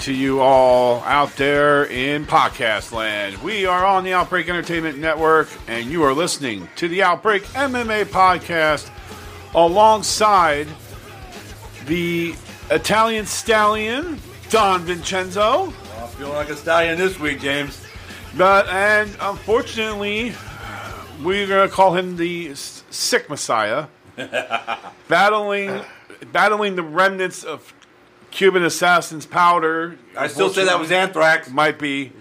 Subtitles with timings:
[0.00, 3.36] To you all out there in podcast land.
[3.42, 8.06] We are on the Outbreak Entertainment Network, and you are listening to the Outbreak MMA
[8.06, 8.90] podcast
[9.54, 10.68] alongside
[11.84, 12.34] the
[12.70, 14.18] Italian stallion,
[14.48, 15.74] Don Vincenzo.
[15.98, 17.84] I'm feeling like a stallion this week, James.
[18.38, 20.32] But, and unfortunately,
[21.22, 23.88] we're going to call him the sick messiah,
[25.08, 25.82] battling,
[26.32, 27.74] battling the remnants of
[28.30, 29.98] Cuban assassin's powder.
[30.16, 31.50] I still say that was anthrax.
[31.50, 32.12] might be.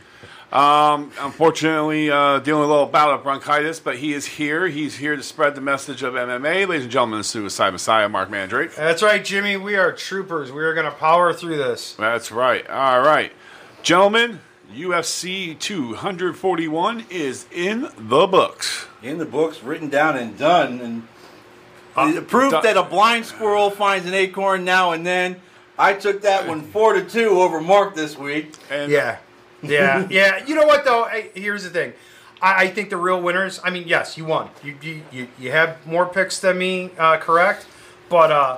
[0.51, 4.67] Um, unfortunately, uh, dealing with a little bout of bronchitis, but he is here.
[4.67, 6.67] He's here to spread the message of MMA.
[6.67, 8.73] Ladies and gentlemen, the Suicide Messiah, Marc Mandrake.
[8.73, 9.57] That's right, Jimmy.
[9.57, 10.51] We are troopers.
[10.51, 11.93] We are going to power through this.
[11.93, 12.67] That's right.
[12.67, 13.31] All right.
[13.83, 14.39] Gentlemen,
[14.73, 18.87] UFC 241 is in the books.
[19.03, 21.07] In the books, written down and done, and
[21.95, 22.63] Uh, proof done.
[22.63, 25.35] that a blind squirrel finds an acorn now and then.
[25.79, 28.53] I took that one four to two over Marc this week.
[28.69, 29.17] And Yeah.
[29.63, 30.05] Yeah.
[30.11, 30.45] yeah.
[30.45, 31.05] You know what, though?
[31.05, 31.93] I, here's the thing.
[32.41, 34.49] I, I think the real winners, I mean, yes, you won.
[34.61, 37.65] You, you, you, you have more picks than me, uh, correct?
[38.09, 38.57] But uh,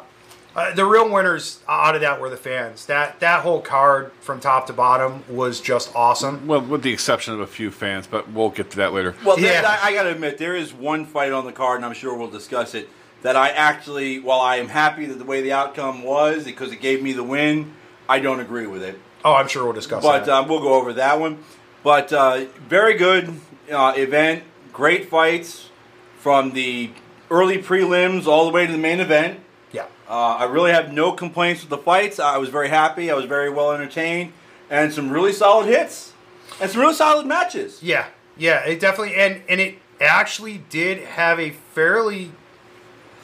[0.56, 2.88] uh, the real winners out of that were the fans.
[2.88, 6.48] That that whole card from top to bottom was just awesome.
[6.48, 9.16] Well, with the exception of a few fans, but we'll get to that later.
[9.24, 9.62] Well, Yeah.
[9.66, 12.16] I, I got to admit, there is one fight on the card, and I'm sure
[12.18, 12.90] we'll discuss it.
[13.24, 16.82] That I actually, while I am happy that the way the outcome was because it
[16.82, 17.74] gave me the win,
[18.10, 19.00] I don't agree with it.
[19.24, 20.34] Oh, I'm sure we'll discuss But that.
[20.34, 21.44] um, we'll go over that one.
[21.84, 23.40] But uh, very good
[23.72, 24.44] uh, event.
[24.74, 25.70] Great fights
[26.18, 26.90] from the
[27.30, 29.40] early prelims all the way to the main event.
[29.72, 29.86] yeah.
[30.10, 32.20] Uh, I really have no complaints with the fights.
[32.20, 33.10] I was very happy.
[33.12, 34.34] I was very well entertained,
[34.70, 36.14] and some really solid hits,
[36.60, 37.82] and some really solid matches.
[37.82, 42.32] Yeah, yeah, it definitely and and it actually did have a fairly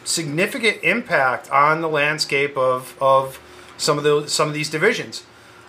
[0.08, 3.40] significant impact on the landscape of of
[3.78, 5.24] some of those some of these divisions.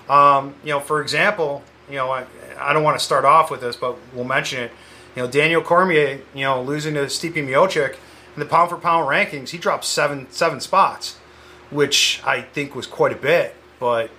[0.08, 2.24] Um, you know, for example, you know, I,
[2.58, 4.72] I don't want to start off with this, but we'll mention it.
[5.14, 7.96] You know, Daniel Cormier, you know, losing to Stipe Miocic
[8.34, 11.16] in the pound for pound rankings, he dropped seven seven spots,
[11.70, 13.56] which I think was quite a bit.
[13.80, 14.10] But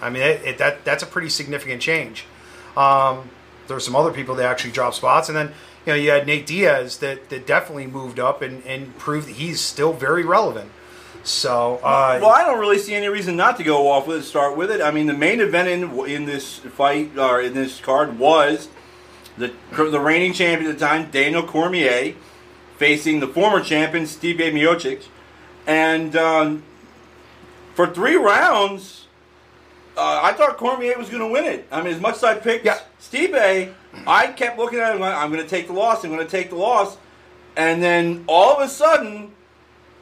[0.00, 2.24] I mean, it, it, that that's a pretty significant change.
[2.76, 3.30] Um,
[3.66, 5.52] there were some other people that actually dropped spots, and then
[5.86, 9.36] you know you had Nate Diaz that, that definitely moved up and, and proved that
[9.36, 10.70] he's still very relevant.
[11.22, 14.22] So uh, Well, I don't really see any reason not to go off with it.
[14.24, 14.82] Start with it.
[14.82, 18.68] I mean, the main event in in this fight or in this card was
[19.38, 22.14] the the reigning champion at the time, Daniel Cormier,
[22.76, 25.06] facing the former champion Stipe Miocic,
[25.66, 26.62] and um,
[27.74, 29.03] for three rounds,
[29.96, 31.66] uh, I thought Cormier was going to win it.
[31.70, 32.78] I mean, as much as I picked Yeah.
[33.00, 33.72] Stipe,
[34.06, 34.98] I kept looking at him.
[34.98, 36.04] going, I'm going to take the loss.
[36.04, 36.96] I'm going to take the loss,
[37.56, 39.32] and then all of a sudden.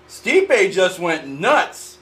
[0.08, 1.96] Stipe just went nuts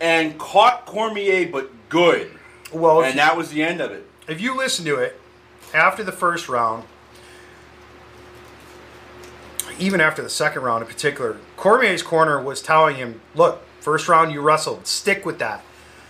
[0.00, 2.30] and caught Cormier, but good.
[2.72, 4.06] well, And that was the end of it.
[4.28, 5.20] if you listen to it
[5.74, 6.84] after the first round,
[9.78, 14.32] even after the second round in particular, Cormier's corner was telling him, "Look, first round
[14.32, 14.86] you wrestled.
[14.86, 15.64] Stick with that.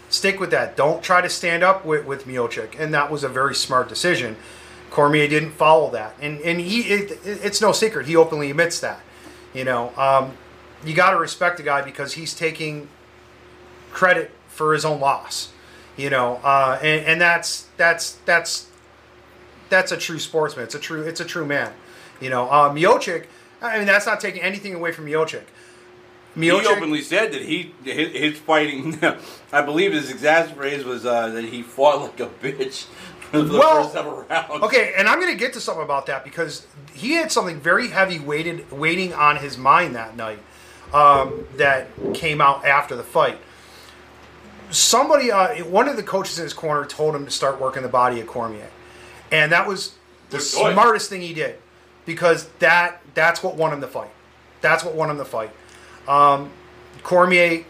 [0.09, 0.77] Stick with that.
[0.77, 4.37] Don't try to stand up with, with Miocic." And that was a very smart decision.
[4.91, 9.01] Cormier didn't follow that, and and he it, it's no secret he openly admits that.
[9.53, 10.37] You know, um,
[10.85, 12.89] you got to respect the guy because he's taking
[13.91, 15.53] credit for his own loss.
[15.97, 18.69] You know, uh, and and that's that's that's
[19.69, 20.65] that's a true sportsman.
[20.65, 21.73] It's a true it's a true man.
[22.21, 23.27] You know, uh, Miocic.
[23.61, 25.43] I mean, that's not taking anything away from Miocic.
[26.37, 28.99] He openly said that he his, his fighting,
[29.53, 32.85] I believe his exact phrase was uh, that he fought like a bitch
[33.31, 34.51] for the Well, first several rounds.
[34.65, 37.89] Okay, and I'm going to get to something about that because he had something very
[37.89, 40.39] heavy weighted waiting on his mind that night
[40.93, 43.39] um, that came out after the fight.
[44.71, 47.89] Somebody, uh, one of the coaches in his corner, told him to start working the
[47.89, 48.69] body of Cormier,
[49.33, 49.95] and that was
[50.31, 50.73] the Good choice.
[50.75, 51.57] smartest thing he did
[52.05, 54.11] because that that's what won him the fight.
[54.61, 55.51] That's what won him the fight.
[56.09, 56.51] Um,
[57.03, 57.65] Cormier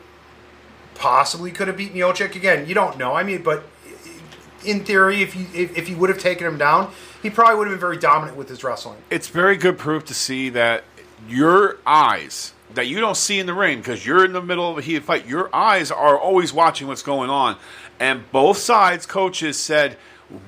[0.94, 2.66] possibly could have beat Miocic again.
[2.66, 3.14] You don't know.
[3.14, 3.64] I mean, but
[4.64, 6.90] in theory, if you if, if you would have taken him down,
[7.22, 8.98] he probably would have been very dominant with his wrestling.
[9.10, 10.84] it's very good proof to see that
[11.28, 14.78] your eyes that you don't see in the ring because you're in the middle of
[14.78, 17.56] a heated fight your eyes are always watching what's going on
[17.98, 19.96] and both sides coaches said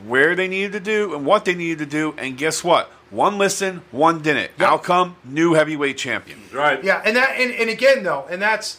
[0.06, 3.38] where they needed to do and what they needed to do and guess what one
[3.38, 4.68] listen, one didn't Yep.
[4.68, 6.82] outcome new heavyweight champion right.
[6.82, 8.78] Yeah, and that and, and again though, and that's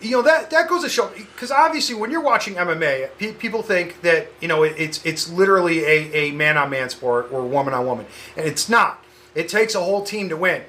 [0.00, 3.62] you know that that goes to show because obviously when you're watching MMA, pe- people
[3.62, 7.42] think that you know it, it's it's literally a, a man on man sport or
[7.42, 8.06] woman on woman,
[8.36, 9.02] and it's not.
[9.34, 10.62] It takes a whole team to win.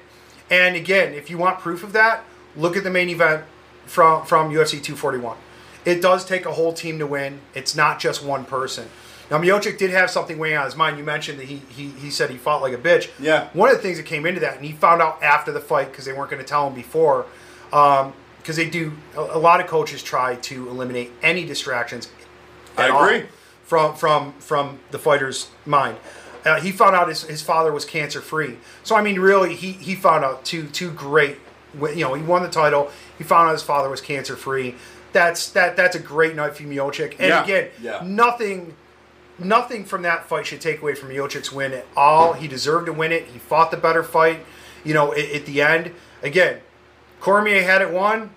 [0.50, 2.24] And again, if you want proof of that,
[2.56, 3.44] look at the main event
[3.86, 5.36] from from UFC 241.
[5.84, 7.40] it does take a whole team to win.
[7.54, 8.88] It's not just one person.
[9.30, 10.98] Now Miocic did have something weighing on his mind.
[10.98, 13.10] You mentioned that he he, he said he fought like a bitch.
[13.20, 13.48] Yeah.
[13.52, 15.90] One of the things that came into that, and he found out after the fight
[15.90, 17.26] because they weren't going to tell him before,
[17.70, 18.92] because they do.
[19.16, 22.08] A, a lot of coaches try to eliminate any distractions.
[22.76, 23.28] I agree.
[23.64, 25.96] From from from the fighter's mind.
[26.44, 28.56] Uh, he found out his, his father was cancer free.
[28.82, 31.36] So I mean, really, he he found out two two great.
[31.80, 32.90] You know, he won the title.
[33.16, 34.74] He found out his father was cancer free.
[35.12, 37.12] That's that that's a great night for Miocic.
[37.20, 37.44] And Yeah.
[37.44, 38.00] again, Yeah.
[38.04, 38.74] nothing
[39.40, 42.32] nothing from that fight should take away from Miocic's win at all.
[42.34, 43.24] He deserved to win it.
[43.26, 44.44] He fought the better fight.
[44.84, 45.92] You know, at, at the end,
[46.22, 46.60] again,
[47.20, 48.30] Cormier had it won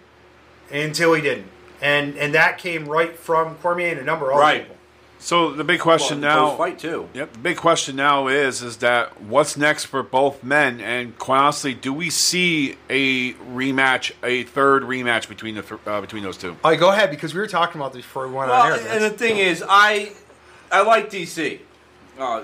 [0.72, 1.48] until he didn't,
[1.82, 4.62] and and that came right from Cormier and a number of other Right.
[4.64, 4.76] people.
[5.20, 7.08] So the big question now, fight too.
[7.14, 7.32] Yep.
[7.32, 11.74] The big question now is is that what's next for both men, and quite honestly,
[11.74, 16.58] do we see a rematch, a third rematch between the th- uh, between those two?
[16.62, 18.80] All right, go ahead because we were talking about this before we went Well, on
[18.80, 18.86] air.
[18.90, 20.12] and the thing is, I
[20.74, 21.60] I like DC,
[22.18, 22.42] uh,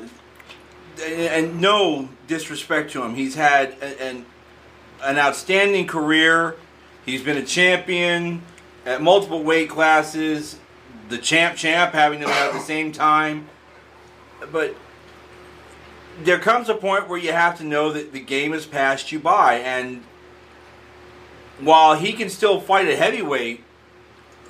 [1.04, 4.24] and, no disrespect to him, he's had an
[5.04, 6.56] an outstanding career.
[7.06, 8.44] He's been a champion
[8.86, 10.60] at multiple weight classes,
[11.08, 13.48] the champ champ having them at the same time.
[14.52, 14.76] But
[16.22, 19.20] there comes a point where you have to know that the game has passed you
[19.20, 20.04] by, and
[21.60, 23.64] while he can still fight at heavyweight,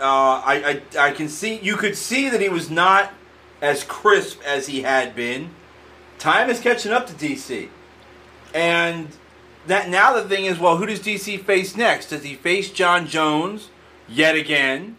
[0.02, 3.14] uh, I, I I can see you could see that he was not
[3.62, 5.52] as crisp as he had been.
[6.18, 7.70] Time is catching up to DC,
[8.54, 9.08] and
[9.68, 12.08] that now the thing is, well, who does DC face next?
[12.08, 13.70] Does he face Jon Jones
[14.08, 14.98] yet again?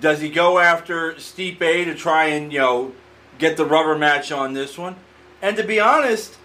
[0.00, 2.92] Does he go after Stipe to try and you know
[3.38, 4.96] get the rubber match on this one?
[5.42, 6.36] And to be honest,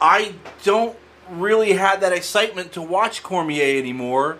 [0.00, 0.96] I don't
[1.30, 4.38] really have that excitement to watch Cormier anymore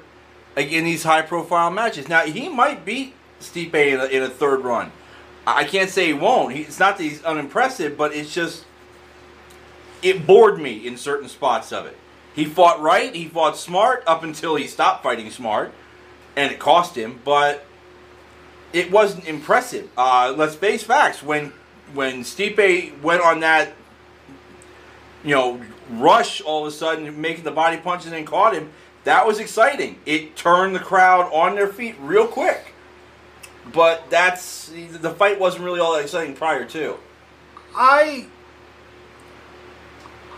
[0.56, 2.08] in these high profile matches.
[2.08, 4.92] Now, he might beat Stipe in a, in a third run.
[5.46, 6.54] I can't say he won't.
[6.54, 8.64] He, it's not that he's unimpressive, but it's just.
[10.02, 11.96] It bored me in certain spots of it.
[12.34, 15.72] He fought right, he fought smart up until he stopped fighting smart,
[16.36, 17.64] and it cost him, but
[18.72, 19.88] it wasn't impressive.
[19.96, 21.22] Uh, let's face facts.
[21.22, 21.52] When
[21.94, 23.72] when Stipe went on that
[25.24, 28.70] you know, rush all of a sudden, making the body punches and caught him.
[29.04, 29.98] That was exciting.
[30.06, 32.73] It turned the crowd on their feet real quick.
[33.72, 36.96] But that's the fight wasn't really all that exciting prior to.
[37.74, 38.26] I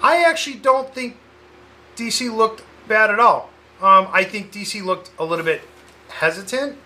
[0.02, 1.16] I actually don't think
[1.96, 3.50] DC looked bad at all.
[3.80, 5.62] Um, I think DC looked a little bit
[6.08, 6.78] hesitant.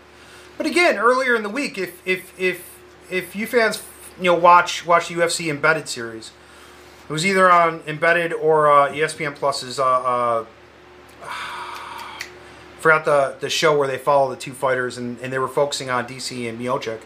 [0.56, 2.78] But again, earlier in the week, if if if
[3.10, 3.82] if you fans
[4.18, 6.32] you know watch watch the UFC embedded series,
[7.08, 9.78] it was either on embedded or uh, ESPN Plus's.
[9.78, 10.44] Uh, uh,
[12.80, 15.90] forgot the the show where they follow the two fighters and, and they were focusing
[15.90, 17.00] on DC and Miocic.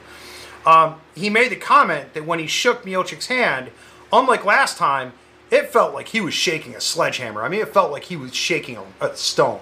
[0.66, 3.70] Um, he made the comment that when he shook Miocic's hand,
[4.12, 5.12] unlike last time,
[5.50, 7.42] it felt like he was shaking a sledgehammer.
[7.42, 9.60] I mean, it felt like he was shaking a, a stone.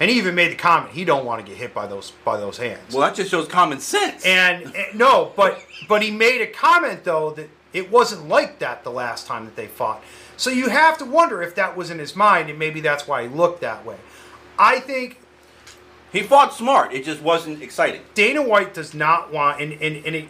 [0.00, 2.36] And he even made the comment he don't want to get hit by those by
[2.36, 2.92] those hands.
[2.92, 4.26] Well, that just shows common sense.
[4.26, 8.84] And, and no, but but he made a comment though that it wasn't like that
[8.84, 10.02] the last time that they fought.
[10.36, 13.22] So you have to wonder if that was in his mind, and maybe that's why
[13.22, 13.96] he looked that way.
[14.58, 15.18] I think
[16.14, 16.94] he fought smart.
[16.94, 18.00] It just wasn't exciting.
[18.14, 20.28] Dana White does not want, and, and, and it,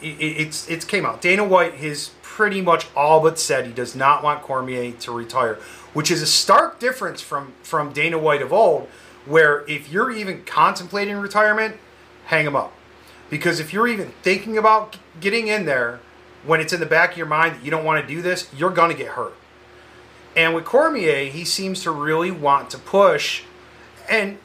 [0.00, 1.20] it, it's it's came out.
[1.20, 5.58] Dana White has pretty much all but said he does not want Cormier to retire,
[5.94, 8.88] which is a stark difference from from Dana White of old,
[9.24, 11.76] where if you're even contemplating retirement,
[12.26, 12.72] hang him up,
[13.28, 15.98] because if you're even thinking about getting in there,
[16.44, 18.48] when it's in the back of your mind that you don't want to do this,
[18.56, 19.34] you're gonna get hurt.
[20.36, 23.42] And with Cormier, he seems to really want to push,
[24.08, 24.38] and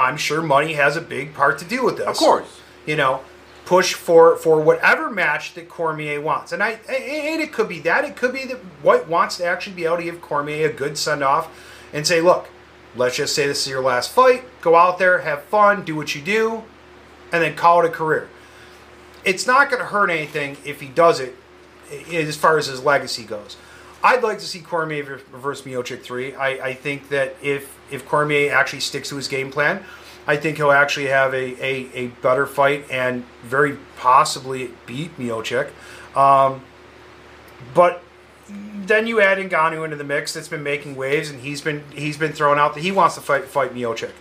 [0.00, 2.06] I'm sure money has a big part to do with this.
[2.06, 2.60] Of course.
[2.86, 3.20] You know,
[3.66, 6.52] push for for whatever match that Cormier wants.
[6.52, 9.76] And I and it could be that it could be that White wants to actually
[9.76, 11.48] be able to give Cormier a good send off
[11.92, 12.48] and say, look,
[12.96, 14.44] let's just say this is your last fight.
[14.60, 16.64] Go out there, have fun, do what you do,
[17.32, 18.28] and then call it a career.
[19.24, 21.36] It's not going to hurt anything if he does it
[22.12, 23.56] as far as his legacy goes.
[24.02, 26.34] I'd like to see Cormier ver- reverse Miocic three.
[26.34, 29.84] I, I think that if if Cormier actually sticks to his game plan,
[30.26, 35.70] I think he'll actually have a, a, a better fight and very possibly beat Miocic.
[36.16, 36.62] Um,
[37.74, 38.02] but
[38.86, 42.16] then you add Ngannou into the mix that's been making waves, and he's been he's
[42.16, 44.12] been thrown out that he wants to fight fight Miocic.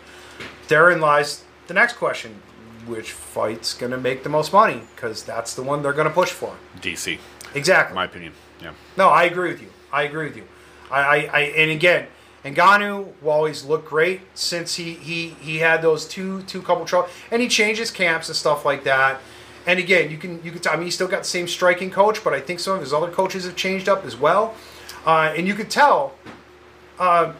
[0.68, 2.42] Therein lies the next question:
[2.86, 4.82] Which fight's going to make the most money?
[4.96, 6.56] Because that's the one they're going to push for.
[6.82, 7.18] DC,
[7.56, 7.92] Exactly.
[7.94, 8.34] in my opinion.
[8.62, 8.74] Yeah.
[8.98, 9.70] No, I agree with you.
[9.92, 10.44] I agree with you.
[10.92, 12.08] I, I, I and again,
[12.44, 17.10] Ngannou will always look great since he he he had those two two couple trouble,
[17.32, 19.22] and he changes camps and stuff like that.
[19.66, 21.92] And again, you can you can tell, I mean he's still got the same striking
[21.92, 24.56] coach, but I think some of his other coaches have changed up as well.
[25.06, 26.14] Uh, and you could tell,
[27.00, 27.32] uh,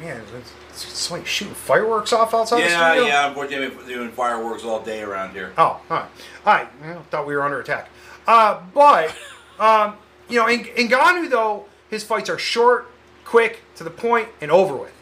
[0.00, 0.52] man, it's,
[0.84, 3.08] it's like shooting fireworks off outside the Yeah, studio.
[3.08, 3.28] yeah.
[3.28, 5.52] Unfortunately, we're doing fireworks all day around here.
[5.58, 6.06] Oh, all right.
[6.46, 6.68] All right.
[6.84, 7.88] I thought we were under attack.
[8.26, 9.12] Uh, but,
[9.58, 9.94] um,
[10.28, 12.90] you know, in Ngannou, though, his fights are short,
[13.24, 14.92] quick, to the point, and over with.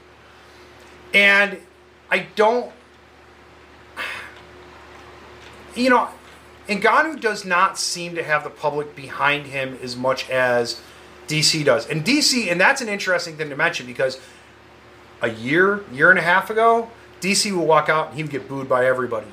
[1.15, 1.59] And
[2.11, 2.73] I don't.
[5.75, 6.09] You know,
[6.69, 10.81] Ngannou does not seem to have the public behind him as much as
[11.29, 11.87] DC does.
[11.87, 14.19] And DC, and that's an interesting thing to mention because
[15.21, 16.91] a year, year and a half ago,
[17.21, 19.27] DC would walk out and he would get booed by everybody.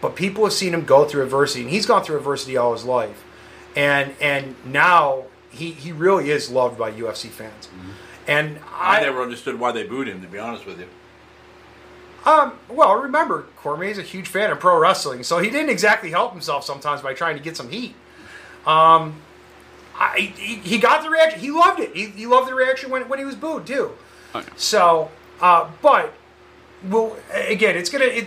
[0.00, 2.84] But people have seen him go through adversity, and he's gone through adversity all his
[2.84, 3.24] life.
[3.76, 7.68] And and now he, he really is loved by UFC fans.
[8.26, 10.20] And I I, never understood why they booed him.
[10.22, 10.88] To be honest with you.
[12.24, 16.32] um well remember Cormier's a huge fan of pro wrestling, so he didn't exactly help
[16.32, 17.94] himself sometimes by trying to get some heat.
[18.66, 19.22] Um,
[19.96, 21.40] I he, he got the reaction.
[21.40, 21.94] He loved it.
[21.94, 23.92] He, he loved the reaction when when he was booed too.
[24.34, 24.48] Okay.
[24.56, 25.10] So,
[25.40, 26.12] uh, but
[26.88, 28.04] well, again, it's gonna.
[28.04, 28.26] It,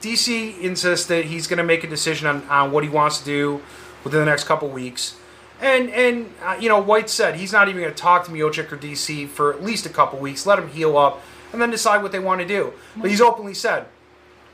[0.00, 3.62] DC insists that he's gonna make a decision on, on what he wants to do
[4.06, 5.16] within the next couple weeks,
[5.60, 8.76] and and uh, you know White said he's not even gonna talk to Miocic or
[8.76, 10.46] DC for at least a couple weeks.
[10.46, 11.20] Let him heal up,
[11.52, 12.72] and then decide what they want to do.
[12.96, 13.86] But he's openly said.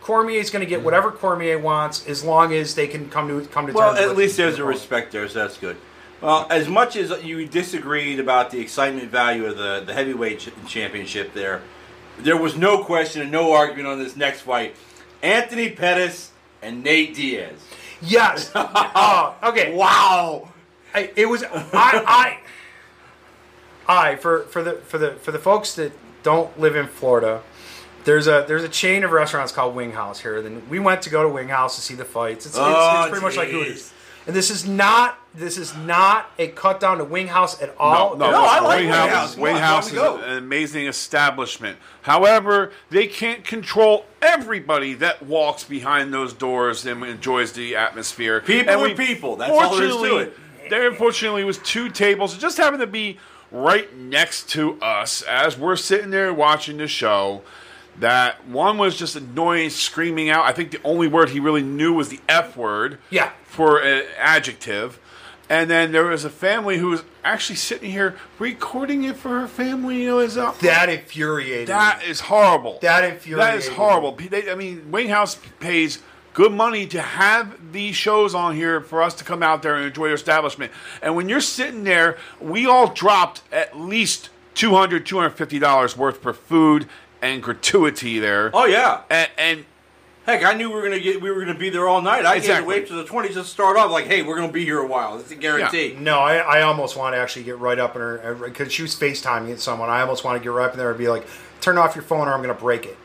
[0.00, 3.46] Cormier is going to get whatever Cormier wants as long as they can come to
[3.48, 4.00] come to Well, terms.
[4.00, 5.76] at with least there's a respect there, so that's good.
[6.20, 10.48] Well, as much as you disagreed about the excitement value of the, the heavyweight ch-
[10.66, 11.62] championship there,
[12.18, 14.74] there was no question and no argument on this next fight.
[15.22, 16.32] Anthony Pettis
[16.62, 17.54] and Nate Diaz.
[18.02, 18.50] Yes.
[18.54, 19.74] Oh, okay.
[19.74, 20.48] Wow.
[20.94, 22.38] I, it was I I
[23.88, 25.92] I for for the for the for the folks that
[26.22, 27.42] don't live in Florida.
[28.04, 30.42] There's a there's a chain of restaurants called Wing House here.
[30.42, 32.46] Then we went to go to Wing House to see the fights.
[32.46, 33.48] It's, it's, Oh, it's pretty much like.
[33.48, 33.92] Hooters.
[34.26, 38.16] And this is not this is not a cut down to Wing House at all.
[38.16, 39.10] No, no, No, I like Wing Wing House.
[39.10, 39.36] House.
[39.36, 40.24] Wing House is let me go.
[40.26, 41.78] an amazing establishment.
[42.02, 48.40] However, they can't control everybody that walks behind those doors and enjoys the atmosphere.
[48.40, 49.36] People and are people.
[49.36, 50.36] That's all there is to fortunately- it.
[50.70, 52.34] There, unfortunately, was two tables.
[52.34, 53.18] It just happened to be
[53.50, 57.42] right next to us as we're sitting there watching the show.
[57.98, 60.46] That one was just annoying, screaming out.
[60.46, 63.30] I think the only word he really knew was the F word Yeah.
[63.44, 64.98] for an adjective.
[65.52, 69.46] And then there was a family who was actually sitting here recording it for her
[69.46, 70.06] family.
[70.06, 70.58] It was up.
[70.60, 71.68] That infuriated.
[71.68, 71.74] me.
[71.74, 72.78] that is horrible.
[72.80, 74.12] That That infuriated That is horrible.
[74.12, 75.98] They, I mean, Wing House pays
[76.32, 79.84] good money to have these shows on here for us to come out there and
[79.84, 80.72] enjoy their establishment.
[81.02, 86.88] And when you're sitting there, we all dropped at least $200, $250 worth for food
[87.20, 88.50] and gratuity there.
[88.54, 89.02] Oh yeah.
[89.10, 89.64] And, and
[90.24, 92.24] Heck, I knew we were gonna get we were gonna be there all night.
[92.24, 92.48] I Exactly.
[92.54, 93.90] can't wait till the twenties to start off.
[93.90, 95.18] Like, hey, we're gonna be here a while.
[95.18, 95.96] It's a guarantee.
[95.98, 98.94] No, I, I almost want to actually get right up in her because she was
[98.94, 99.90] FaceTiming at someone.
[99.90, 101.26] I almost want to get right up in there and be like,
[101.60, 102.96] "Turn off your phone, or I'm going to break it."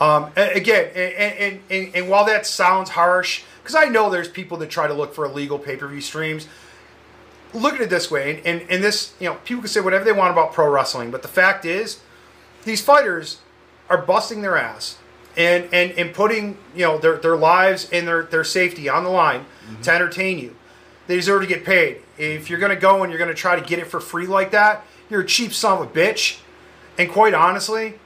[0.00, 4.56] Um, again, and, and, and, and while that sounds harsh, because I know there's people
[4.58, 6.46] that try to look for illegal pay per view streams.
[7.52, 10.04] Look at it this way, and, and, and this, you know, people can say whatever
[10.04, 12.00] they want about pro wrestling, but the fact is,
[12.64, 13.38] these fighters
[13.88, 14.98] are busting their ass
[15.36, 19.10] and and, and putting you know their, their lives and their, their safety on the
[19.10, 19.46] line
[19.82, 20.56] to entertain you.
[21.06, 22.02] They deserve to get paid.
[22.18, 24.84] If you're gonna go and you're gonna try to get it for free like that,
[25.08, 26.40] you're a cheap son of a bitch.
[26.98, 27.98] And quite honestly,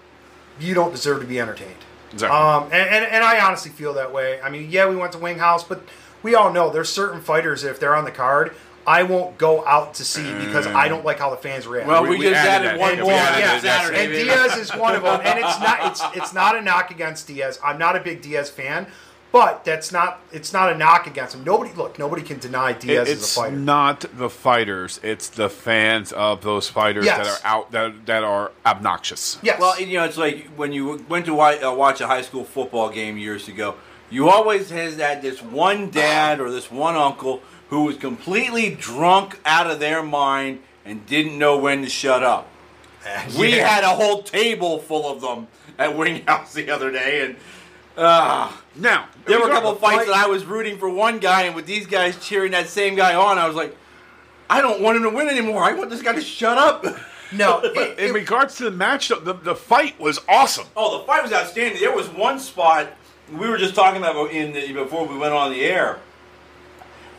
[0.61, 1.73] you don't deserve to be entertained.
[2.12, 2.38] Exactly.
[2.38, 4.40] Um, and, and, and I honestly feel that way.
[4.40, 5.83] I mean, yeah, we went to Wing House, but
[6.23, 8.54] we all know there's certain fighters that if they're on the card,
[8.87, 11.88] I won't go out to see because I don't like how the fans react.
[11.88, 14.05] Well, We- we, we just added added, one more added yeah, Saturday.
[14.05, 14.12] and.
[14.12, 17.59] Diaz is one of them, and it's not it's it's not a knock against Diaz.
[17.64, 18.87] I'm not a big Diaz fan,
[19.33, 21.45] but that's not it's not a knock against him.
[21.45, 23.57] Nobody look, nobody can deny It- Diaz it's as a fighter.
[23.57, 27.19] not the fighters; it's the fans of those fighters Yes.
[27.19, 29.38] that are out that that are obnoxious.
[29.43, 32.45] yes, Well, you know, it's like when you went to uh, watch a high school
[32.45, 33.76] football game years ago.
[34.11, 37.41] You always has that this one dad or this one uncle
[37.75, 42.49] who was completely drunk out of their mind and didn't know when to shut up.
[43.37, 43.66] We Yeah.
[43.66, 47.37] had a whole table full of them at Wing House the other day, and
[47.97, 51.43] uh, Now there were a couple of fights that I was rooting for one guy,
[51.43, 53.76] and with these guys cheering that same guy on, I was like,
[54.49, 55.64] I don't want him to win anymore.
[55.64, 56.85] I want this guy to shut up.
[57.33, 60.66] no, it- in it- regards to the match, the, the fight was awesome.
[60.76, 61.81] Oh, the fight was outstanding.
[61.81, 62.87] There was one spot
[63.33, 65.99] we were just talking about in the, before we went on the air,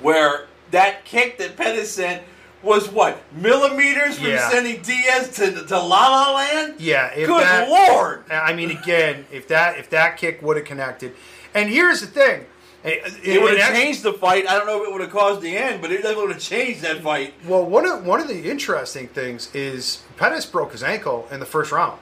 [0.01, 2.23] where that kick that Pettis sent
[2.63, 4.49] was what millimeters from Yeah.
[4.49, 6.75] sending Diaz to to La La Land.
[6.79, 8.23] Yeah, Good that- lord!
[8.31, 11.13] I mean, again, if that if that kick would have connected,
[11.53, 12.45] and here's the thing,
[12.83, 14.47] it, It would have changed the fight.
[14.49, 16.81] I don't know if it would have caused the end, but it would have changed
[16.81, 17.33] that fight.
[17.45, 21.45] Well, one of one of the interesting things is Pettis broke his ankle in the
[21.45, 21.99] first round,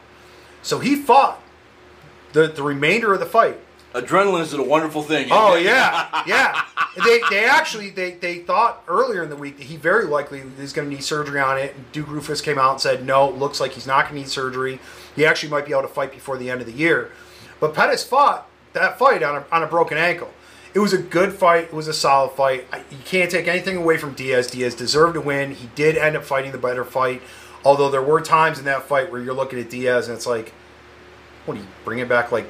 [0.62, 1.42] so he fought
[2.32, 3.60] the the remainder of the fight.
[3.94, 5.28] Adrenaline is a wonderful thing.
[5.32, 6.66] Oh yeah, yeah.
[7.04, 10.74] They they actually they, they thought earlier in the week that he very likely is
[10.74, 11.76] going to need surgery on it.
[11.76, 14.30] And Duke Roufus came out and said no, looks like he's not going to need
[14.30, 14.80] surgery.
[15.16, 17.12] He actually might be able to fight before the end of the year.
[17.60, 20.34] But Pettis fought that fight on a, on a broken ankle.
[20.74, 21.66] It was a good fight.
[21.66, 22.66] It was a solid fight.
[22.74, 24.48] I, you can't take anything away from Diaz.
[24.48, 25.52] Diaz deserved to win.
[25.52, 27.22] He did end up fighting the better fight.
[27.64, 30.52] Although there were times in that fight where you're looking at Diaz and it's like,
[31.46, 32.50] what do you bring it back like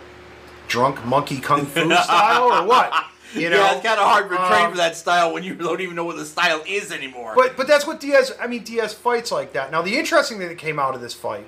[0.74, 2.92] drunk monkey kung fu style or what?
[3.36, 5.54] You know, yeah, it's kind of hard to train Um, for that style when you
[5.54, 7.34] don't even know what the style is anymore.
[7.36, 8.34] But but that's what Diaz.
[8.42, 9.72] I mean, Diaz fights like that.
[9.72, 11.46] Now the interesting thing that came out of this fight,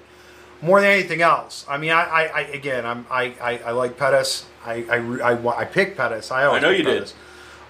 [0.62, 1.66] more than anything else.
[1.68, 4.46] I mean, I, I, I again, I'm I, I, I like Pettis.
[4.64, 4.98] I I,
[5.32, 6.30] I, I picked Pettis.
[6.32, 6.94] I always I know pick you did.
[7.00, 7.14] Pettis.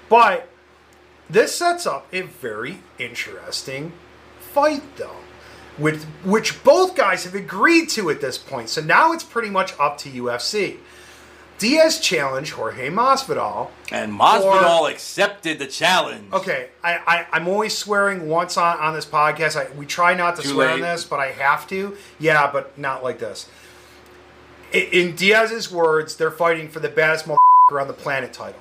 [0.10, 0.50] But
[1.30, 3.94] this sets up a very interesting
[4.40, 5.20] fight, though,
[5.78, 8.70] with which both guys have agreed to at this point.
[8.70, 10.78] So now it's pretty much up to UFC.
[11.58, 13.70] Diaz challenged Jorge Masvidal.
[13.92, 16.32] and Masvidal accepted the challenge.
[16.34, 19.56] Okay, I, I I'm always swearing once on, on this podcast.
[19.56, 21.96] I, we try not to Too swear on this, but I have to.
[22.20, 23.48] Yeah, but not like this.
[24.74, 28.60] In, in Diaz's words, they're fighting for the baddest motherfucker on the planet title.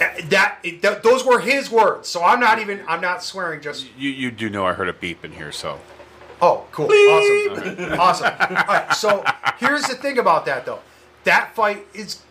[0.00, 3.60] Uh, That, it, th- those were his words, so I'm not even I'm not swearing.
[3.60, 5.78] Just You, you do know I heard a beep in here, so.
[6.40, 6.86] Oh, cool.
[6.86, 8.00] Awesome.
[8.00, 8.32] Awesome.
[8.40, 8.92] All right.
[8.94, 9.24] So
[9.58, 10.80] here's the thing about that, though.
[11.24, 12.22] That fight is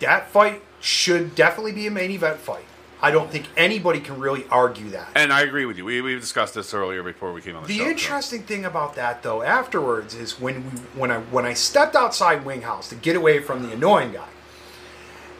[0.00, 2.64] that fight should definitely be a main event fight.
[3.00, 5.08] I don't think anybody can really argue that.
[5.14, 5.84] And I agree with you.
[5.84, 7.84] We, we discussed this earlier before we came on the, The show.
[7.84, 7.90] so.
[7.90, 12.44] interesting thing about that, though, afterwards is when we when I when I stepped outside
[12.44, 14.28] Wing House to get away from the annoying guy.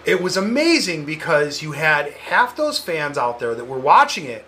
[0.05, 4.45] It was amazing because you had half those fans out there that were watching it.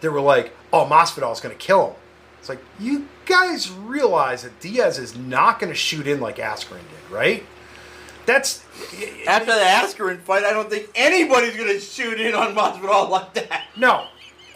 [0.00, 1.96] That were like, "Oh, Masvidal's going to kill him."
[2.40, 6.78] It's like you guys realize that Diaz is not going to shoot in like Askren
[6.78, 7.44] did, right?
[8.26, 8.64] That's
[9.26, 13.34] After the Askren fight, I don't think anybody's going to shoot in on Masvidal like
[13.34, 13.64] that.
[13.76, 14.06] no,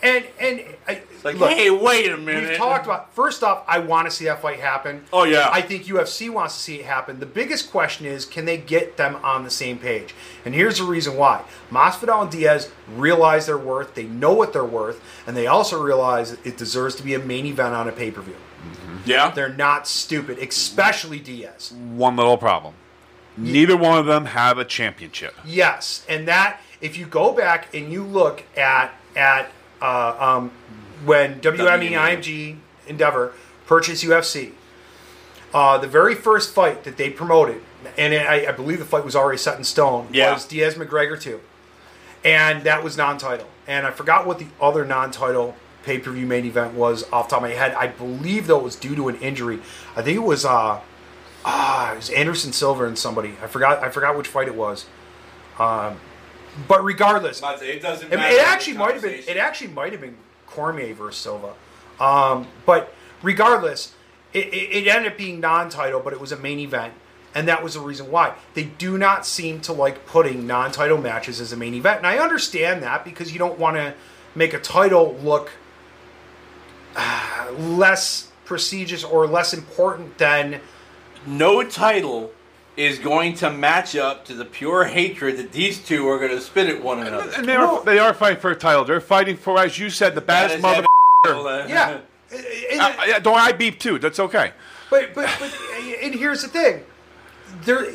[0.03, 2.51] and and I, like, look, hey, wait a minute.
[2.51, 3.15] We've talked about.
[3.15, 5.05] First off, I want to see that fight happen.
[5.13, 5.51] Oh, yeah.
[5.53, 7.21] I think UFC wants to see it happen.
[7.21, 10.15] The biggest question is, can they get them on the same page?
[10.45, 13.95] And here's the reason why: Masvidal and Diaz realize their worth.
[13.95, 17.47] They know what they're worth, and they also realize it deserves to be a main
[17.47, 18.35] event on a pay per view.
[18.35, 18.97] Mm-hmm.
[19.05, 19.31] Yeah.
[19.31, 21.73] They're not stupid, especially Diaz.
[21.73, 22.75] One little problem.
[23.37, 25.35] Neither one of them have a championship.
[25.45, 30.51] Yes, and that if you go back and you look at at uh, um,
[31.05, 33.33] when WME IMG Endeavor
[33.67, 34.53] purchased UFC,
[35.55, 37.63] uh, the very first fight that they promoted,
[37.97, 40.33] and I, I believe the fight was already set in stone, Yeah.
[40.33, 41.41] was Diaz McGregor two,
[42.25, 43.49] and that was non-title.
[43.67, 47.49] And I forgot what the other non-title pay-per-view main event was off the top of
[47.49, 47.73] my head.
[47.75, 49.61] I believe though it was due to an injury.
[49.97, 50.81] I think it was uh,
[51.45, 53.35] ah, it was Anderson Silva and somebody.
[53.43, 53.83] I forgot.
[53.83, 54.87] I forgot which fight it was.
[55.59, 55.99] Um,
[56.67, 58.35] but regardless, It doesn't it, matter.
[58.35, 59.23] it actually might have been.
[59.27, 61.55] It actually might have been Cormier versus Silva.
[62.01, 63.95] Um, but regardless,
[64.33, 66.95] it, it, it ended up being non-title, but it was a main event,
[67.35, 71.41] and that was the reason why they do not seem to like putting non-title matches
[71.41, 71.99] as a main event.
[71.99, 73.95] And I understand that because you don't want to
[74.35, 75.51] make a title look
[76.97, 80.61] uh, less prestigious or less important than
[81.27, 82.31] no title
[82.77, 86.41] is going to match up to the pure hatred that these two are going to
[86.41, 87.31] spit at one another.
[87.37, 88.85] And they are, they are fighting for a title.
[88.85, 90.27] They're fighting for, as you said, the That
[90.61, 90.87] baddest mother.
[91.25, 91.91] that- yeah.
[91.91, 92.03] And-
[92.81, 93.99] Uh, yeah, don't I beep too?
[93.99, 94.53] That's okay.
[94.89, 95.53] But but but
[96.03, 96.85] and here's the thing,
[97.65, 97.87] there,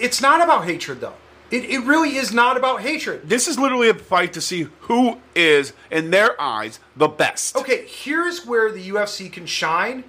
[0.00, 1.14] it's not about hatred though.
[1.50, 3.28] It, it really is not about hatred.
[3.28, 7.54] This is literally a fight to see who is, in their eyes, the best.
[7.56, 10.04] Okay, here's where the UFC can shine,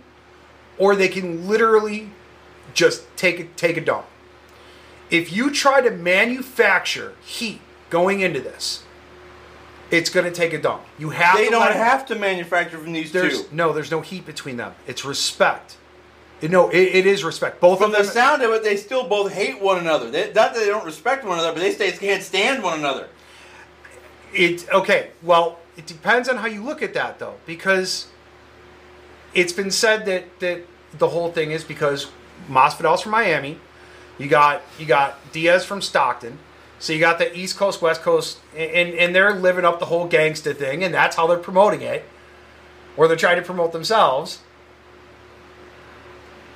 [0.77, 2.09] or they can literally
[2.73, 4.05] just take a, take a dump.
[5.09, 8.83] If you try to manufacture heat going into this,
[9.91, 10.83] it's going to take a dump.
[10.97, 13.55] You have They don't have to manufacture from these There's two.
[13.55, 14.73] no, there's no heat between them.
[14.87, 15.77] It's respect.
[16.41, 17.61] No, it, it is respect.
[17.61, 18.11] Both From of the them.
[18.11, 20.09] sound of it, they still both hate one another.
[20.11, 23.07] They, not that they don't respect one another, but they say can't stand one another.
[24.33, 25.11] It okay.
[25.21, 28.07] Well, it depends on how you look at that, though, because
[29.33, 30.63] it's been said that that
[30.97, 32.07] the whole thing is because
[32.49, 33.59] Masvidal's from Miami.
[34.17, 36.37] You got you got Diaz from Stockton.
[36.79, 40.07] So you got the East Coast, West Coast, and and they're living up the whole
[40.09, 42.03] gangsta thing, and that's how they're promoting it.
[42.97, 44.39] or they're trying to promote themselves,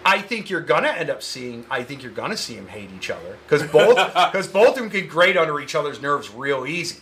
[0.05, 1.65] I think you're gonna end up seeing.
[1.69, 4.89] I think you're gonna see them hate each other because both because both of them
[4.89, 7.01] can grate under each other's nerves real easy.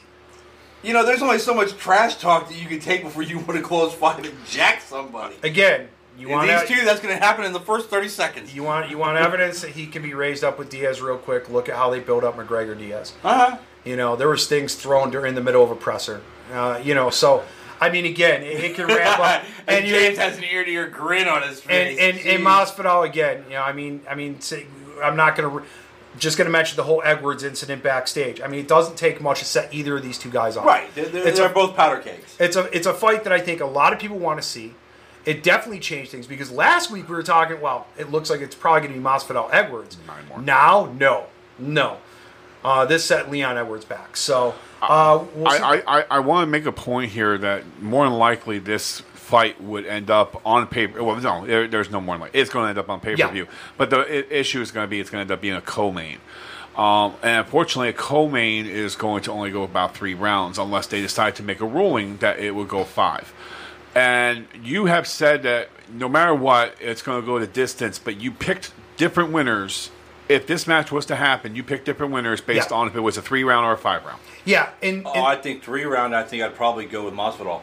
[0.83, 3.53] You know, there's only so much trash talk that you can take before you want
[3.53, 5.35] to close fight and jack somebody.
[5.41, 8.55] Again, you want these two, that's going to happen in the first 30 seconds.
[8.55, 11.49] You want you want evidence that he can be raised up with Diaz real quick.
[11.49, 13.13] Look at how they build up McGregor Diaz.
[13.23, 13.57] Uh huh.
[13.83, 16.21] You know, there was things thrown during the middle of a presser.
[16.51, 17.43] Uh, you know, so
[17.79, 19.43] I mean, again, it, it can ramp up.
[19.67, 21.97] and you- James has an ear to ear grin on his face.
[21.99, 22.45] and, and Jeez.
[22.45, 23.43] Masvidal again.
[23.47, 24.65] You know, I mean, I mean, say,
[25.03, 25.65] I'm not going to
[26.17, 28.39] just going to mention the whole Edwards incident backstage.
[28.39, 30.65] I mean, it doesn't take much to set either of these two guys off.
[30.65, 30.87] Right.
[30.95, 32.37] They're, they're, It's they're a- both powder cakes.
[32.39, 34.73] It's a it's a fight that I think a lot of people want to see.
[35.25, 37.59] It definitely changed things because last week we were talking.
[37.59, 39.97] Well, it looks like it's probably going to be Masvidal Edwards.
[40.45, 41.25] Now, no,
[41.57, 41.97] no.
[42.63, 44.17] Uh, this set Leon Edwards back.
[44.17, 45.57] So uh, we'll see.
[45.59, 49.59] I, I, I want to make a point here that more than likely this fight
[49.61, 51.03] would end up on paper.
[51.03, 52.39] Well, no, there, there's no more than likely.
[52.39, 53.47] It's going to end up on pay per view.
[53.77, 55.61] But the i- issue is going to be it's going to end up being a
[55.61, 56.17] co-main.
[56.75, 61.01] Um, and unfortunately, a co-main is going to only go about three rounds unless they
[61.01, 63.33] decide to make a ruling that it will go five.
[63.95, 67.97] And you have said that no matter what, it's going to go the distance.
[67.97, 69.89] But you picked different winners.
[70.27, 72.77] If this match was to happen, you picked different winners based Yeah.
[72.77, 74.19] on if it was a three round or a five round.
[74.43, 76.15] yeah, and, Oh, I think three round.
[76.15, 77.61] I think I'd probably go with Masvidal.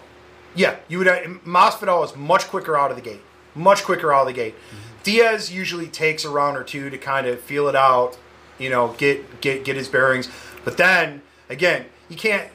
[0.55, 1.09] yeah, you would.
[1.09, 3.21] Uh, Masvidal is much quicker out of the gate.
[3.55, 4.55] Much quicker out of the gate.
[5.03, 8.17] Diaz usually takes a round or two to kind of feel it out,
[8.59, 10.31] you know, get get get his bearings.
[10.65, 12.49] But then again, you can't.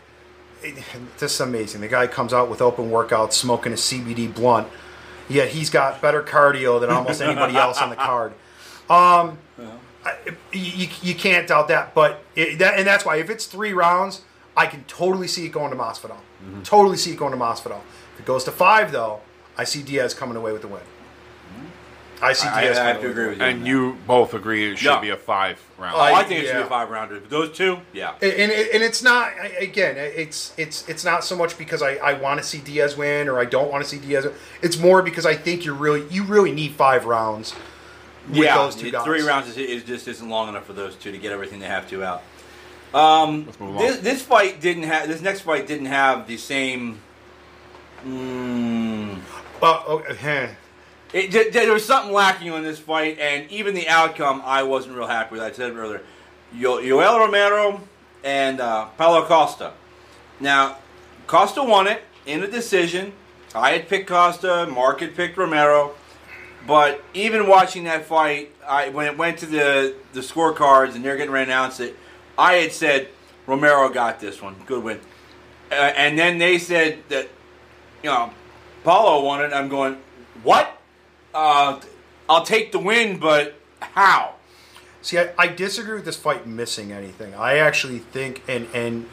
[0.64, 0.84] It,
[1.20, 1.82] this is amazing.
[1.82, 4.68] The guy comes out with open workouts, smoking a CBD blunt.
[5.30, 8.34] Yet he's got better cardio than almost anybody else on the card.
[8.90, 9.38] Um,
[10.06, 10.16] I,
[10.54, 11.94] you, you can't doubt that.
[11.94, 14.22] But it, that, and that's why if it's three rounds,
[14.56, 16.18] I can totally see it going to Masvidal.
[16.44, 16.64] Mm-hmm.
[16.64, 17.82] Totally see it going to Masvidal.
[18.14, 19.20] If it goes to five, though,
[19.58, 20.82] I see Diaz coming away with the win.
[22.20, 23.44] I see I, I have to agree with you.
[23.46, 25.00] And you both agree it should Yeah.
[25.00, 25.96] be a five round.
[25.96, 26.62] Oh, I think it should yeah.
[26.62, 27.20] be a five rounder.
[27.20, 28.14] But those two, yeah.
[28.22, 29.96] And, and, and it's not I- again.
[29.98, 33.40] It's it's it's not so much because I, I want to see Diaz win or
[33.40, 34.26] I don't want to see Diaz.
[34.26, 34.34] win.
[34.64, 37.54] It's more because I think you really you really need five rounds
[38.28, 39.06] with yeah, those two guys.
[39.06, 41.68] three rounds is, is just isn't long enough for those two to get everything they
[41.68, 42.24] have to out.
[42.94, 44.04] Um, Let's move this, on.
[44.04, 45.08] this fight didn't have.
[45.08, 47.00] This next fight didn't have the same.
[48.06, 49.20] Mm,
[49.62, 50.52] Well, okay.
[51.14, 54.98] It, th- there was something lacking on this fight, and even the outcome, I wasn't
[54.98, 55.42] real happy with.
[55.42, 56.02] I said earlier.
[56.54, 57.82] Yo- Yoel Romero
[58.24, 59.74] and uh, Paulo Costa.
[60.40, 60.78] Now,
[61.26, 63.14] Costa won it in a decision.
[63.56, 64.68] I had picked Costa.
[64.70, 65.96] Marc had picked Romero.
[66.66, 71.16] But even watching that fight, I when it went to the the scorecards and they're
[71.16, 71.96] getting ready to announce it,
[72.38, 73.08] I had said
[73.46, 75.00] Romero got this one, good win.
[75.72, 77.30] Uh, and then they said that,
[78.04, 78.32] you know,
[78.84, 79.54] Paulo won it.
[79.54, 79.98] I'm going,
[80.44, 80.77] what?
[81.38, 81.80] Uh,
[82.28, 84.34] I'll take the win, but how?
[85.02, 87.36] See, I, I disagree with this fight missing anything.
[87.36, 89.08] I actually think, and and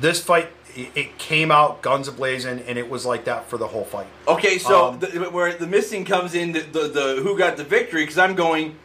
[0.00, 3.66] this fight, it, it came out guns ablazing, and it was like that for the
[3.66, 4.06] whole fight.
[4.28, 7.64] Okay, so Um, the, where the missing comes in, the, the, the who got the
[7.64, 8.02] victory?
[8.04, 8.76] Because I'm going,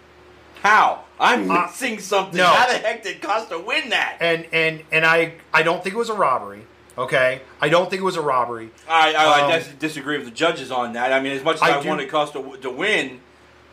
[0.63, 1.03] how?
[1.19, 2.37] I'm Uh, missing something.
[2.37, 2.45] no.
[2.47, 4.17] How the heck did Costa win that?
[4.19, 6.66] And and and I I don't think it was a robbery.
[6.97, 8.71] Okay, I don't think it was a robbery.
[8.89, 11.13] I, I, Um, I dis- disagree with the judges on that.
[11.13, 13.19] I mean, as much as I I, do- wanted Costa to win,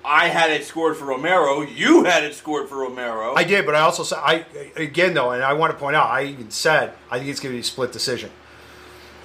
[0.05, 1.63] I had it scored for Romero.
[1.63, 3.35] You had it scored for Romero.
[3.35, 4.45] I did, but I also said I
[4.77, 7.53] again though, and I want to point out, I even said I think it's going
[7.53, 8.31] to be a split decision.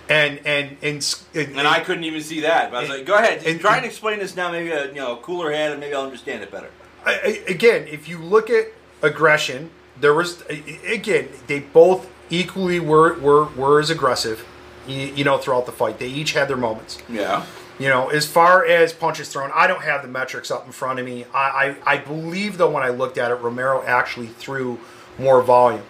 [0.07, 2.71] And and and and, and I couldn't even see that.
[2.71, 4.49] But I was like, go ahead, and- try and explain this now.
[4.51, 6.69] Maybe a you know cooler head, and maybe I'll understand it better.
[7.05, 8.67] I, I- again, if you look at
[9.01, 14.45] aggression, there was again they both equally were were, were as aggressive,
[14.87, 15.99] you, you know, throughout the fight.
[15.99, 16.97] They each had their moments.
[17.09, 17.45] Yeah.
[17.79, 20.99] You know, as far as punches thrown, I don't have the metrics up in front
[20.99, 21.25] of me.
[21.33, 24.79] I, I, I believe though when I looked at it, Romero actually threw
[25.17, 25.83] more volume.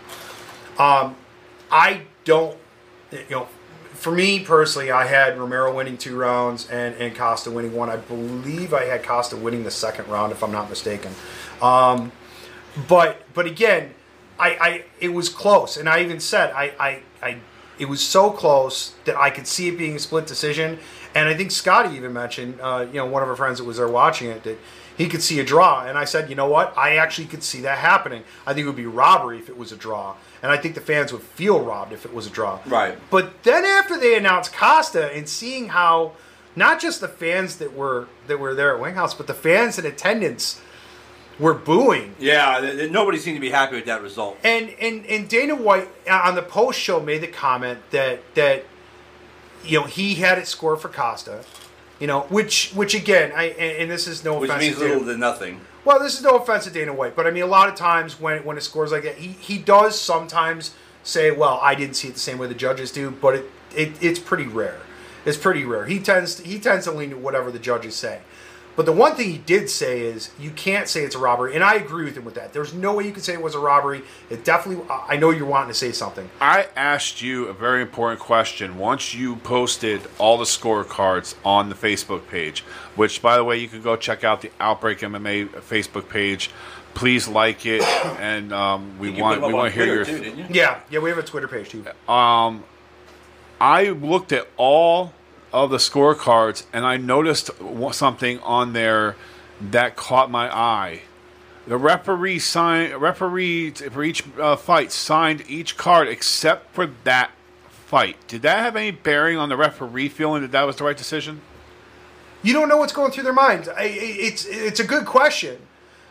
[0.77, 1.15] Um,
[1.71, 2.57] I don't,
[3.11, 3.47] you know,
[3.93, 7.89] for me personally, I had Romero winning two rounds and, and Costa winning one.
[7.89, 11.13] I believe I had Costa winning the second round, if I'm not mistaken.
[11.61, 12.11] Um,
[12.87, 13.93] but but again,
[14.39, 17.37] I, I it was close, and I even said I, I I
[17.77, 20.79] it was so close that I could see it being a split decision.
[21.15, 23.77] And I think Scotty even mentioned, uh, you know, one of our friends that was
[23.77, 24.59] there watching it that
[24.95, 25.85] he could see a draw.
[25.85, 26.77] And I said, you know what?
[26.77, 28.23] I actually could see that happening.
[28.45, 30.81] I think it would be robbery if it was a draw, and I think the
[30.81, 32.59] fans would feel robbed if it was a draw.
[32.65, 32.97] Right.
[33.09, 36.13] But then after they announced Costa and seeing how
[36.55, 39.85] not just the fans that were that were there at Winghouse, but the fans in
[39.85, 40.61] attendance
[41.39, 42.15] were booing.
[42.19, 42.59] Yeah.
[42.59, 44.37] th- th- nobody seemed to be happy with that result.
[44.43, 48.65] And and and Dana White uh, on the post show made the comment that that
[49.65, 51.43] you know, he had it scored for Costa.
[51.99, 54.81] You know, which which again, I and, and this is no which offense means to
[54.83, 55.61] Dana- little to nothing.
[55.83, 58.19] well, this is no offense to Dana White, but I mean, a lot of times
[58.19, 60.73] when when it scores like that, he, he does sometimes
[61.03, 63.91] say, "Well, I didn't see it the same way the judges do," but it, it
[64.01, 64.79] it's pretty rare.
[65.25, 65.85] It's pretty rare.
[65.85, 68.21] He tends to, he tends to lean to whatever the judges say.
[68.79, 71.65] But the one thing he did say is you can't say it's a robbery, and
[71.65, 72.53] I agree with him with that.
[72.53, 74.03] There's no way you can say it was a robbery.
[74.29, 74.85] It definitely.
[74.89, 76.29] I know you're wanting to say something.
[76.39, 81.75] I asked you a very important question once you posted all the scorecards on the
[81.75, 82.61] Facebook page,
[82.95, 86.49] which, by the way, you can go check out the Outbreak MMA Facebook page.
[86.93, 87.83] Please like it,
[88.21, 90.05] and um, we want we want to hear your.
[90.05, 90.55] Twitter, too, didn't you?
[90.55, 91.85] Yeah, yeah, we have a Twitter page too.
[92.09, 92.63] Um,
[93.59, 95.11] I looked at all
[95.51, 97.51] of the scorecards, and I noticed
[97.91, 99.15] something on there
[99.61, 101.01] that caught my eye.
[101.67, 107.31] The referee signed referee for each uh, fight signed each card except for that
[107.69, 108.15] fight.
[108.27, 111.41] Did that have any bearing on the referee feeling that that was the right decision?
[112.41, 113.67] you don't know what's going through their minds.
[113.77, 115.57] It's it's a good question,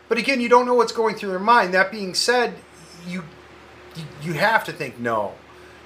[0.08, 1.72] but again, you don't know what's going through their mind.
[1.74, 2.54] That being said,
[3.06, 3.24] you
[3.96, 5.34] you, you have to think no.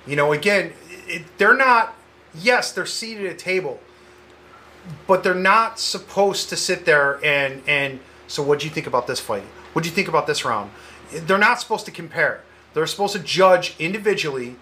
[0.06, 0.72] You know, again,
[1.06, 1.94] it, they're not.
[2.34, 3.80] Yes, they're seated at a table,
[5.06, 8.00] but they're not supposed to sit there and and.
[8.28, 9.42] So, what do you think about this fight?
[9.74, 10.70] What do you think about this round?
[11.12, 12.42] They're not supposed to compare.
[12.72, 14.56] They're supposed to judge individually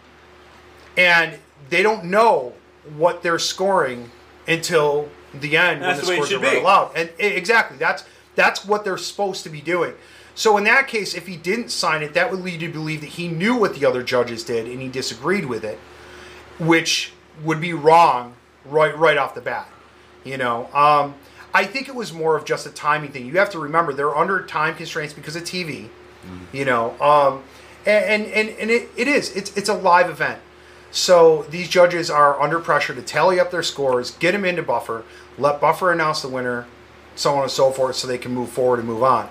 [0.96, 2.54] and they don't know
[2.96, 4.10] what they're scoring
[4.48, 6.92] until the end That's when the the scores are read aloud.
[6.96, 8.04] And exactly, that's
[8.34, 9.94] that's what they're supposed to be doing.
[10.34, 13.00] So in that case, if he didn't sign it, that would lead you to believe
[13.00, 15.78] that he knew what the other judges did and he disagreed with it,
[16.58, 17.12] which
[17.44, 19.68] would be wrong right right off the bat.
[20.24, 21.14] You know, um,
[21.54, 23.26] I think it was more of just a timing thing.
[23.26, 25.88] You have to remember they're under time constraints because of TV.
[26.52, 27.42] You know, um,
[27.86, 30.40] and and and it, it is it's it's a live event.
[30.90, 35.04] So these judges are under pressure to tally up their scores, get them into Buffer,
[35.38, 36.66] let Buffer announce the winner,
[37.14, 39.28] so on and so forth, so they can move forward and move on.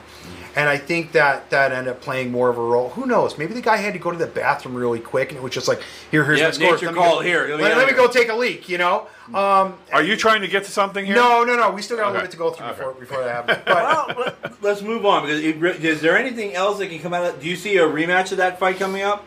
[0.55, 2.89] And I think that that ended up playing more of a role.
[2.89, 3.37] Who knows?
[3.37, 5.67] Maybe the guy had to go to the bathroom really quick, and it was just
[5.67, 6.71] like, here, here's Yeah, my scores.
[6.81, 7.19] nature Let me called.
[7.19, 8.67] go- Here, let me let, let me go take a leak.
[8.67, 9.07] You know?
[9.33, 11.15] Um, Are you trying to get to something here?
[11.15, 11.69] no, no, no.
[11.69, 12.77] We still got a little bit to go through Okay.
[12.77, 13.59] before before that happens.
[13.65, 16.99] But Well, let- let's move on because it, re- is there anything else that can
[16.99, 17.39] come out of?
[17.39, 19.23] Do you see a rematch of that fight coming up?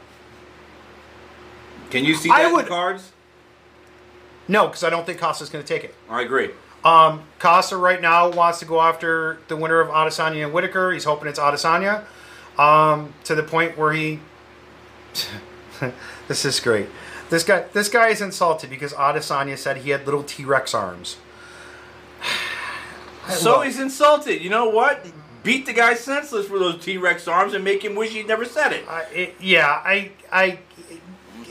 [1.90, 3.12] Can you see I that in would- the cards?
[4.48, 5.94] no, because I don't think Costa's going to take it.
[6.11, 6.50] I agree.
[6.85, 10.92] Um, Costa right now wants to go after the winner of Adesanya and Whitaker.
[10.92, 12.05] He's hoping it's Adesanya.
[12.59, 14.21] Um, to the point where he,
[16.29, 16.88] this is great.
[17.31, 21.16] This guy, this guy is insulted because Adesanya said he had little T Rex arms.
[23.29, 24.42] So he's insulted.
[24.42, 25.07] You know what?
[25.45, 28.45] Beat the guy senseless for those T Rex arms and make him wish he'd never
[28.45, 28.85] said it.
[28.88, 30.59] I, it, yeah, I, I,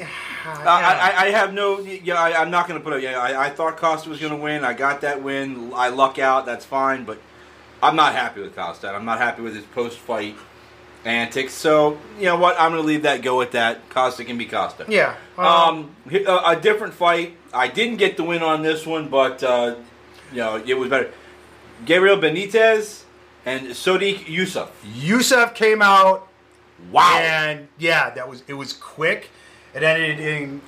[0.02, 0.06] Uh,
[0.46, 1.80] I, I, I have no.
[1.80, 3.04] Yeah, I, I'm not going to put it.
[3.04, 4.64] Yeah, I, I thought Costa was going to win.
[4.64, 5.72] I got that win.
[5.76, 6.46] I luck out.
[6.46, 7.06] That's fine.
[7.06, 7.20] But
[7.82, 8.90] I'm not happy with Costa.
[8.90, 10.36] I'm not happy with his post-fight
[11.06, 11.54] antics.
[11.54, 12.60] So you know what?
[12.60, 13.90] I'm going to leave that go at that.
[13.90, 14.86] Costa can be Costa.
[14.88, 15.16] yeah.
[15.38, 17.38] Um, a, a different fight.
[17.54, 19.76] I didn't get the win on this one, but uh,
[20.32, 21.12] you know it was better.
[21.86, 23.04] Gabriel Benitez
[23.46, 24.72] and Sodiq Yusuf.
[24.86, 26.28] Yusuf came out
[26.90, 27.20] Wow.
[27.20, 29.30] And yeah, that was it was quick.
[29.74, 30.62] It ended in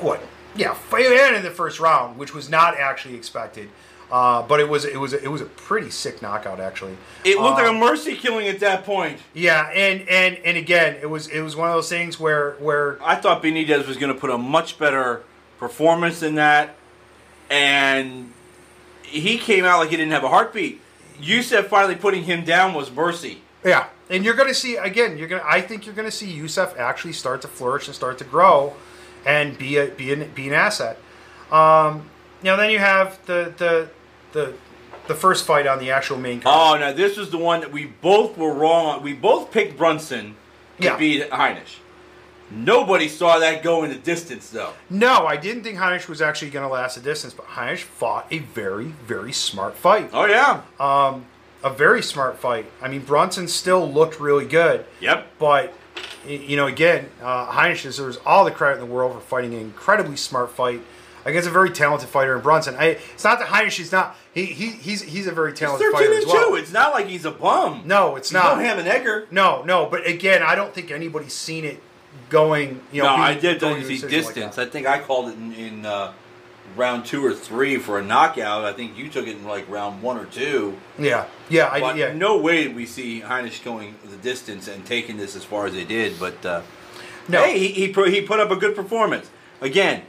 [0.00, 0.20] what?
[0.54, 3.68] Yeah, it ended in the first round, which was not actually expected.
[4.10, 6.96] Uh, but it was it was it was a pretty sick knockout actually.
[7.24, 9.20] It looked like a Um, mercy killing at that point.
[9.34, 12.98] yeah, and and and again, it was it was one of those things where where
[13.04, 15.22] I thought Benitez was going to put a much better
[15.60, 16.74] performance than that,
[17.48, 18.32] and
[19.02, 20.80] he came out like he didn't have a heartbeat.
[21.20, 23.42] Yusuf finally putting him down was mercy.
[23.64, 25.16] yeah, and you're gonna see again.
[25.16, 28.24] You're gonna I think you're gonna see Yusuf actually start to flourish and start to
[28.24, 28.74] grow,
[29.24, 30.98] and be a be an be an asset.
[31.50, 32.10] Um,
[32.42, 33.88] know, then you have the the
[34.32, 34.54] the
[35.08, 36.80] the first fight on the actual main card.
[36.82, 39.02] Oh, now this was the one that we both were wrong on.
[39.02, 40.36] We both picked Brunson
[40.78, 40.96] to Yeah.
[40.96, 41.78] beat Heinisch.
[42.52, 44.72] Nobody saw that go in the distance, though.
[44.88, 48.26] No, I didn't think Heinisch was actually going to last the distance, but Heinisch fought
[48.32, 50.10] a very, very smart fight.
[50.12, 50.62] Oh yeah.
[51.62, 52.66] A very smart fight.
[52.80, 55.26] I mean, Brunson still looked really good, Yep.
[55.38, 55.74] but
[56.26, 59.60] you know, again, uh, Heinisch deserves all the credit in the world for fighting an
[59.60, 60.80] incredibly smart fight
[61.26, 62.76] against a very talented fighter in Brunson.
[62.76, 64.16] I, it's not that Heinisch is not.
[64.32, 66.50] He, he he's he's a very He's talented 13 fighter and as well.
[66.50, 66.56] 2.
[66.56, 67.82] It's not like he's a bum.
[67.84, 68.56] No, it's He's not.
[68.56, 69.26] no Ham and Egger.
[69.30, 71.82] No, no, but again, I don't think anybody's seen it
[72.30, 72.80] going.
[72.92, 74.58] You know, No, being- I did don't see decision like distance.
[74.58, 76.12] I think I called it in, in uh,
[76.76, 78.64] round two or three for a knockout.
[78.64, 80.78] I think you took it in like round one or two.
[80.98, 82.12] yeah, yeah, I But yeah.
[82.12, 85.72] no way did we see Heinisch going the distance and taking this as far as
[85.74, 86.18] they did.
[86.18, 86.62] But uh,
[87.28, 87.42] No.
[87.44, 89.30] hey, he, he, he put up a good performance.
[89.60, 90.02] Again,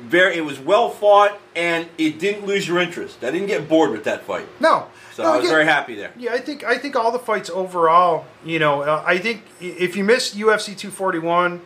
[0.00, 0.36] very.
[0.36, 3.24] It was well fought, and it didn't lose your interest.
[3.24, 4.86] I didn't get bored with that fight, No.
[5.12, 6.12] so No, I was again, very happy there.
[6.16, 9.96] Yeah, I think I think all the fights overall, you know, uh, I think if
[9.96, 11.60] you missed UFC 241,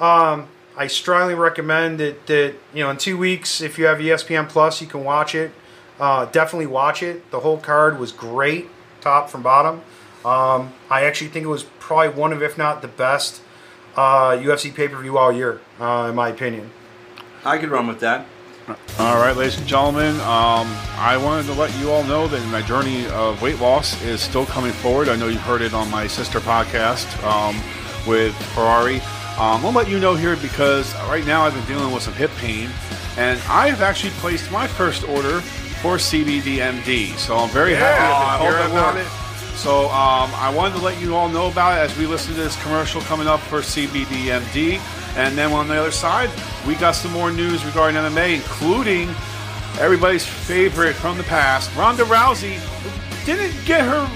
[0.00, 4.48] um, I strongly recommend that that you know in two weeks if you have ESPN
[4.48, 5.52] Plus you can watch it.
[5.98, 7.30] Uh, definitely watch it.
[7.30, 8.68] The whole card was great,
[9.00, 9.82] top from bottom.
[10.24, 13.42] Um, I actually think it was probably one of, if not the best,
[13.94, 16.70] uh, UFC pay per view all year, uh, in my opinion.
[17.44, 18.26] I could run with that.
[18.98, 22.62] All right, ladies and gentlemen, um, I wanted to let you all know that my
[22.62, 25.10] journey of weight loss is still coming forward.
[25.10, 27.54] I know you've heard it on my sister podcast um,
[28.08, 29.02] with Ferrari.
[29.38, 32.30] Um, I'll let you know here because right now I've been dealing with some hip
[32.36, 32.70] pain,
[33.16, 35.40] and I've actually placed my first order
[35.82, 37.16] for CBDMD.
[37.16, 39.06] So I'm very happy Yeah, to I hear about it.
[39.56, 42.40] So um, I wanted to let you all know about it as we listen to
[42.40, 44.78] this commercial coming up for CBDMD.
[45.16, 46.30] And then on the other side,
[46.66, 49.08] we got some more news regarding MMA, including
[49.80, 52.58] everybody's favorite from the past, Ronda Rousey,
[53.26, 54.06] didn't get her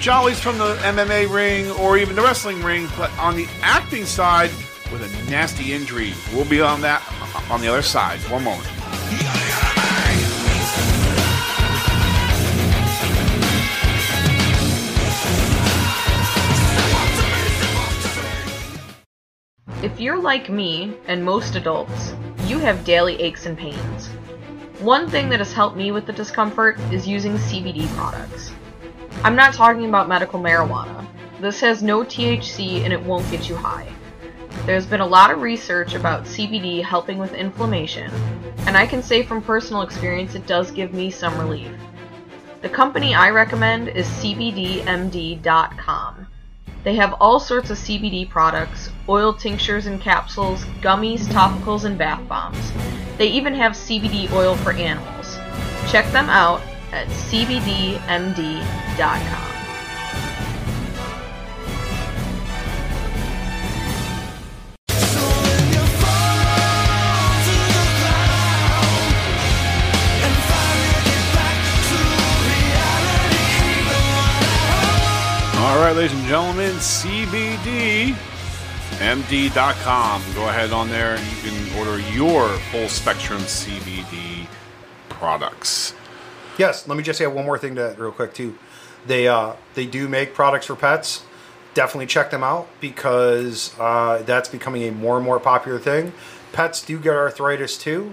[0.00, 4.50] jollies from the MMA ring or even the wrestling ring, but on the acting side
[4.90, 6.14] with a nasty injury.
[6.32, 7.02] We'll be on that
[7.50, 8.18] on the other side.
[8.30, 8.68] One moment.
[19.82, 24.08] If you're like me, and most adults, you have daily aches and pains.
[24.80, 28.52] One thing that has helped me with the discomfort is using CBD products.
[29.22, 31.06] I'm not talking about medical marijuana.
[31.40, 33.86] This has no THC and it won't get you high.
[34.64, 38.10] There's been a lot of research about CBD helping with inflammation,
[38.60, 41.70] and I can say from personal experience it does give me some relief.
[42.62, 44.86] The company I recommend is CBDMD.com.
[46.82, 52.26] They have all sorts of CBD products, oil tinctures and capsules, gummies, topicals, and bath
[52.26, 52.72] bombs.
[53.18, 55.36] They even have CBD oil for animals.
[55.90, 58.00] Check them out at CBDMD.com.
[75.62, 78.14] All right, ladies and gentlemen, CBDMD.com.
[80.34, 84.46] Go ahead on there and you can order your full spectrum CBD
[85.08, 85.94] products.
[86.60, 88.54] Yes, let me just add one more thing to that real quick too.
[89.06, 91.24] They uh, they do make products for pets.
[91.72, 96.12] Definitely check them out because uh, that's becoming a more and more popular thing.
[96.52, 98.12] Pets do get arthritis too,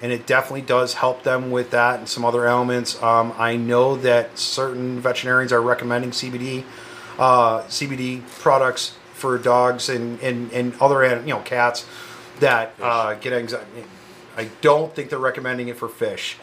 [0.00, 3.02] and it definitely does help them with that and some other ailments.
[3.02, 6.62] Um, I know that certain veterinarians are recommending CBD
[7.18, 11.84] uh, CBD products for dogs and, and, and other you know cats
[12.38, 13.82] that uh, get anxiety.
[14.36, 16.36] I don't think they're recommending it for fish.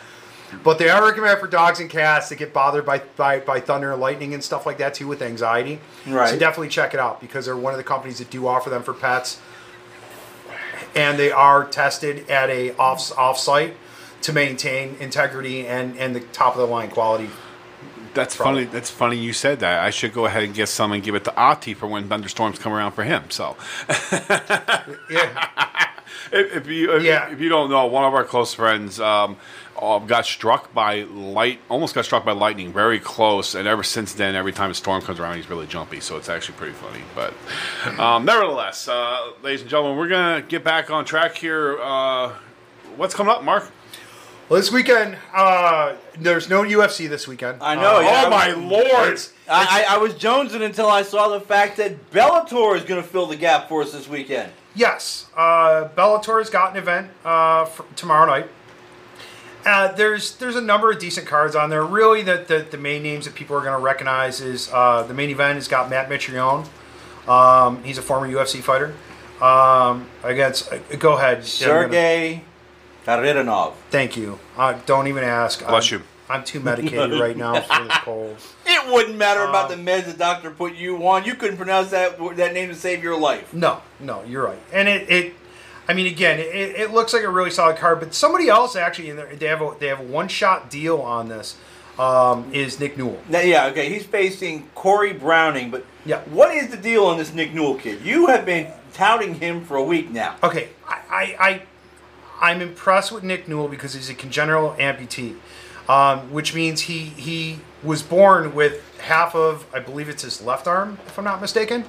[0.63, 3.91] But they are recommended for dogs and cats that get bothered by, by, by thunder
[3.91, 5.79] and lightning and stuff like that too with anxiety.
[6.07, 6.29] Right.
[6.29, 8.83] So definitely check it out because they're one of the companies that do offer them
[8.83, 9.41] for pets.
[10.95, 13.75] And they are tested at a off off site
[14.21, 17.29] to maintain integrity and, and the top of the line quality.
[18.13, 18.63] That's Probably.
[18.63, 18.73] funny.
[18.73, 19.83] That's funny you said that.
[19.83, 22.57] I should go ahead and get some and give it to Ati for when thunderstorms
[22.59, 23.23] come around for him.
[23.29, 23.57] So,
[25.09, 25.49] Yeah.
[26.31, 27.29] if, if you if, Yeah.
[27.29, 29.35] if you don't know, one of our close friends um,
[29.81, 33.55] uh, got struck by light, almost got struck by lightning, very close.
[33.55, 35.99] And ever since then, every time a storm comes around, he's really jumpy.
[35.99, 37.01] So it's actually pretty funny.
[37.13, 37.33] But
[37.99, 41.79] um, nevertheless, uh, ladies and gentlemen, we're gonna get back on track here.
[41.81, 42.33] Uh,
[42.95, 43.71] what's coming up, Mark?
[44.47, 47.63] Well, this weekend, uh, there's no UFC this weekend.
[47.63, 48.23] I know, Uh, yeah.
[48.25, 49.13] oh my lord!
[49.13, 53.01] It's, I, I, I was jonesing until I saw the fact that Bellator is going
[53.01, 54.51] to fill the gap for us this weekend.
[54.75, 58.47] Yes, uh, Bellator's got an event uh, for tomorrow night.
[59.65, 61.83] Uh, there's there's a number of decent cards on there.
[61.83, 65.13] Really, the the, the main names that people are going to recognize is uh, the
[65.13, 66.67] main event has got Matt Mitrione.
[67.27, 68.93] Um, he's a former UFC fighter.
[69.41, 72.43] Um, against, uh, go ahead, Sergei
[73.05, 73.73] Kharitonov.
[73.89, 74.39] Thank you.
[74.55, 75.65] Uh, don't even ask.
[75.65, 76.05] Bless I'm, you.
[76.29, 78.37] I'm too medicated right now for this cold.
[78.65, 81.25] It wouldn't matter about the Um, meds the doctor put you on.
[81.25, 83.53] You couldn't pronounce that that name to save your life.
[83.53, 84.59] No, no, you're right.
[84.71, 85.33] And it, it
[85.87, 86.45] I mean, again, it,
[86.79, 87.99] it looks like a really solid card.
[87.99, 90.99] But somebody else actually, in there, they have a they have a one shot deal
[91.01, 91.57] on this.
[91.97, 93.21] Um, is Nick Newell?
[93.29, 93.87] Now, yeah, okay.
[93.87, 96.19] He's facing Corey Browning, but Yeah.
[96.25, 98.01] what is the deal on this Nick Newell kid?
[98.03, 100.35] You have been touting him for a week now.
[100.43, 101.61] Okay, I, I, I
[102.41, 105.37] I'm impressed with Nick Newell because he's a congenital amputee,
[105.87, 110.67] um, which means he he was born with half of I believe it's his left
[110.67, 111.85] arm, if I'm not mistaken.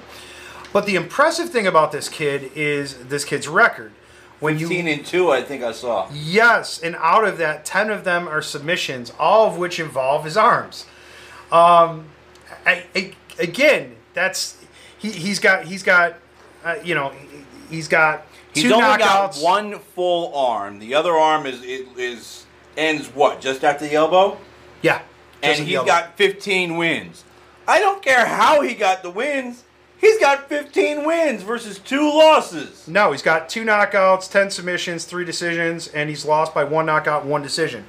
[0.73, 3.91] But the impressive thing about this kid is this kid's record,
[4.39, 6.09] when you 15 and 2, I think I saw.
[6.13, 10.37] Yes, and out of that, ten of them are submissions, all of which involve his
[10.37, 10.85] arms.
[11.51, 12.05] Um,
[12.65, 14.57] I, I, again, that's
[14.99, 16.15] he, he's got he's got
[16.63, 18.99] uh, you know he- he's got He's two only knockouts.
[18.99, 20.79] got one full arm.
[20.79, 22.45] The other arm is is, is
[22.75, 23.39] ends what?
[23.41, 24.37] Just after the elbow?
[24.81, 25.01] yeah,
[25.41, 27.23] And he's got 15 wins.
[27.67, 29.63] I don't care how he got the wins.
[29.99, 32.87] He's got 15 wins versus two losses.
[32.87, 37.25] no, he's got two knockouts, ten submissions, three decisions, and he's lost by one knockout,
[37.25, 37.85] one decision.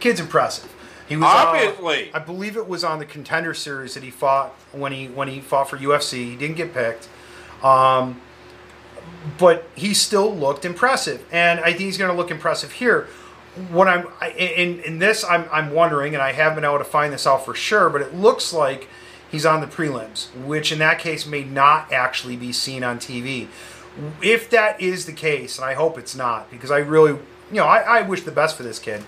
[0.00, 0.72] Kid's impressive.
[1.08, 2.10] He was uh, Obviously.
[2.14, 5.40] I believe it was on the contender series that he fought when he when he
[5.40, 6.12] fought for UFC.
[6.30, 7.08] He didn't get picked.
[7.62, 8.20] Um,
[9.38, 13.08] but he still looked impressive, and I think he's going to look impressive here.
[13.70, 16.84] What I'm I- in in this, I'm I'm wondering, and I haven't been able to
[16.84, 18.88] find this out for sure, but it looks like
[19.30, 23.48] he's on the prelims, which in that case may not actually be seen on TV.
[24.22, 27.64] If that is the case, and I hope it's not, because I really, you know,
[27.64, 29.04] I, I wish the best for this kid.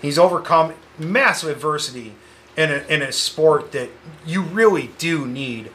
[0.00, 2.14] He's overcome massive adversity
[2.56, 3.90] in a, in a sport that
[4.26, 5.70] you really do need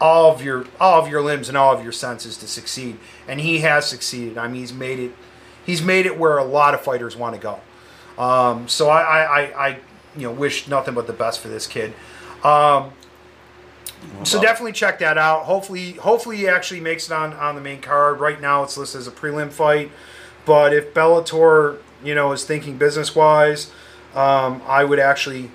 [0.00, 3.40] all of your all of your limbs and all of your senses to succeed, and
[3.40, 4.36] he has succeeded.
[4.36, 5.12] I mean, he's made it.
[5.64, 7.60] He's made it where a lot of fighters want to go.
[8.22, 9.68] Um, so I, I, I,
[10.14, 11.94] you know, wish nothing but the best for this kid.
[12.42, 12.92] Um,
[14.24, 15.44] so definitely check that out.
[15.44, 18.20] Hopefully, hopefully he actually makes it on on the main card.
[18.20, 19.90] Right now, it's listed as a prelim fight,
[20.44, 23.70] but if Bellator, you know, is thinking business wise,
[24.14, 25.50] um, I would actually,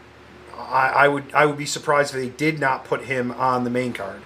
[0.57, 3.69] I, I would I would be surprised if they did not put him on the
[3.69, 4.21] main card.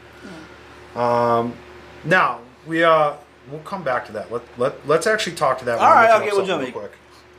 [0.95, 1.55] Um,
[2.03, 3.15] now we uh
[3.49, 4.31] we'll come back to that.
[4.31, 5.79] Let let let's actually talk to that.
[5.79, 6.73] All right, okay, we'll jump real in.
[6.73, 6.91] quick.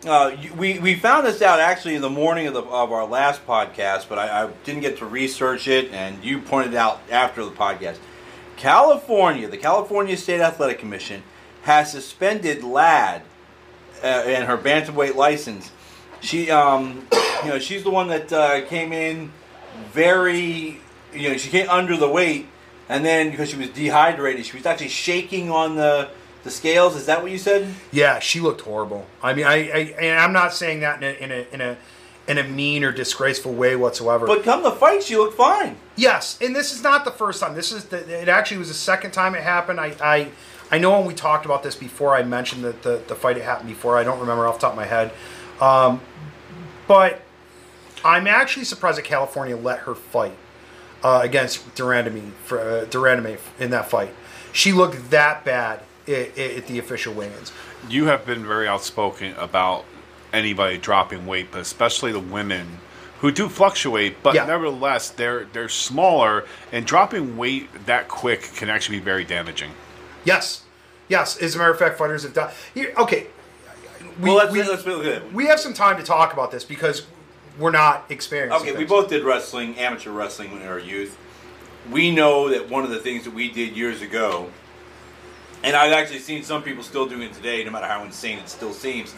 [0.07, 3.47] Uh, we, we found this out actually in the morning of, the, of our last
[3.47, 7.51] podcast, but I, I didn't get to research it, and you pointed out after the
[7.51, 7.97] podcast.
[8.59, 11.23] California, the California State Athletic Commission,
[11.63, 13.23] has suspended Ladd
[14.03, 15.71] uh, and her bantamweight license.
[16.21, 17.07] She, um,
[17.43, 19.33] you know, she's the one that uh, came in
[19.91, 20.81] very,
[21.15, 22.47] you know, she came under the weight,
[22.91, 26.11] and then because she was dehydrated, she was actually shaking on the
[26.45, 26.95] the scales.
[26.95, 27.67] Is that what you said?
[27.91, 29.07] Yeah, she looked horrible.
[29.23, 31.77] I mean, I, I and I'm not saying that in a in a in a
[32.27, 34.27] in a mean or disgraceful way whatsoever.
[34.27, 35.77] But come the fight, she looked fine.
[35.97, 37.55] yes, and this is not the first time.
[37.55, 38.29] This is the, it.
[38.29, 39.81] Actually, was the second time it happened.
[39.81, 40.29] I I,
[40.71, 42.15] I know when we talked about this before.
[42.15, 43.99] I mentioned that the the fight had happened before.
[43.99, 45.13] I don't remember off the top of my head,
[45.61, 46.01] um,
[46.87, 47.23] but
[48.05, 50.37] I'm actually surprised that California let her fight
[51.03, 54.15] uh, against de Randamie for uh, de Randamie in that fight.
[54.53, 57.53] She looked that bad at, at the official weigh-ins.
[57.89, 59.85] You have been very outspoken about
[60.33, 62.79] anybody dropping weight, but especially the women
[63.21, 64.45] who do fluctuate, but Yeah.
[64.47, 69.71] nevertheless they're they're smaller and dropping weight that quick can actually be very damaging.
[70.25, 70.63] Yes,
[71.09, 71.37] yes.
[71.41, 72.51] As a matter of fact, fighters have done.
[72.75, 73.29] Here, okay,
[74.21, 75.33] we, well, let's we, let's feel good.
[75.33, 77.07] we have some time to talk about this because
[77.59, 78.61] we're not experienced.
[78.61, 81.17] Okay, we both did wrestling, amateur wrestling in our youth.
[81.91, 84.51] We know that one of the things that we did years ago,
[85.65, 88.49] and I've actually seen some people still doing it today, no matter how insane it
[88.49, 89.15] still seems,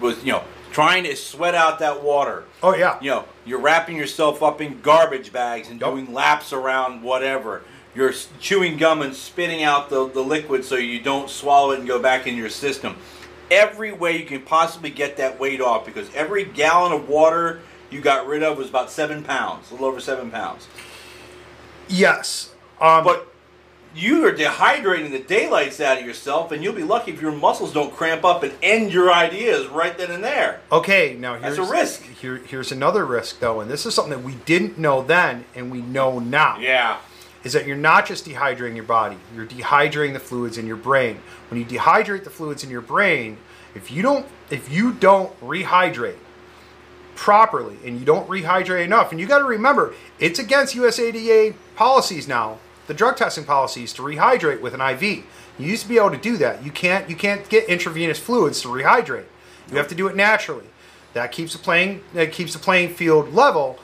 [0.00, 0.42] was you know
[0.72, 2.44] trying to sweat out that water.
[2.62, 2.98] Oh yeah.
[3.00, 5.90] You know, you're wrapping yourself up in garbage bags and Yep.
[5.90, 7.62] doing laps around whatever.
[7.94, 11.86] You're chewing gum and spitting out the, the liquid so you don't swallow it and
[11.86, 12.96] go back in your system.
[13.50, 18.00] Every way you can possibly get that weight off because every gallon of water you
[18.00, 20.66] got rid of was about seven pounds, a little over seven pounds.
[21.88, 22.50] Yes.
[22.80, 23.31] Um, But
[23.94, 27.72] you are dehydrating the daylights out of yourself, and you'll be lucky if your muscles
[27.72, 30.60] don't cramp up and end your ideas right then and there.
[30.70, 32.02] okay, now here's That's a risk.
[32.02, 35.70] Here, here's another risk though, and this is something that we didn't know then, and
[35.70, 36.58] we know now.
[36.58, 36.98] Yeah.
[37.44, 41.20] Is that you're not just dehydrating your body, you're dehydrating the fluids in your brain.
[41.50, 43.36] When you dehydrate the fluids in your brain,
[43.74, 46.18] if you don't if you don't rehydrate
[47.14, 52.28] properly and you don't rehydrate enough, and you got to remember, it's against USADA policies
[52.28, 55.02] now, the drug testing policies to rehydrate with an IV.
[55.02, 55.24] You
[55.58, 56.64] used to be able to do that.
[56.64, 59.26] You can't you can't get intravenous fluids to rehydrate.
[59.70, 60.66] You have to do it naturally.
[61.14, 63.78] That keeps the playing that keeps the playing field level,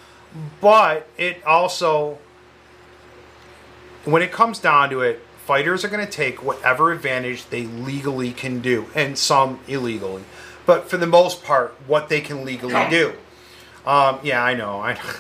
[0.61, 2.19] but it also
[4.05, 8.33] when it comes down to it, fighters are going to take whatever advantage they legally
[8.33, 10.25] can do, and some illegally.
[10.67, 13.15] But for the most part, what they can legally do.
[13.87, 15.01] Um, yeah, I know, I know.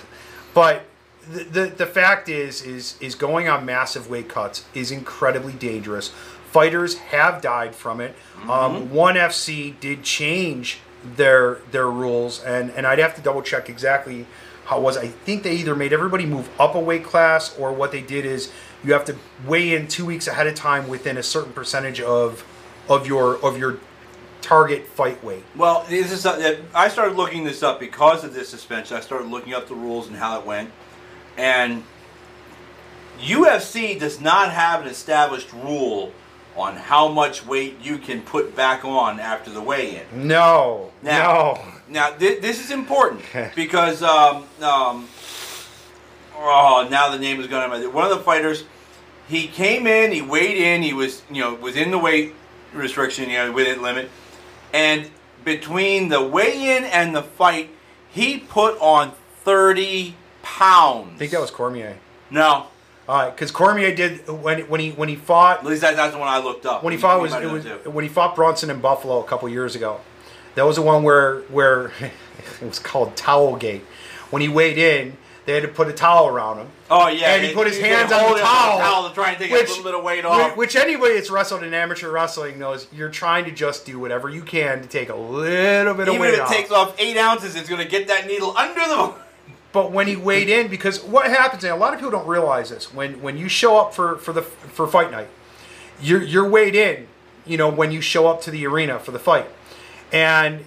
[0.54, 0.86] But
[1.32, 6.08] the, the the fact is, is is going on massive weight cuts is incredibly dangerous.
[6.50, 8.14] Fighters have died from it.
[8.48, 10.78] Um, One FC did change
[11.16, 14.26] their their rules, and and I'd have to double check exactly
[14.64, 14.96] how it was.
[14.96, 18.24] I think they either made everybody move up a weight class, or what they did
[18.24, 18.50] is
[18.84, 19.16] you have to
[19.46, 22.44] weigh in two weeks ahead of time within a certain percentage of
[22.88, 23.78] of your of your
[24.40, 25.44] target fight weight.
[25.56, 26.24] Well, this is
[26.74, 28.96] I started looking this up because of this suspension.
[28.96, 30.70] I started looking up the rules and how it went,
[31.38, 31.82] and
[33.20, 36.12] UFC does not have an established rule
[36.56, 40.26] on how much weight you can put back on after the weigh-in.
[40.26, 41.64] No, Now, no.
[41.88, 43.22] now thi- this is important
[43.54, 45.08] because um, um,
[46.36, 48.64] oh, now the name is going to one of the fighters.
[49.28, 52.34] He came in, he weighed in, he was you know within the weight
[52.72, 54.10] restriction, you know within limit,
[54.72, 55.08] and
[55.44, 57.70] between the weigh-in and the fight,
[58.10, 59.12] he put on
[59.44, 60.16] thirty
[60.58, 61.12] pounds.
[61.14, 61.96] I think that was Cormier.
[62.30, 62.66] no.
[63.08, 66.12] All right, because Cormier did when when he when he fought At least that, that's
[66.12, 66.82] the one I looked up.
[66.82, 70.00] when he fought was was when he fought Bronson in Buffalo a couple years ago.
[70.56, 73.82] That was the one where where it was called towel gate.
[74.28, 76.66] When he weighed in, they had to put a towel around him.
[76.90, 79.38] Oh yeah, and he put his you hands on the towel, towel to try and
[79.38, 80.54] take a little bit of weight off.
[80.58, 84.28] Which, which anybody that's wrestled in amateur wrestling knows you're trying to just do whatever
[84.28, 86.26] you can to take a little bit of weight off.
[86.26, 86.52] Even if it off.
[86.52, 89.14] takes off eight ounces, it's going to get that needle under the.
[89.72, 92.70] But when he weighed in, because what happens, and a lot of people don't realize
[92.70, 95.28] this, when when you show up for for the for fight night,
[96.00, 97.06] you're you're weighed in.
[97.46, 99.46] You know when you show up to the arena for the fight,
[100.12, 100.64] and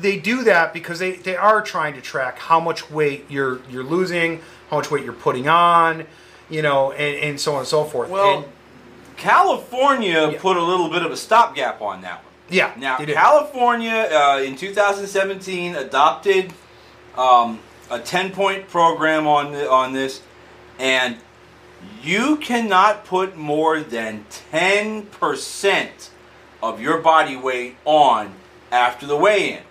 [0.00, 3.84] they do that because they they are trying to track how much weight you're you're
[3.84, 4.40] losing,
[4.70, 6.04] how much weight you're putting on,
[6.48, 8.10] you know, and, and so on and so forth.
[8.10, 8.46] Well, and,
[9.16, 10.38] California Yeah.
[10.38, 12.32] put a little bit of a stopgap on that one.
[12.48, 12.72] yeah.
[12.76, 12.98] Now.
[12.98, 16.52] California uh, in 2017 adopted
[17.16, 17.58] um,
[17.90, 20.22] a 10 point program on the, on this,
[20.78, 21.16] and
[22.02, 26.10] you cannot put more than 10%
[26.62, 28.34] of your body weight on
[28.72, 29.62] after the weigh in.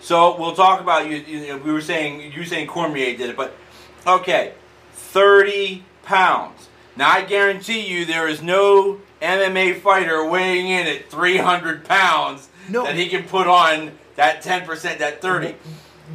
[0.00, 1.16] So we'll talk about you.
[1.18, 3.54] you know, we were saying you were saying Cormier did it, but
[4.06, 4.54] okay,
[4.94, 6.68] 30 pounds.
[6.96, 12.84] Now I guarantee you there is no MMA fighter weighing in at 300 pounds No.
[12.84, 15.54] that he can put on that 10%, that 30.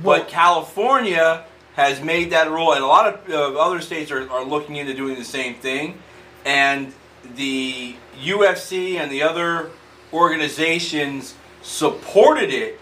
[0.03, 4.29] Well- but California has made that rule, and a lot of uh, other states are,
[4.29, 5.97] are looking into doing the same thing.
[6.45, 6.93] And
[7.35, 9.71] the UFC and the other
[10.13, 12.79] organizations supported it,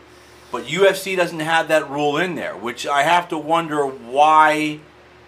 [0.51, 4.79] but UFC doesn't have that rule in there, which I have to wonder why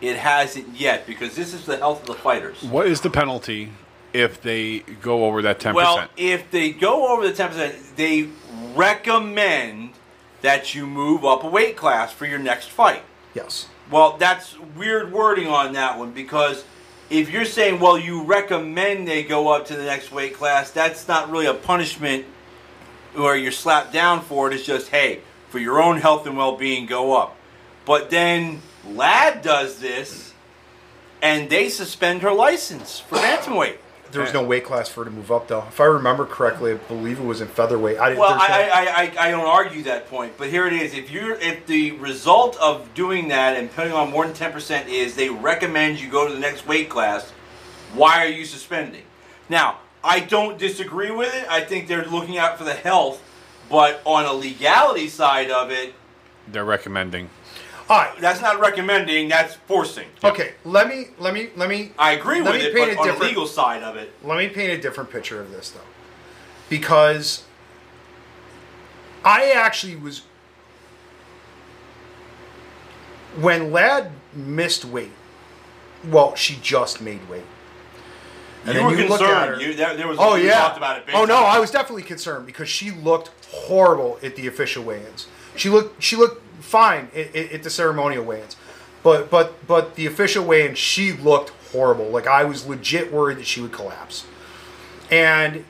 [0.02, 2.62] it hasn't yet, because this is the health of the fighters.
[2.62, 3.72] What is the penalty
[4.14, 5.74] if they go over that 10%?
[5.74, 8.30] Well, if they go over the ten percent, they
[8.76, 9.92] recommend
[10.46, 13.02] that you move up a weight class for your next fight.
[13.34, 13.68] yes.
[13.90, 16.64] Well, that's weird wording on that one because
[17.10, 21.08] if you're saying, well, you recommend they go up to the next weight class, that's
[21.08, 22.26] not really a punishment
[23.18, 24.54] or you're slapped down for it.
[24.54, 27.36] It's just, hey, for your own health and well being, go up.
[27.84, 30.34] But then Ladd does this
[31.24, 33.78] and they suspend her license for bantamweight.
[34.16, 35.66] There was no weight class for her to move up, though.
[35.68, 37.98] If I remember correctly, I believe it was in featherweight.
[37.98, 40.74] I, Well, there's no- I, I, I, I don't argue that point, but here it
[40.74, 40.94] is.
[40.94, 44.90] If you're if the result of doing that and putting on more than ten percent
[44.90, 47.32] is they recommend you go to the next weight class,
[47.94, 49.04] why are you suspending?
[49.50, 51.46] Now, I don't disagree with it.
[51.50, 53.22] I think they're looking out for the health,
[53.70, 55.94] but on a legality side of it,
[56.48, 57.30] they're recommending.
[57.88, 58.20] All right.
[58.20, 59.30] that's not recommending.
[59.30, 60.08] That's forcing.
[60.24, 60.54] Okay.
[60.64, 61.92] Let me let me let me.
[62.00, 63.96] I agree Let with me it, paint but a on the different- legal side of
[63.96, 65.80] it, Let me paint a different picture of this, though,
[66.70, 67.44] because
[69.24, 70.24] I actually was
[73.40, 75.12] when Ladd missed weight.
[76.10, 77.44] Well, she just made weight.
[78.66, 79.56] And you then were at concerned.
[79.56, 80.18] her- You, there, there was.
[80.20, 80.60] Oh you yeah.
[80.60, 81.06] talked about it.
[81.06, 81.56] big oh no, time.
[81.56, 85.28] I was definitely concerned because she looked horrible at the official weigh-ins.
[85.56, 88.56] She looked she looked fine at, at the ceremonial weigh-ins,
[89.04, 92.06] but but but the official weigh-in she looked horrible.
[92.10, 94.26] Like I was legit worried that she would collapse.
[95.12, 95.66] And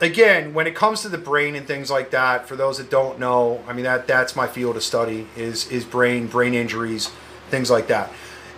[0.00, 3.18] again, when it comes to the brain and things like that, for those that don't
[3.18, 7.10] know, I mean that that's my field of study is is brain brain injuries,
[7.50, 8.10] things like that.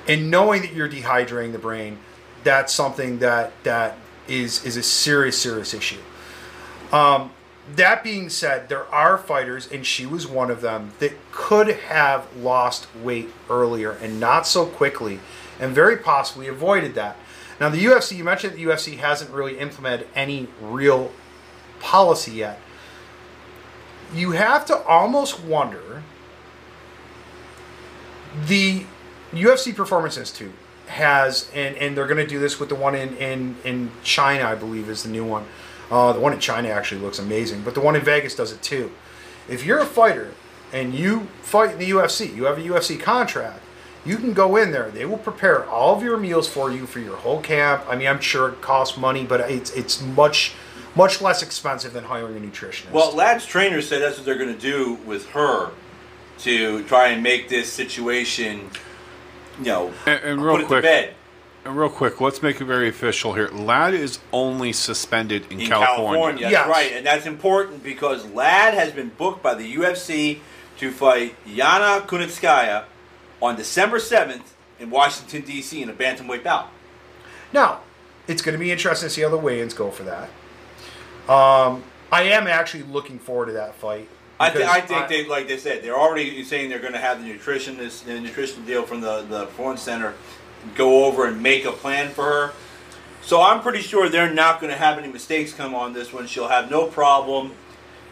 [0.07, 1.99] And knowing that you're dehydrating the brain,
[2.45, 6.01] that's something that that is is a serious serious issue.
[6.93, 7.31] Um,
[7.77, 12.35] that being said, there are fighters, and she was one of them, that could have
[12.37, 15.21] lost weight earlier and not so quickly,
[15.61, 17.17] and very possibly avoided that.
[17.61, 21.11] Now, the UFC, you mentioned the UFC hasn't really implemented any real
[21.81, 22.61] policy yet.
[24.15, 26.03] You have to almost wonder
[28.47, 28.85] the
[29.33, 30.53] UFC Performance Institute
[30.87, 34.45] has, and, and they're going to do this with the one in, in, in China,
[34.45, 35.45] I believe, is the new one.
[35.91, 38.63] Uh, the one in China actually looks amazing, but the one in Vegas does it
[38.63, 38.91] too.
[39.49, 40.33] If you're a fighter
[40.73, 43.61] and you fight in the UFC, you have a UFC contract,
[44.05, 44.91] you can go in there.
[44.91, 47.85] They will prepare all of your meals for you for your whole camp.
[47.89, 50.53] I mean, I'm sure it costs money, but it's it's much
[50.95, 52.91] much less expensive than hiring a nutritionist.
[52.93, 55.71] Well, Ladd's trainer said that's what they're going to do with her
[56.39, 58.71] to try and make this situation,
[59.59, 61.09] you know, And, and real put it quick, to bed.
[61.09, 61.17] and
[61.77, 63.49] real quick, let's make it very official here.
[63.49, 66.07] Ladd is only suspended in, in California.
[66.13, 66.43] California.
[66.43, 66.69] That's Yes.
[66.69, 70.41] right, and that's important because Ladd has been booked by the UFC
[70.79, 72.85] to fight Yana Kunitskaya
[73.43, 75.83] on December seventh in Washington D.C.
[75.83, 76.69] in a bantamweight bout.
[77.53, 77.81] Now,
[78.27, 80.29] it's going to be interesting to see how the weigh-ins go for that.
[81.33, 84.09] Um, I am actually looking forward to that fight.
[84.41, 87.23] I, th- I think they, like they said, they're already saying they're going to have
[87.25, 90.15] the nutritionist, the nutrition deal from the the performance center,
[90.75, 92.53] go over and make a plan for her.
[93.23, 96.27] So I'm pretty sure they're not going to have any mistakes come on this one.
[96.27, 97.53] She'll have no problem.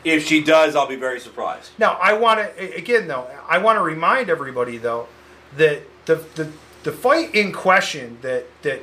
[0.05, 1.70] If she does, I'll be very surprised.
[1.78, 3.26] Now, I want to again though.
[3.49, 5.09] I want to remind everybody though
[5.57, 6.53] that the the
[6.84, 8.82] the fight in question that that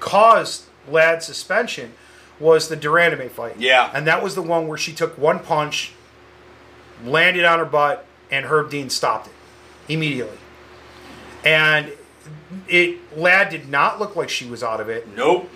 [0.00, 1.92] caused Ladd's suspension
[2.40, 3.58] was the de Randamie fight.
[3.58, 3.90] Yeah.
[3.94, 5.92] and that was the one where she took one punch,
[7.04, 9.32] landed on her butt, and Herb Dean stopped it
[9.88, 10.38] immediately.
[11.44, 11.92] And
[12.68, 15.48] it Ladd did not look like she was out of it Nope.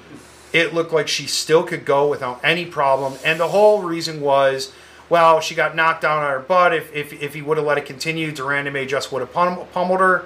[0.53, 3.15] it looked like she still could go without any problem.
[3.25, 4.73] And the whole reason was,
[5.09, 6.73] well, she got knocked down on her butt.
[6.75, 9.33] If, if, if he would have let it continue, de Randamie May just would have
[9.33, 10.25] pum- pummeled her.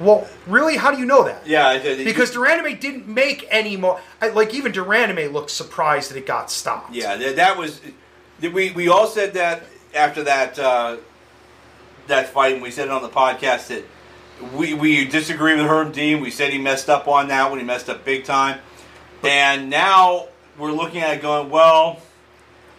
[0.00, 1.46] Well, really, how do you know that?
[1.46, 4.00] Yeah, I did- Because de Randamie didn't make any more.
[4.20, 6.92] I- Like, even de Randamie looked surprised that it got stopped.
[6.94, 7.80] Yeah, that, that was.
[8.40, 9.62] We we all said that
[9.94, 10.98] after that uh,
[12.06, 13.84] that fight, and we said it on the podcast that
[14.54, 16.20] we we disagree with Herb Dean.
[16.20, 18.60] We said he messed up on that when he messed up big time,
[19.22, 20.28] and now
[20.58, 22.00] we're looking at it going, well,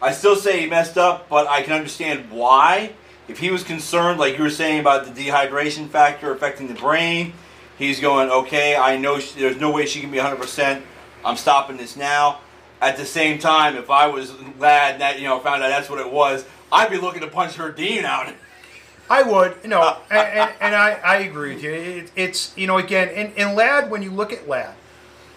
[0.02, 2.94] I still say he messed up, but I can understand why.
[3.28, 7.34] If he was concerned, like you were saying about the dehydration factor affecting the brain,
[7.78, 10.82] he's going, okay, I know she, there's no way she can be 100%.
[11.24, 12.40] I'm stopping this now.
[12.82, 16.00] At the same time, if I was glad that, you know, found out that's what
[16.00, 18.34] it was, I'd be looking to punch her Dean out.
[19.10, 21.72] I would, no, uh, and, and, and I, I agree with you.
[21.72, 24.76] It, it's you know again, in, in Ladd, when you look at Ladd,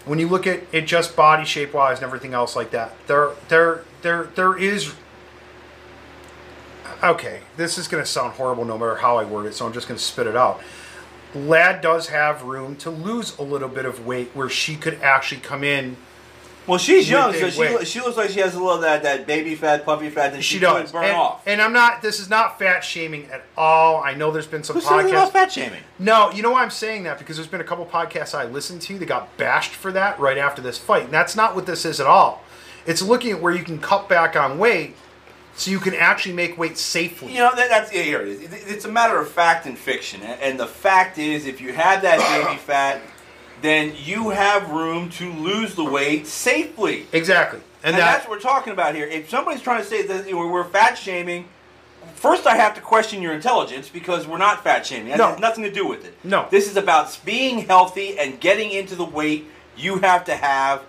[0.04, 3.30] when you look at it just body shape wise and everything else like that, there
[3.48, 4.94] there there there is.
[7.02, 9.72] Okay, this is going to sound horrible no matter how I word it, so I'm
[9.72, 10.60] just going to spit it out.
[11.34, 15.40] Ladd does have room to lose a little bit of weight where she could actually
[15.40, 15.96] come in.
[16.66, 17.86] Well, she's young, so she, weight.
[17.88, 20.42] she looks like she has a little of that, that baby fat, puppy fat that
[20.44, 21.42] she, She does, could burn and, off.
[21.46, 22.02] and I'm not.
[22.02, 24.00] This is not fat shaming at all.
[24.02, 25.10] I know there's been some Who podcasts.
[25.10, 25.82] about fat shaming?
[25.98, 27.18] No, you know why I'm saying that?
[27.18, 30.38] Because there's been a couple podcasts I listened to that got bashed for that right
[30.38, 31.04] after this fight.
[31.04, 32.42] And that's not what this is at all.
[32.86, 34.94] It's looking at where you can cut back on weight
[35.54, 37.32] so you can actually make weight safely.
[37.32, 38.40] You know, that, that's yeah, here it is.
[38.40, 40.22] It- It's a matter of fact and fiction.
[40.22, 43.00] And and the fact is, if you have that baby fat,
[43.62, 47.06] then you have room to lose the weight safely.
[47.12, 47.60] Exactly.
[47.84, 49.06] And, And, that, that's what we're talking about here.
[49.06, 51.46] If somebody's trying to say that you know, we're fat shaming,
[52.14, 55.08] first I have to question your intelligence because we're not fat shaming.
[55.08, 55.28] That No.
[55.30, 56.16] has nothing to do with it.
[56.24, 56.46] No.
[56.50, 59.46] This is about being healthy and getting into the weight
[59.76, 60.82] you have to have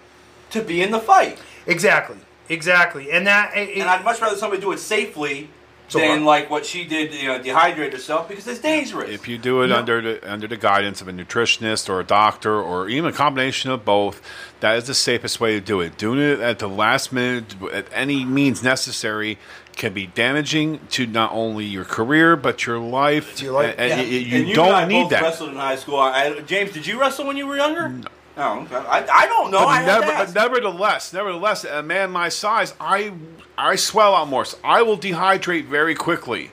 [0.52, 1.40] to be in the fight.
[1.66, 2.18] exactly.
[2.50, 3.10] Exactly.
[3.10, 3.56] And that.
[3.56, 5.50] It, And I'd much rather somebody do it safely
[5.94, 6.42] So than what?
[6.42, 9.10] like what she did, you know, dehydrate herself because it's dangerous.
[9.10, 12.62] If you do it under the under the guidance of a nutritionist or a doctor
[12.62, 14.22] or even a combination of both,
[14.60, 15.98] that is the safest way to do it.
[15.98, 19.38] Doing it at the last minute at any means necessary
[19.76, 23.38] can be damaging to not only your career but your life.
[23.38, 23.76] To your life.
[23.78, 25.22] And, Yeah, and you, you and and don't I need both that.
[25.24, 25.98] Wrestled in high school.
[26.00, 27.90] I, James, did you wrestle when you were younger?
[27.90, 28.08] No.
[28.36, 28.76] Oh, okay.
[28.76, 29.60] I, I don't know.
[29.60, 30.34] I But, had never, to ask.
[30.34, 33.14] but nevertheless, nevertheless, a man my size, I
[33.58, 34.46] I swell out more.
[34.46, 36.52] So I will dehydrate very quickly,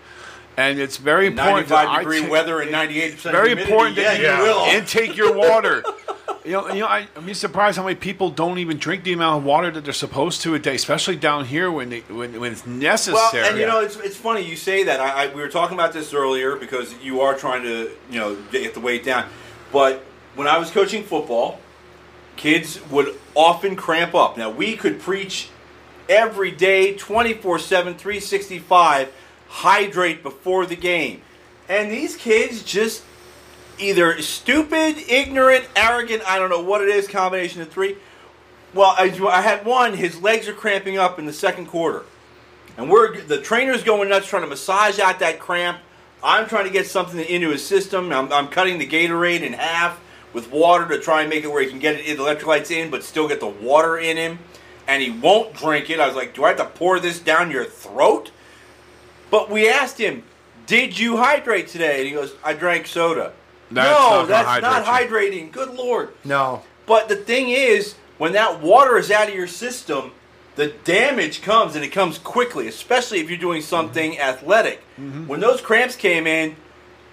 [0.57, 1.69] and it's very important.
[1.69, 3.73] that 95 I degree take- weather and 98 percent very humidity.
[3.73, 4.43] important Yeah, that you Yeah.
[4.43, 4.65] will.
[4.77, 5.83] intake your water.
[6.45, 9.13] you know, you know, I, I'm just surprised how many people don't even drink the
[9.13, 12.39] amount of water that they're supposed to a day, especially down here when they, when,
[12.41, 13.47] when it's Well, necessary.
[13.49, 15.01] and you know, it's, it's funny you say that.
[15.01, 18.37] I, I we were talking about this earlier because you are trying to you know
[18.53, 19.27] get the weight down.
[19.73, 20.03] But
[20.35, 21.61] when I was coaching football,
[22.37, 24.37] kids would often cramp up.
[24.37, 25.49] Now we could preach
[26.11, 29.11] every day, 24/7, 365,
[29.49, 31.23] hydrate before the game,
[31.69, 33.05] and these kids just
[33.79, 36.23] either stupid, ignorant, arrogant.
[36.27, 37.09] I don't know what it is.
[37.09, 37.97] Combination of three.
[38.75, 39.95] Well, I, I had one.
[39.95, 42.05] His legs are cramping up in the second quarter.
[42.77, 45.79] And we're the trainer's going nuts trying to massage out that cramp.
[46.23, 48.13] I'm trying to get something into his system.
[48.13, 50.01] I'm, I'm cutting the Gatorade in half
[50.33, 52.91] with water to try and make it where he can get it, the electrolytes in,
[52.91, 54.39] but still get the water in him.
[54.91, 56.01] And he won't drink it.
[56.01, 58.33] I was like, "Do I have to pour this down your throat?"
[59.31, 60.25] But we asked him,
[60.67, 63.33] "Did you hydrate today?" And he goes, "I drank soda."
[63.71, 65.09] That's no, not that's not you.
[65.09, 65.53] hydrating.
[65.53, 66.11] Good lord.
[66.25, 66.63] no.
[66.87, 70.11] But the thing is, when that water is out of your system,
[70.57, 74.21] the damage comes and it comes quickly, especially if you're doing something mm-hmm.
[74.21, 74.81] athletic.
[74.99, 75.29] Mm-hmm.
[75.29, 76.57] When those cramps came in,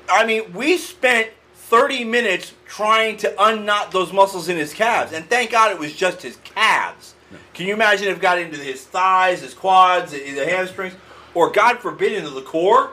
[0.09, 5.29] I mean, we spent 30 minutes trying to unknot those muscles in his calves, and
[5.29, 7.13] thank God it was just his calves.
[7.57, 10.93] Can you imagine if it got into his thighs, his quads, the the hamstrings,
[11.33, 12.91] or God forbid into the core?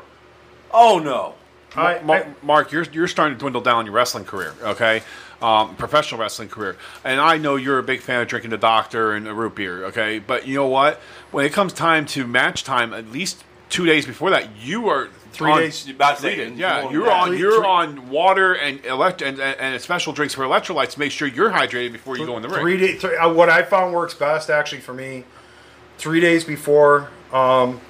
[0.72, 1.34] Oh no.
[1.76, 5.02] I- Ma- I- Mark, you're you're starting to dwindle down your wrestling career, okay?
[5.42, 9.12] Um, professional wrestling career, and I know you're a big fan of drinking the Doctor
[9.12, 10.18] and a root beer, okay?
[10.18, 10.98] But you know what?
[11.30, 15.08] When it comes time to match time, at least two days before that, you are
[15.34, 16.88] Three on- days- About Three days, yeah.
[16.90, 17.38] You're on that.
[17.38, 21.10] you're Three- on water and elect and, and, and special drinks for electrolytes to make
[21.12, 22.60] sure you're hydrated before you go in the ring.
[22.60, 23.04] Three days.
[23.04, 25.24] Uh, what I found works best actually for me.
[25.98, 27.80] Three days before, um,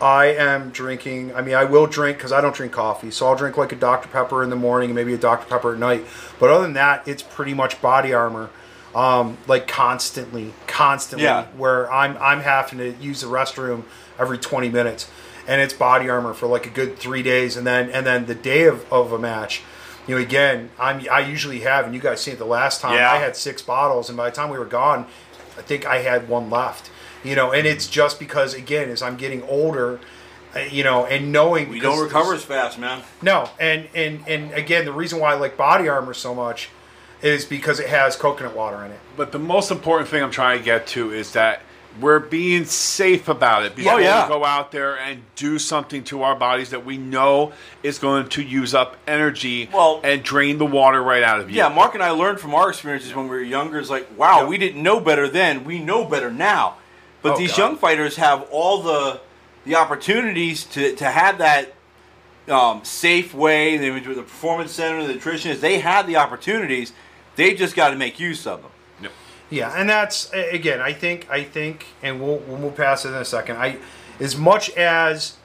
[0.00, 1.34] I am drinking.
[1.34, 3.76] I mean, I will drink because I don't drink coffee, so I'll drink like a
[3.76, 6.04] Dr Pepper in the morning and maybe a Dr Pepper at night.
[6.38, 8.50] But other than that, it's pretty much body armor,
[8.94, 11.24] um, like constantly, constantly.
[11.24, 11.46] Yeah.
[11.56, 13.84] Where I'm I'm having to use the restroom
[14.18, 15.10] every 20 minutes,
[15.46, 18.34] and it's body armor for like a good three days, and then and then the
[18.34, 19.62] day of, of a match.
[20.06, 22.94] You know, again, I'm I usually have, and you guys seen it the last time.
[22.94, 23.10] Yeah.
[23.10, 25.06] I had six bottles, and by the time we were gone,
[25.58, 26.90] I think I had one left.
[27.24, 29.98] You know, and it's just because again, as I'm getting older,
[30.54, 33.02] uh, you know, and knowing We don't recover as fast, man.
[33.20, 36.70] No, and and and again, the reason why I like body armor so much
[37.22, 39.00] is because it has coconut water in it.
[39.16, 41.62] But the most important thing I'm trying to get to is that
[42.00, 44.24] we're being safe about it before Oh, yeah.
[44.26, 48.28] we go out there and do something to our bodies that we know is going
[48.30, 51.56] to use up energy Well- and drain the water right out of you.
[51.56, 53.78] Yeah, Mark and I learned from our experiences when we were younger.
[53.78, 55.64] It's like, wow, we didn't know better then.
[55.64, 56.76] We know better now.
[57.22, 57.58] But Oh, these God.
[57.58, 59.20] young fighters have all the
[59.64, 61.74] the opportunities to, to have that
[62.48, 63.76] um, safe way.
[63.78, 65.58] They went to the performance center, the nutritionists.
[65.60, 66.92] They have the opportunities.
[67.34, 68.70] They just got to make use of them.
[69.48, 73.14] Yeah, and that's again, I think, I think, and we'll we'll move past it in
[73.14, 73.56] a second.
[73.58, 73.78] I,
[74.18, 75.36] as much as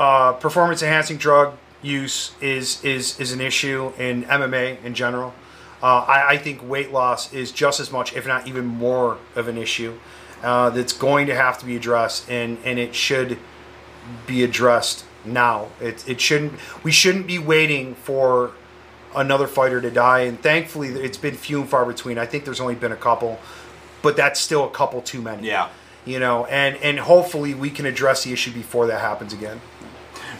[0.00, 5.34] uh, performance enhancing drug use is is is an issue in MMA in general,
[5.82, 9.46] uh, I, I think weight loss is just as much, if not even more, of
[9.46, 9.98] an issue
[10.42, 13.38] uh, that's going to have to be addressed, and and it should
[14.26, 15.68] be addressed now.
[15.80, 16.54] It it shouldn't.
[16.82, 18.52] We shouldn't be waiting for
[19.16, 20.20] another fighter to die.
[20.20, 22.18] And thankfully, it's been few and far between.
[22.18, 23.40] I think there's only been a couple,
[24.02, 25.48] but that's still a couple too many.
[25.48, 25.70] Yeah.
[26.04, 29.60] You know, and and hopefully we can address the issue before that happens again.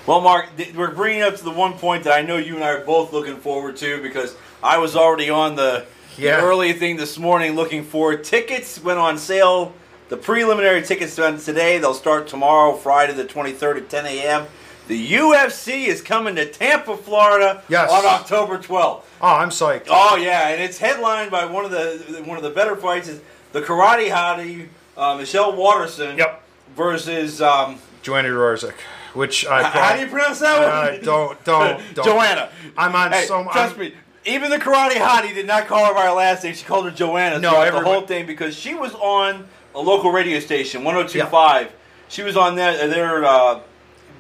[0.07, 2.71] Well, Mark, we're bringing up to the one point that I know you and I
[2.71, 5.85] are both looking forward to because I was already on the,
[6.17, 9.75] the early thing this morning looking for Tickets went on sale.
[10.09, 11.79] The preliminary tickets went today.
[11.79, 14.47] They'll start tomorrow, Friday the 23rd at 10 a.m.
[14.89, 17.91] The UFC is coming to Tampa, Florida Yes.
[17.91, 19.03] on October 12th.
[19.21, 19.87] Oh, I'm psyched.
[19.91, 23.21] Oh yeah, and it's headlined by one of the one of the better fights is
[23.53, 26.43] the Karate Hottie uh, Michelle Waterson Yep.
[26.77, 28.75] versus um, Joanna Rorzik,
[29.15, 31.01] which I h- how do you pronounce that one?
[31.01, 32.05] Uh, don't don't don't.
[32.05, 32.51] Joanna.
[32.79, 33.95] I'm on Hey, so trust I'm- me.
[34.25, 36.53] Even the karate hottie did not call her by her last name.
[36.55, 40.11] She called her Joanna No, throughout the whole thing because she was on a local
[40.11, 41.69] radio station, 102.5.
[42.09, 43.61] She was on their, their uh,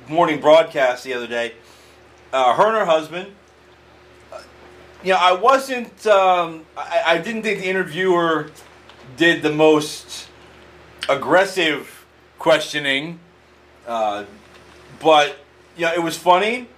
[0.09, 1.53] morning broadcast the other day.
[2.33, 3.33] Uh, her and her husband.
[4.33, 4.41] Uh,
[5.03, 6.07] you know, I wasn't.
[6.07, 8.51] Um, I, I didn't think the interviewer
[9.17, 10.29] did the most
[11.09, 12.07] aggressive
[12.39, 13.19] questioning,
[13.87, 14.25] uh,
[15.01, 15.37] but
[15.77, 16.69] you know, it was funny.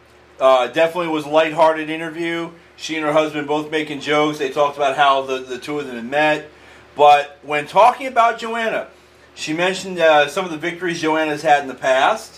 [0.40, 2.50] Uh, definitely was lighthearted interview.
[2.76, 4.38] She and her husband both making jokes.
[4.38, 6.50] They talked about how the, the two of them had met.
[6.94, 8.88] But when talking about Joanna,
[9.34, 12.37] she mentioned uh, some of the victories Joanna's had in the past.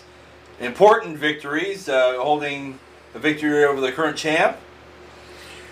[0.61, 2.78] Important victories, uh, holding
[3.14, 4.58] a victory over the current champ.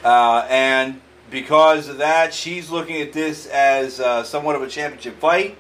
[0.03, 5.21] Uh, and because of that, she's looking at this as uh, somewhat of a championship
[5.21, 5.57] fight.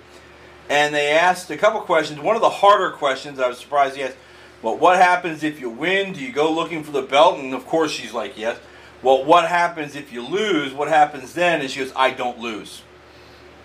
[0.70, 2.20] And they asked a couple questions.
[2.20, 4.16] One of the harder questions, I was surprised he asked,
[4.62, 6.12] well, what happens if you win?
[6.12, 7.38] Do you go looking for the belt?
[7.38, 8.58] And of course, she's like, yes.
[9.02, 10.74] Well, what happens if you lose?
[10.74, 11.60] What happens then?
[11.60, 12.82] And she goes, I don't lose.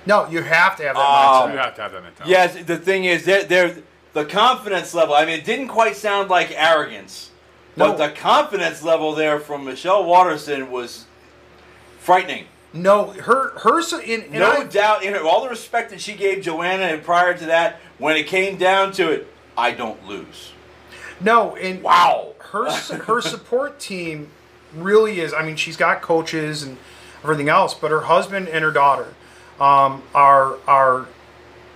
[0.06, 1.02] No, you have to have that
[1.46, 2.32] Um, You have to have that mentality.
[2.32, 3.78] Yes, the thing is, they're, they're,
[4.14, 7.32] the confidence level, I mean, it didn't quite sound like arrogance.
[7.76, 11.06] But the confidence level there from Michelle Waterson was
[12.00, 12.46] frightening.
[12.72, 16.44] No, her her in, no I- doubt in her, all the respect that she gave
[16.44, 20.52] Joanna, and prior to that, when it came down to it, I don't lose.
[21.20, 22.34] No, and Wow.
[22.52, 22.72] her
[23.06, 24.30] her support team
[24.76, 25.34] really is.
[25.34, 26.78] I mean, she's got coaches and
[27.24, 29.14] everything else, but her husband and her daughter
[29.60, 31.08] um, are are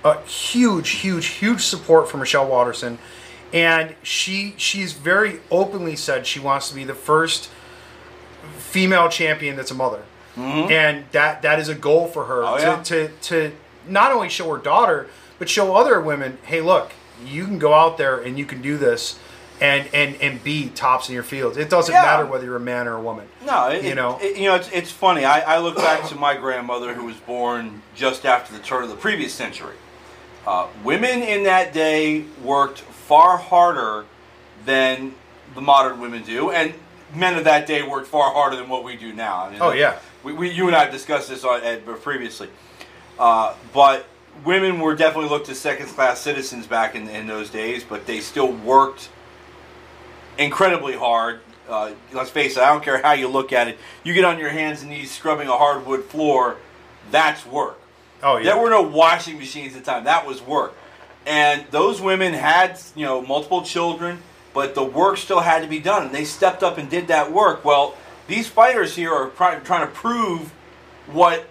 [0.04, 2.98] a huge, huge, huge support for Michelle Waterson,
[3.54, 7.50] and she she's very openly said she wants to be the first
[8.58, 10.04] female champion that's a mother,
[10.36, 10.72] mm-hmm.
[10.72, 12.82] and that that is a goal for her Oh, to, yeah.
[12.84, 13.52] to to
[13.88, 15.08] not only show her daughter,
[15.40, 16.92] but show other women, hey, look,
[17.26, 19.20] you can go out there and you can do this.
[19.60, 21.58] And, and, and be tops in your fields.
[21.58, 22.04] It doesn't Yeah.
[22.04, 23.28] matter whether you're a man or a woman.
[23.44, 24.20] No, it, You know?
[24.22, 25.26] it- you know, it's, it's funny.
[25.26, 28.90] I, I look back to my grandmother, who was born just after the turn of
[28.90, 29.74] the previous century.
[30.48, 34.06] Uh, women in that day worked far harder
[34.66, 35.14] than
[35.56, 36.74] the modern women do, and
[37.14, 39.44] men of that day worked far harder than what we do now.
[39.44, 40.00] I mean, Oh, yeah.
[40.24, 41.60] we, we, you and I have discussed this on,
[42.02, 42.48] previously,
[43.20, 44.06] uh, but
[44.46, 48.54] women were definitely looked as second-class citizens back in, in those days, but they still
[48.54, 49.10] worked
[50.38, 51.42] incredibly hard.
[51.68, 53.78] Uh, let's face it, I don't care how you look at it.
[54.06, 56.56] You get on your hands and knees scrubbing a hardwood floor,
[57.12, 57.82] that's work.
[58.24, 58.46] Oh, yeah.
[58.46, 60.04] There were no washing machines at the time.
[60.06, 60.74] That was work.
[61.26, 64.20] And those women had, you know, multiple children,
[64.54, 66.08] but the work still had to be done.
[66.08, 67.66] And they stepped up and did that work.
[67.66, 67.96] Well,
[68.28, 70.54] these fighters here are pri- trying to prove
[71.08, 71.48] what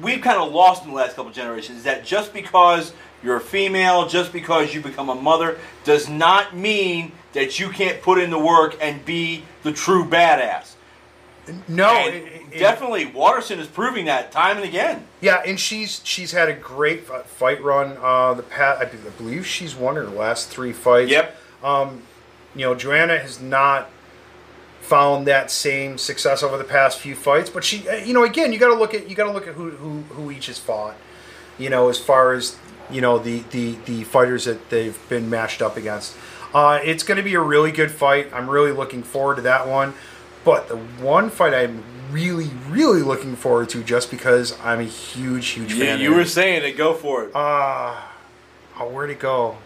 [0.00, 2.92] we've kind of lost in the last couple generations is that just because
[3.22, 8.00] you're a female, just because you become a mother, does not mean that you can't
[8.02, 10.74] put in the work and be the true badass.
[11.68, 15.06] no, And definitely, Waterson is proving that time and again.
[15.20, 17.96] Yeah, and she's she's had a great fight run.
[18.00, 18.84] Uh, the pat, I
[19.18, 21.10] believe she's won her last three fights.
[21.10, 21.36] Yep.
[21.62, 22.02] Um,
[22.54, 23.90] you know, Joanna has not
[24.80, 28.52] found that same success over the past few fights, but she, uh, you know, again,
[28.52, 30.58] you got to look at you got to look at who, who who each has
[30.58, 30.96] fought.
[31.58, 32.56] You know, as far as
[32.90, 36.16] you know the the the fighters that they've been matched up against.
[36.52, 38.28] Uh, it's going to be a really good fight.
[38.32, 39.94] I'm really looking forward to that one.
[40.44, 45.48] But the one fight I'm really, really looking forward to, just because I'm a huge,
[45.48, 46.00] huge You, fan.
[46.00, 46.76] you of were saying it.
[46.76, 47.30] Go for it.
[47.34, 48.12] Ah,
[48.78, 49.56] oh, where'd it go?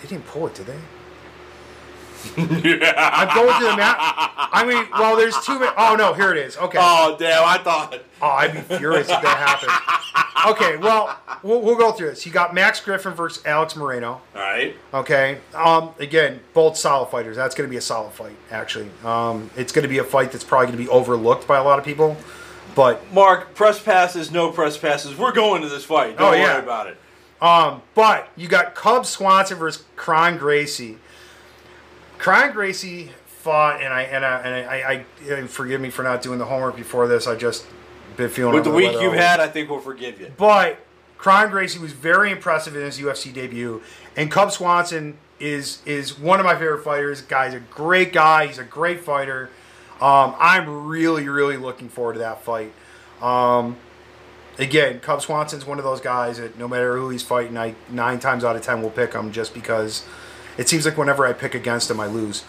[0.00, 0.78] They didn't pull it, did they?
[2.36, 3.96] I'm going to the map.
[3.98, 5.58] I mean, well, there's two.
[5.58, 6.56] Ma- oh no, here it is.
[6.56, 6.78] Okay.
[6.80, 7.44] oh damn!
[7.44, 7.98] I thought.
[8.20, 10.52] Oh, I'd be furious if that happened.
[10.56, 12.24] Okay, well, we'll, we'll go through this.
[12.26, 14.04] You got Max Griffin versus Alex Morono.
[14.06, 14.74] All right.
[14.92, 15.38] Okay.
[15.54, 17.36] Um, again, both solid fighters.
[17.36, 18.36] That's going to be a solid fight.
[18.50, 21.58] Actually, um, it's going to be a fight that's probably going to be overlooked by
[21.58, 22.16] a lot of people.
[22.74, 25.16] But Mark, press passes, no press passes.
[25.16, 26.16] We're going to this fight.
[26.16, 26.54] Don't Oh, yeah.
[26.54, 26.96] worry about it.
[27.40, 30.98] Um, but you got Cub Swanson versus Kron Gracie.
[32.22, 36.22] Kron Gracie fought, and I and I and I, I, I forgive me for not
[36.22, 37.26] doing the homework before this.
[37.26, 37.66] I just
[38.16, 40.32] been feeling With the week you've had, I think we'll forgive you.
[40.36, 40.78] But
[41.18, 43.82] Kron Gracie was very impressive in his UFC debut,
[44.16, 47.22] and Cub Swanson is is one of my favorite fighters.
[47.22, 48.46] Guy's a great guy.
[48.46, 49.50] He's a great fighter.
[50.00, 52.72] Um, I'm really really looking forward to that fight.
[53.20, 53.78] Um,
[54.60, 58.20] again, Cub Swanson's one of those guys that no matter who he's fighting, I nine
[58.20, 60.04] times out of ten will pick him just because
[60.58, 62.44] it seems like whenever I pick against him, I lose.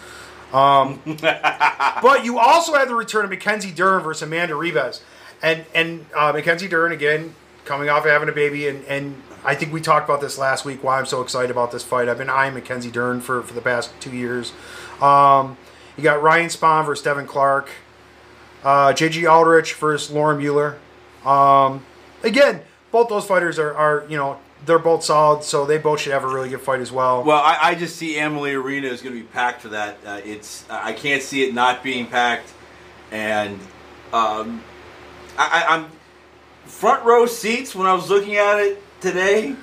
[0.51, 5.01] Um, but you also had the return of Mackenzie Dern versus Amanda Ribas,
[5.41, 7.35] and and uh, Mackenzie Dern again
[7.65, 10.65] coming off of having a baby, and and I think we talked about this last
[10.65, 10.83] week.
[10.83, 12.07] Why I'm so excited about this fight.
[12.07, 14.53] I've been eyeing Mackenzie Dern for for the past two years.
[15.01, 15.57] Um,
[15.97, 17.69] you got Ryan Spann versus Devin Clark.
[18.63, 20.77] Uh, JJ Aldrich versus Lauren Mueller.
[21.25, 21.85] Um,
[22.23, 26.13] again, both those fighters are, are, you know, they're both solid, so they both should
[26.13, 27.23] have a really good fight as well.
[27.23, 29.97] Well, I, I just see Amalie Arena is going to be packed for that.
[30.05, 32.51] Uh, it's I can't see it not being packed,
[33.11, 33.59] and
[34.13, 34.63] um,
[35.37, 35.87] I, I, I'm
[36.65, 39.55] front row seats when I was looking at it today.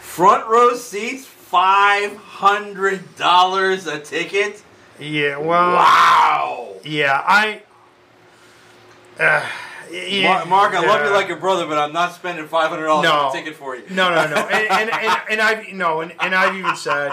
[0.00, 4.62] Front row seats, five hundred dollars a ticket.
[4.98, 6.74] yeah, well, Wow.
[6.84, 7.62] yeah, I.
[9.20, 9.46] Uh,
[9.92, 12.86] yeah, Mark, Mark, I love you like a brother, but I'm not spending five hundred
[12.86, 13.12] dollars No.
[13.12, 13.82] on a ticket for you.
[13.90, 17.10] No, no, no, and and, and, and I've no, and, and I've even said,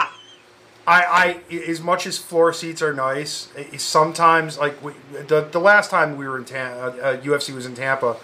[0.87, 4.93] I, I as much as floor seats are nice, sometimes like we,
[5.27, 8.17] the the last time we were in Tampa, uh, UFC was in Tampa,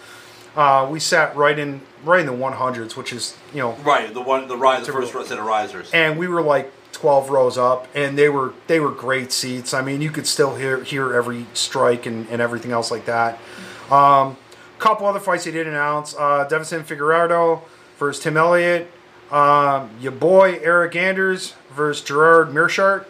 [0.55, 4.21] uh, we sat right in right in the 100s, which is you know Right, the
[4.21, 5.89] one, the rise, the first set of risers.
[5.91, 9.81] and we were like 12 rows up and they were they were great seats i
[9.81, 13.37] mean you could still hear hear every strike and, and everything else like that
[13.91, 14.37] um
[14.79, 17.61] couple other fights they did announce uh Deiveson Figueiredo
[17.97, 18.91] versus Tim Elliott
[19.31, 23.05] um your boy Eryk Anders versus Gerard Meerschaert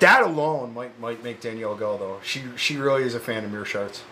[0.00, 3.50] that alone might might make Danielle go though she she really is a fan of
[3.50, 4.02] Meerschaert's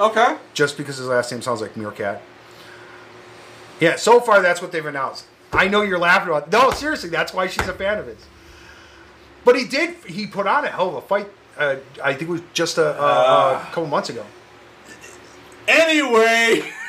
[0.00, 0.36] Okay.
[0.54, 2.22] just because his last name sounds like Meerkat.
[3.78, 5.26] Yeah, so far that's what they've announced.
[5.52, 6.50] I know you're laughing about.
[6.50, 8.16] No, seriously, that's why she's a fan of his.
[9.44, 9.96] But he did.
[10.06, 11.28] He put on a hell of a fight.
[11.58, 14.24] Uh, I think it was just a, a, a couple months ago.
[15.68, 16.70] Anyway.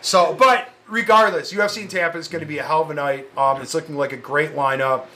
[0.00, 3.26] So, but regardless, UFC in Tampa is going to be a hell of a night.
[3.38, 5.06] Um, it's looking like a great lineup.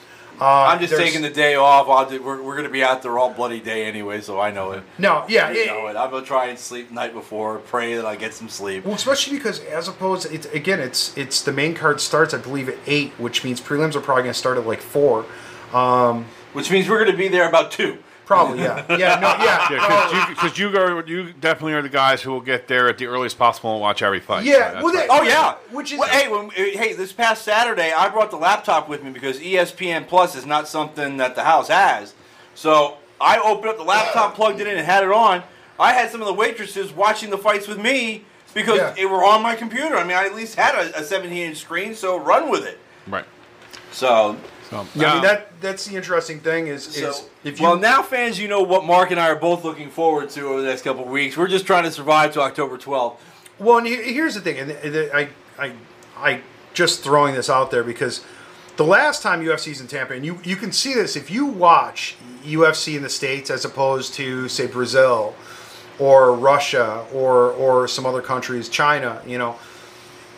[0.41, 1.89] I'm just taking the day off.
[1.91, 4.51] I'll do, we're we're going to be out there all bloody day anyway, so I
[4.51, 4.83] know it.
[4.97, 5.97] No, yeah, I it- know it.
[5.97, 8.87] I'm going to try and sleep the night before, pray that I get some sleep.
[8.87, 12.71] Well, especially because as opposed, it's again, it's it's the main card starts, I believe,
[12.71, 15.27] at eight, which means prelims are probably going to start at like four.
[15.75, 16.25] Um,
[16.55, 17.99] Which means we're going to be there about two.
[18.29, 21.89] Probably, yeah, yeah, no, yeah, Yeah, because you, 'cause you go, you definitely are the
[21.89, 24.45] guys who will get there at the earliest possible and watch every fight.
[24.45, 25.09] Yeah, So that's well, right.
[25.11, 28.37] Oh yeah, Which is- Well, hey, when, uh, hey, this past Saturday I brought the
[28.37, 32.13] laptop with me because ESPN Plus is not something that the house has.
[32.55, 35.43] So I opened up the laptop, plugged it in, and had it on.
[35.81, 38.91] I had some of the waitresses watching the fights with me because Yeah.
[38.91, 39.97] they were on my computer.
[39.97, 42.79] I mean, I at least had a, a 17-inch screen, so run with it.
[43.07, 43.25] right.
[43.91, 44.37] So,
[44.71, 48.03] So, Yeah, I mean that that's the interesting thing is, is if you well now
[48.03, 50.83] fans, you know what Mark and I are both looking forward to over the next
[50.83, 51.37] couple of weeks.
[51.37, 53.17] We're just trying to survive to October 12th.
[53.59, 55.73] Well, and here's the thing, and and I, I,
[56.17, 56.41] I
[56.75, 58.25] just throwing this out there because
[58.77, 62.17] the last time UFC's in Tampa, and you you can see this if you watch
[62.45, 65.35] UFC in the states as opposed to say Brazil
[65.99, 69.57] or Russia or or some other countries, China, you know,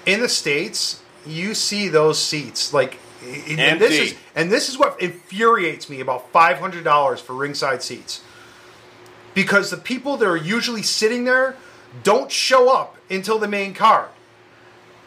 [0.07, 2.99] in the states you see those seats like.
[3.23, 7.83] And this is and this is what infuriates me about five hundred dollars for ringside
[7.83, 8.23] seats
[9.35, 11.57] because the people that are usually sitting there
[12.03, 14.09] don't show up until the main card.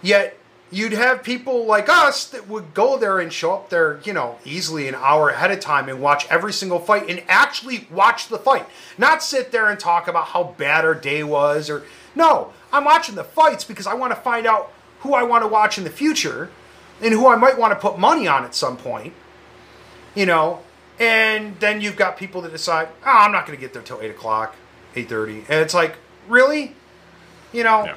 [0.01, 0.38] Yet
[0.72, 4.38] you'd have people like us that would go there and show up there, you know,
[4.43, 8.39] easily an hour ahead of time and watch every single fight and actually watch the
[8.39, 8.66] fight.
[8.97, 11.84] Not sit there and talk about how bad our day was or
[12.16, 15.47] no, I'm watching the fights because I want to find out who I want to
[15.47, 16.49] watch in the future
[17.02, 19.14] and who I might want to put money on at some point.
[20.16, 20.62] You know,
[21.00, 24.00] and then you've got people that decide, oh, I'm not going to get there till
[24.02, 24.56] eight o'clock,
[24.96, 25.96] eight thirty, and it's like,
[26.28, 26.76] really,
[27.52, 27.86] you know.
[27.86, 27.96] Yeah.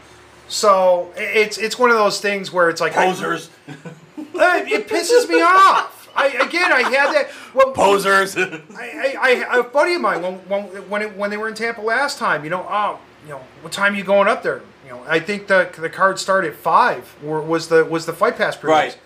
[0.49, 3.51] So it's it's one of those things where it's like I- Posers.
[4.19, 6.11] Uh, it pisses me off.
[6.15, 7.31] I again, I had that.
[7.55, 8.37] Well, Posers.
[8.37, 11.55] I, I, I, a buddy of mine when when when, it, when they were in
[11.55, 14.63] Tampa last time, you know, oh, you know, what time are you going up there?
[14.87, 17.17] You know, I think the the card started at five.
[17.25, 18.77] Or was the was the fight pass period?
[18.77, 18.99] Right.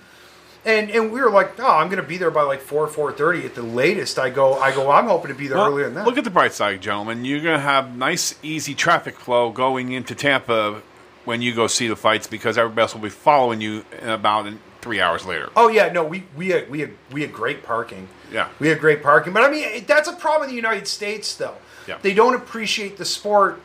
[0.64, 3.12] And and we were like, oh, I'm going to be there by like four four
[3.12, 4.18] thirty at the latest.
[4.18, 6.06] I go, I go, I'm hoping to be there Well, earlier than that.
[6.06, 7.24] Look at the bright side, gentlemen.
[7.24, 10.82] You're going to have nice, easy traffic flow going into Tampa
[11.24, 14.46] when you go see the fights because everybody else will be following you in about
[14.46, 15.48] in three hours later.
[15.56, 18.08] Oh yeah, no, we we had, we had we had great parking.
[18.30, 18.48] Yeah.
[18.58, 19.32] we had great parking.
[19.32, 21.56] But I mean, that's a problem in the United States, though.
[21.88, 21.98] Yeah.
[22.02, 23.60] They don't appreciate the sport.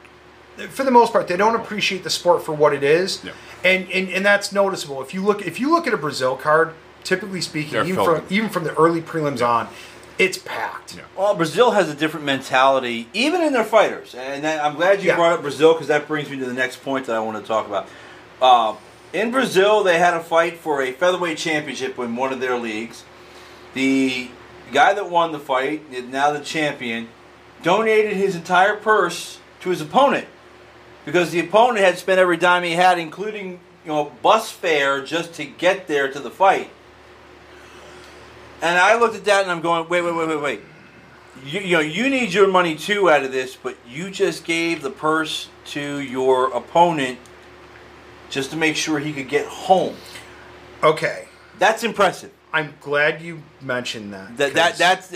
[0.69, 3.31] For the most part, they don't appreciate the sport for what it is, Yeah.
[3.63, 5.01] and, and and that's noticeable.
[5.01, 8.17] If you look if you look at a Brazil card, typically speaking, They're even filled.
[8.19, 9.67] from even from the early prelims on,
[10.17, 10.95] it's packed.
[10.95, 11.03] Yeah.
[11.17, 15.17] Well, Brazil has a different mentality, even in their fighters, and I'm glad you Yeah.
[15.17, 17.45] brought up Brazil because that brings me to the next point that I want to
[17.45, 17.87] talk about.
[18.41, 18.75] Uh,
[19.11, 23.03] in Brazil, they had a fight for a featherweight championship in one of their leagues.
[23.73, 24.29] The
[24.71, 27.09] guy that won the fight, now the champion,
[27.61, 30.27] donated his entire purse to his opponent
[31.05, 35.33] because the opponent had spent every dime he had, including you know bus fare, just
[35.35, 36.69] to get there to the fight.
[38.61, 40.61] And I looked at that and I'm going, wait, wait, wait, wait, wait.
[41.45, 44.81] You, you know, you need your money too out of this, but you just gave
[44.81, 47.19] the purse to your opponent
[48.29, 49.95] just to make sure he could get home.
[50.81, 51.27] Okay,
[51.59, 52.31] That's impressive.
[52.51, 54.37] I'm glad you mentioned that.
[54.37, 55.07] That, that that's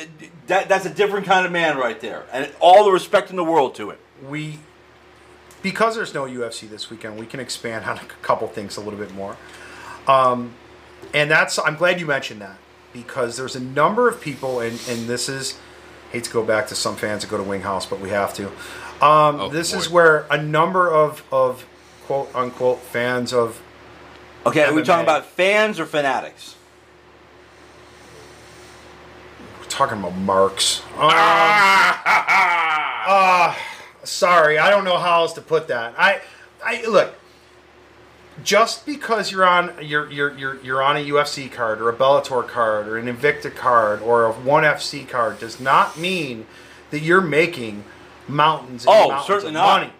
[0.47, 3.43] that, that's a different kind of man right there, and all the respect in the
[3.43, 3.99] world to it.
[4.27, 4.59] we
[5.61, 8.99] because there's no UFC this weekend, we can expand on a couple things a little
[8.99, 9.35] bit more.
[10.07, 10.53] Um,
[11.13, 12.57] and that's I'm glad you mentioned that
[12.93, 15.57] because there's a number of people, and and this is
[16.11, 18.33] hate to go back to some fans that go to Wing House, but we have
[18.35, 18.47] to.
[19.05, 21.65] Um, Oh, this is where a number of of
[22.05, 23.61] quote unquote fans of
[24.45, 24.85] Okay, are we MMA.
[24.85, 26.55] talking about fans or fanatics?
[29.59, 30.81] we're talking about marks.
[33.11, 33.55] Uh,
[34.09, 35.93] sorry, I don't know how else to put that.
[35.97, 36.21] I,
[36.65, 37.13] I look.
[38.43, 42.47] Just because you're on you're, you're you're you're on a UFC card or a Bellator
[42.47, 46.47] card or an Invicta card or a One FC card does not mean
[46.91, 47.83] that you're making
[48.29, 49.81] mountains and Oh, mountains certainly of not.
[49.81, 49.93] money.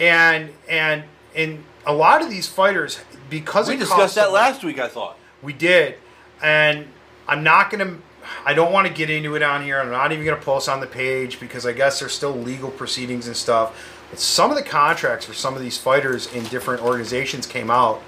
[0.00, 1.04] And and
[1.36, 5.18] and a lot of these fighters because We discussed that last week, I thought.
[5.42, 5.96] we did,
[6.42, 6.86] and
[7.28, 7.98] I'm not gonna.
[8.44, 9.80] I don't want to get into it on here.
[9.80, 13.26] I'm not even gonna post on the page because I guess there's still legal proceedings
[13.26, 13.76] and stuff.
[14.10, 18.02] But some of the contracts for some of these fighters in different organizations came out,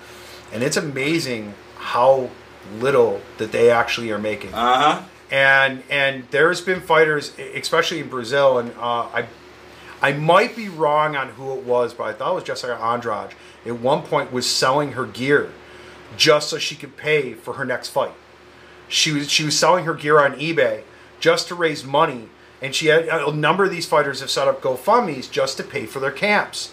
[0.52, 2.30] and it's amazing how
[2.78, 5.02] little that they actually are making Uh huh.
[5.30, 9.26] and and there's been fighters, especially in Brazil, and uh, I
[10.02, 13.34] I might be wrong on who it was, but I thought it was Jessica Andrade.
[13.66, 15.50] At one point, was selling her gear
[16.16, 18.12] just so she could pay for her next fight
[18.90, 20.82] she was she was selling her gear on eBay
[21.20, 22.28] just to raise money,
[22.60, 25.86] and she had a number of these fighters have set up GoFundmes just to pay
[25.86, 26.72] for their camps.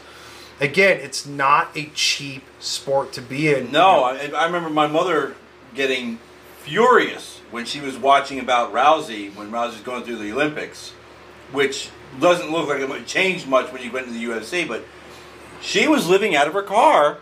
[0.60, 3.72] Again, it's not a cheap sport to be in.
[3.72, 5.36] No, I, I remember my mother
[5.76, 6.18] getting
[6.62, 10.92] furious when she was watching about Rousey when Rousey was going through the Olympics,
[11.52, 14.84] which doesn't look like it changed much when you went to the UFC, but
[15.62, 17.20] she was living out of her car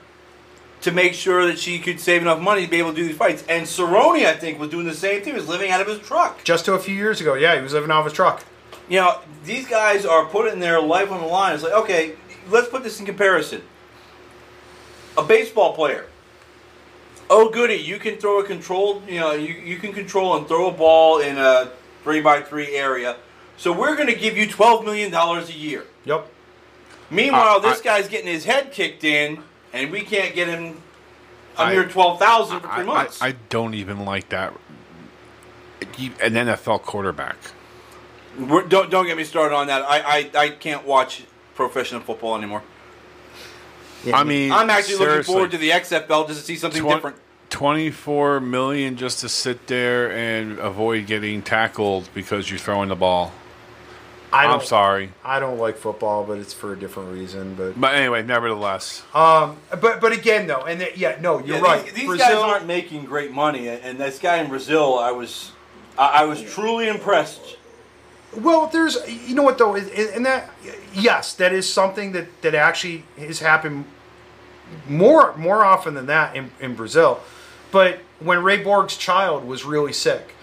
[0.81, 3.17] to make sure that she could save enough money to be able to do these
[3.17, 3.43] fights.
[3.49, 5.33] And Cerrone, I think, was doing the same thing.
[5.33, 6.43] He was living out of his truck.
[6.43, 8.43] just to a few years ago, yeah, he was living out of his truck.
[8.87, 11.55] You know, these guys are putting their life on the line.
[11.55, 12.13] It's like, okay,
[12.49, 13.63] let's put this in comparison.
[15.17, 16.05] A baseball player.
[17.29, 20.67] Oh, goody, you can throw a controlled, you know, you, you can control and throw
[20.69, 21.71] a ball in a
[22.03, 23.15] three by three area.
[23.57, 25.85] So we're going to give you $12 million a year.
[26.03, 26.27] Yep.
[27.09, 29.39] Meanwhile, I- this I- guy's getting his head kicked in,
[29.75, 30.81] and we can't get him
[31.57, 33.21] a I- mere 12000 for I, three I, months.
[33.21, 34.53] I don't even like that.
[35.97, 37.35] You- An NFL quarterback.
[38.39, 39.83] We're, don't, don't get me started on that.
[39.83, 39.99] I,
[40.35, 41.23] I, I can't watch
[41.53, 42.63] professional football anymore.
[44.03, 46.95] Yeah, I mean, I'm actually looking forward to the XFL just to see something twen-
[46.97, 47.17] different.
[47.49, 53.31] 24 million just to sit there and avoid getting tackled because you're throwing the ball.
[54.35, 55.11] I I'm sorry.
[55.23, 57.55] I don't like football, but it's for a different reason.
[57.55, 59.03] But But anyway, nevertheless.
[59.13, 61.85] um, but but again, though, and the, yeah, no, you're Yeah, right.
[61.85, 65.11] These, these Brazil, guys aren't making great money, and and this guy in Brazil, I
[65.11, 65.51] was,
[65.97, 67.57] I, I was truly impressed.
[68.35, 70.49] Well, there's, you know what though, and and that,
[70.93, 73.85] yes, that is something that that actually has happened
[74.89, 77.21] more more often than that in, in Brazil.
[77.71, 80.33] But when Ray Borg's child was really sick,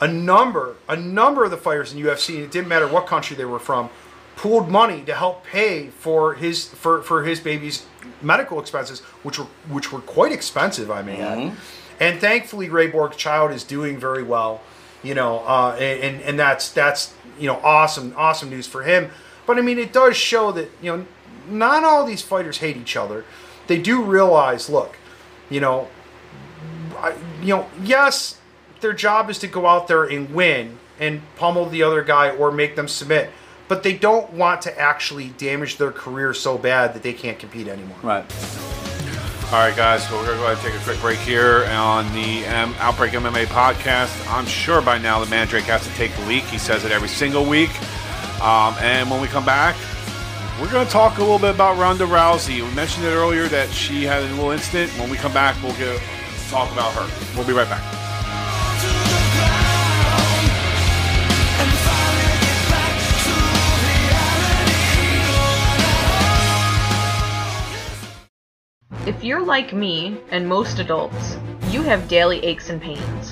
[0.00, 3.36] a number a number of the fighters in UFC, and it didn't matter what country
[3.36, 3.90] they were from,
[4.36, 7.86] pooled money to help pay for his for, for his baby's
[8.22, 11.38] medical expenses, which were which were quite expensive, I may add.
[12.00, 14.60] And thankfully, Ray Borg's child is doing very well.
[15.02, 19.10] You know, uh, and and that's that's you know awesome awesome news for him.
[19.46, 21.06] But I mean, it does show that you know
[21.48, 23.24] not all these fighters hate each other.
[23.66, 24.96] They do realize, look,
[25.50, 25.88] you know,
[26.96, 28.37] I, you know, yes,
[28.80, 32.50] their job is to go out there and win and pummel the other guy or
[32.50, 33.30] make them submit,
[33.68, 37.68] but they don't want to actually damage their career so bad that they can't compete
[37.68, 37.96] anymore.
[38.02, 38.24] Right.
[39.50, 41.64] All right, guys, so we're going to go ahead and take a quick break here
[41.70, 44.30] on the um, Outbreak MMA podcast.
[44.30, 46.44] I'm sure by now the Mandrake has to take a leak.
[46.44, 47.70] He says it every single week.
[48.42, 49.74] Um, and when we come back,
[50.60, 52.62] we're going to talk a little bit about Ronda Rousey.
[52.62, 54.90] We mentioned it earlier that she had a little incident.
[54.98, 55.98] When we come back, we'll get,
[56.50, 57.08] talk about her.
[57.34, 57.97] We'll be right back.
[69.08, 71.38] If you're like me, and most adults,
[71.70, 73.30] you have daily aches and pains.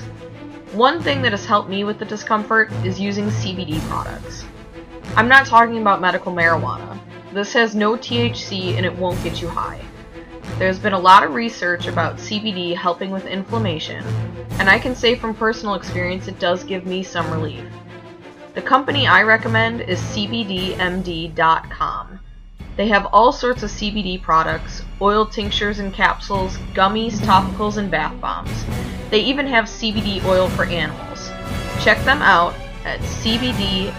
[0.73, 4.43] One thing that has helped me with the discomfort is using CBD products.
[5.15, 6.97] I'm not talking about medical marijuana.
[7.31, 9.79] This has no THC and it won't get you high.
[10.57, 14.03] There's been a lot of research about CBD helping with inflammation,
[14.57, 17.63] and I can say from personal experience it does give me some relief.
[18.55, 21.37] The company I recommend is CBDMD.com.
[22.77, 28.21] They have all sorts of CBD products, oil tinctures and capsules, gummies, topicals, and bath
[28.21, 28.65] bombs.
[29.09, 31.29] They even have CBD oil for animals.
[31.83, 32.53] Check them out
[32.85, 33.97] at CBDMD.com.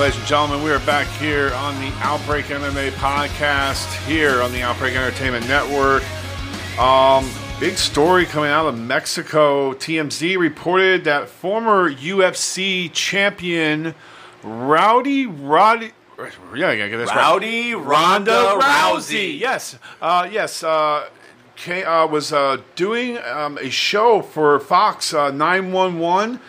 [0.00, 4.62] ladies and gentlemen, we are back here on the Outbreak MMA podcast here on the
[4.62, 6.02] Outbreak Entertainment Network.
[6.78, 7.28] Um,
[7.60, 9.74] big story coming out of Mexico.
[9.74, 13.94] TMZ reported that former UFC champion
[14.42, 15.92] Rowdy Roddy.
[16.56, 17.16] Yeah, I gotta get this right.
[17.16, 19.38] Rowdy Ronda Rousey.
[19.38, 20.62] Yes, uh, yes.
[20.62, 21.10] Uh,
[21.58, 26.40] ca- uh, was uh, doing um, a show for Fox uh, 911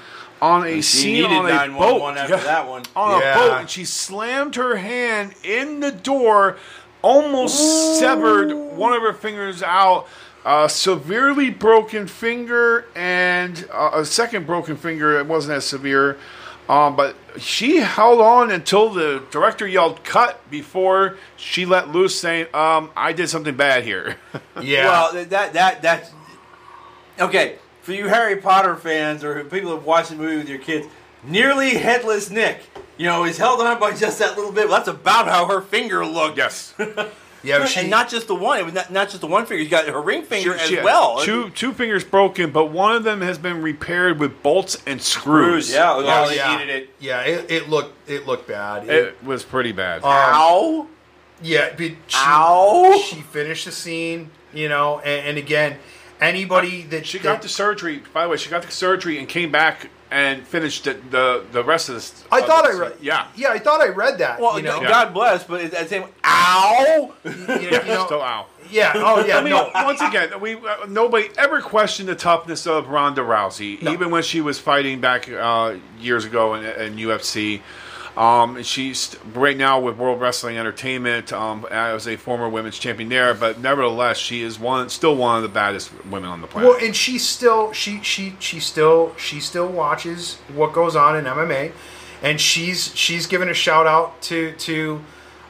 [0.41, 2.18] on a She scene needed on a boat.
[2.18, 2.43] after Yeah.
[2.43, 2.84] that one.
[2.95, 3.34] On Yeah.
[3.34, 6.57] a boat, and she slammed her hand in the door,
[7.01, 10.07] almost severed one of her fingers out.
[10.43, 15.19] Uh, severely broken finger and uh, a second broken finger.
[15.19, 16.18] It wasn't as severe,
[16.68, 22.47] um, but she held on until the director yelled "cut" before she let loose, saying,
[22.55, 24.15] um, "I did something bad here."
[24.61, 24.85] Yeah.
[24.89, 26.09] Well, th- that that that's
[27.19, 30.87] okay for you Harry Potter fans or people who watch the movie with your kids.
[31.23, 32.61] Nearly headless Nick,
[32.97, 34.67] you know, is held on by just that little bit.
[34.67, 36.37] Well, that's about how her finger looked.
[36.37, 36.73] yes.
[37.43, 38.59] Yeah, she, and not just the one.
[38.59, 39.63] It was not, not just the one finger.
[39.63, 41.21] You got her ring finger She- as she had well.
[41.23, 45.69] Two two fingers broken, but one of them has been repaired with bolts and screws.
[45.69, 45.91] Screws, yeah.
[45.91, 46.59] Oh, Oh, yeah.
[46.59, 46.89] it.
[46.99, 48.87] Yeah, it, it looked it looked bad.
[48.87, 50.03] It- It was pretty bad.
[50.03, 50.87] Um, Ow!
[51.41, 53.01] yeah, she, Ow.
[53.07, 55.77] she finished the scene, you know, and, and again,
[56.22, 58.02] anybody that she that- got the surgery.
[58.14, 61.64] By the way, she got the surgery and came back and finished the the, the
[61.64, 62.23] rest of this.
[62.31, 62.93] I of thought I read.
[63.02, 63.27] Yeah.
[63.35, 64.39] yeah, I thought I read that.
[64.39, 67.14] Well, you know, God- God bless, but at the same ow!
[67.23, 68.49] you, you know, Still out.
[68.69, 68.91] yeah.
[68.95, 69.38] Oh yeah.
[69.39, 69.69] I mean, no.
[69.73, 73.91] once again, we uh, nobody ever questioned the toughness of Ronda Rousey, No.
[73.93, 77.61] even when she was fighting back uh, years ago in, in UFC.
[78.17, 83.33] Um, she's right now with World Wrestling Entertainment um, as a former women's champion there,
[83.33, 86.69] but nevertheless, she is one, still one of the baddest women on the planet.
[86.69, 91.23] Well, and she still she she she still she still watches what goes on in
[91.23, 91.71] MMA,
[92.21, 95.01] and she's she's given a shout out to to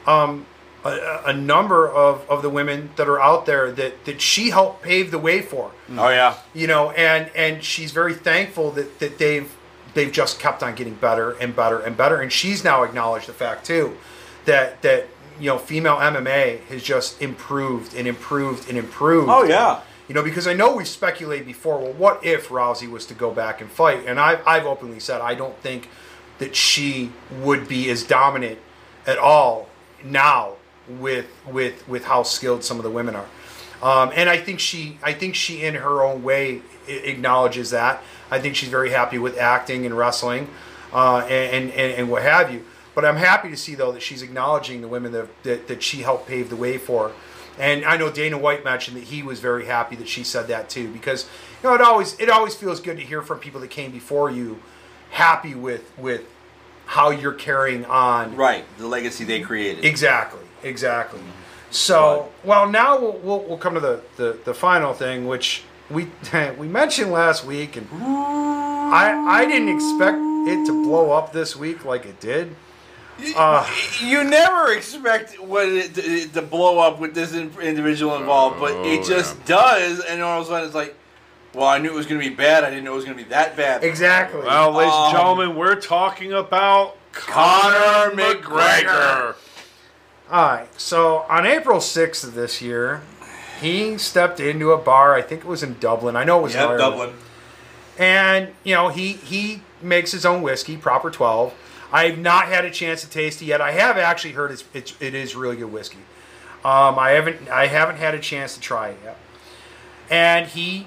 [0.06, 0.46] um,
[0.84, 4.82] a, a number of, of the women that are out there that that she helped
[4.82, 5.72] pave the way for.
[5.96, 6.36] Oh yeah.
[6.54, 9.52] You know, and and she's very thankful that that they've
[9.94, 13.32] they've just kept on getting better and better and better, and she's now acknowledged the
[13.32, 13.96] fact too
[14.44, 15.06] that that
[15.38, 19.28] you know female MMA has just improved and improved and improved.
[19.30, 19.80] Oh yeah.
[20.08, 21.78] You know, because I know we speculated before.
[21.78, 24.04] Well, what if Rousey was to go back and fight?
[24.06, 25.88] And I've, I've openly said I don't think
[26.38, 28.58] that she would be as dominant
[29.06, 29.68] at all
[30.04, 30.54] now
[30.88, 33.26] with with with how skilled some of the women are.
[33.82, 38.02] Um, and I think she I think she in her own way acknowledges that.
[38.32, 40.48] I think she's very happy with acting and wrestling
[40.92, 42.64] uh, and, and and what have you.
[42.94, 45.98] But I'm happy to see though that she's acknowledging the women that that, that she
[45.98, 47.12] helped pave the way for.
[47.58, 50.70] And I know Dana White mentioned that he was very happy that she said that
[50.70, 51.28] too, because
[51.62, 54.30] you know it always it always feels good to hear from people that came before
[54.30, 54.62] you,
[55.10, 56.22] happy with with
[56.86, 58.34] how you're carrying on.
[58.34, 58.64] Right.
[58.78, 59.84] The legacy they created.
[59.84, 61.20] Exactly, exactly.
[61.70, 65.62] So well, now we'll, we'll, we'll come to the, the, the final thing, which
[65.92, 66.08] we
[66.58, 71.84] we mentioned last week, and I I didn't expect it to blow up this week
[71.84, 72.54] like it did.
[73.36, 73.64] Uh,
[74.00, 78.84] you never expect what it, it to blow up with this individual involved, but Oh,
[78.84, 79.42] it just yeah.
[79.46, 80.96] does, and all of a sudden it's like,
[81.54, 82.64] well, I knew it was going to be bad.
[82.64, 83.84] I didn't know it was going to be that bad.
[83.84, 84.40] exactly.
[84.40, 88.84] well, ladies and Um, gentlemen, we're talking about Conor Conor McGregor.
[88.86, 89.34] McGregor.
[90.30, 90.80] All right.
[90.80, 93.02] So on April 6th of this year,
[93.62, 95.14] he stepped into a bar.
[95.14, 96.16] I think it was in Dublin.
[96.16, 96.90] I know it was in Yep, Ireland.
[96.98, 97.14] Dublin.
[97.98, 101.54] And you know he he makes his own whiskey, proper twelve.
[101.92, 103.60] I've not had a chance to taste it yet.
[103.60, 105.98] I have actually heard it's, it's it is really good whiskey.
[106.64, 109.18] Um, I haven't I haven't had a chance to try it yet.
[110.10, 110.86] And he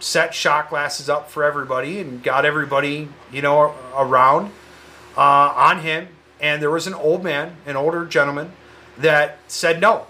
[0.00, 4.52] set shot glasses up for everybody and got everybody you know around
[5.16, 5.20] uh,
[5.56, 6.08] on him.
[6.40, 8.52] And there was an old man, an older gentleman,
[8.96, 10.06] that said no.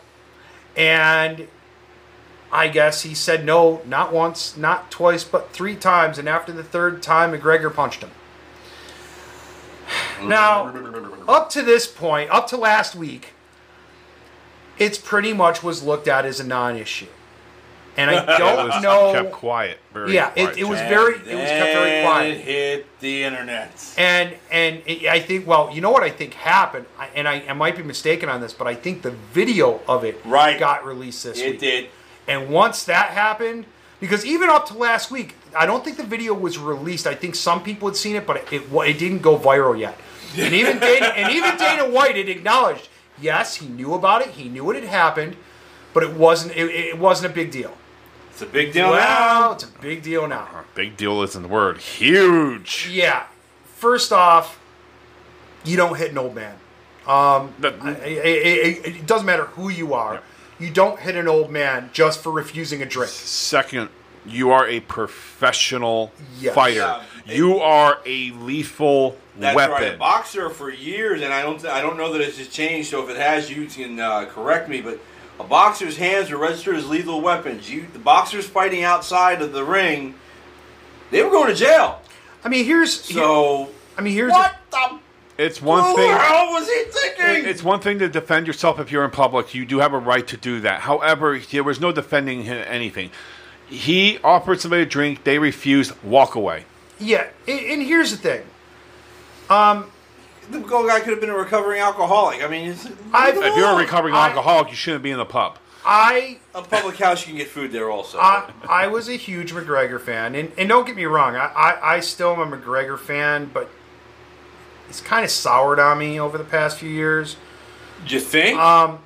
[0.77, 1.49] And
[2.51, 6.19] I guess he said no, not once, not twice, but three times.
[6.19, 8.11] And after the third time, McGregor punched him.
[10.23, 10.67] Now,
[11.29, 13.33] up to this point, up to last week,
[14.79, 17.07] it's pretty much was looked at as a non-issue,
[17.97, 19.13] and I don't was know.
[19.13, 19.79] kept quiet.
[19.93, 20.59] Very Yeah, it- quiet.
[20.59, 22.37] it was very- it was kept very quiet.
[22.37, 23.71] It hit the internet.
[23.97, 27.45] And and it, I think well, you know what I think happened, I- and I,
[27.49, 30.59] I might be mistaken on this, but I think the video of it Right.
[30.59, 31.55] got released this It week.
[31.55, 31.89] It did.
[32.29, 33.65] And once that happened,
[34.01, 37.07] because even up to last week, I don't think the video was released.
[37.07, 39.99] I think some people had seen it, but it it, it didn't go viral yet.
[40.37, 42.89] And even Dana and even Dana White had acknowledged,
[43.21, 45.37] yes, he knew about it, he knew what had happened,
[45.95, 47.77] but it wasn't it, it wasn't a big deal.
[48.31, 49.53] It's a big deal well, now.
[49.53, 50.47] it's a big deal now.
[50.77, 51.79] Big deal isn't the word.
[51.79, 52.89] Huge.
[52.89, 53.25] Yeah.
[53.75, 54.61] First off,
[55.65, 56.57] you don't hit an old man.
[57.07, 57.75] Um, The-
[58.05, 60.23] it, it- it doesn't matter who you are.
[60.59, 63.11] You don't hit an old man just for refusing a drink.
[63.11, 63.89] Second,
[64.27, 66.55] you are a professional Yes.
[66.55, 66.79] fighter.
[66.79, 67.03] Yeah.
[67.27, 69.73] You are a lethal That's weapon.
[69.75, 69.95] right.
[69.95, 72.91] A boxer for years, and I don't I don't know that it's just changed.
[72.91, 74.81] So if it has, you can uh, correct me.
[74.81, 74.99] But
[75.39, 77.71] a boxer's hands are registered as lethal weapons.
[77.71, 80.15] You the boxers fighting outside of the ring,
[81.11, 82.03] they were going to jail.
[82.45, 84.99] I mean, here's here- So I mean, here's what the
[85.39, 86.11] It's one who thing.
[86.11, 87.49] the hell was he thinking?
[87.49, 89.55] It's one thing to defend yourself if you're in public.
[89.55, 90.81] You do have a right to do that.
[90.81, 93.11] However, there was no defending him anything.
[93.69, 95.23] He offered somebody a drink.
[95.25, 95.93] They refused.
[96.03, 96.65] Walk away.
[96.99, 98.43] yeah, and, and here's the thing.
[99.49, 99.91] Um,
[100.51, 102.43] the guy could have been a recovering alcoholic.
[102.43, 105.25] I mean, it's, I- If you're a recovering I- alcoholic, you shouldn't be in the
[105.27, 105.59] pub.
[105.85, 108.19] I a public house, you can get food there also.
[108.19, 111.95] I, I was a huge McGregor fan, and, and don't get me wrong, I, I,
[111.97, 113.71] I still am a McGregor fan, but
[114.89, 117.37] he's kind of soured on me over the past few years.
[118.07, 118.59] Do you think?
[118.59, 118.99] Um,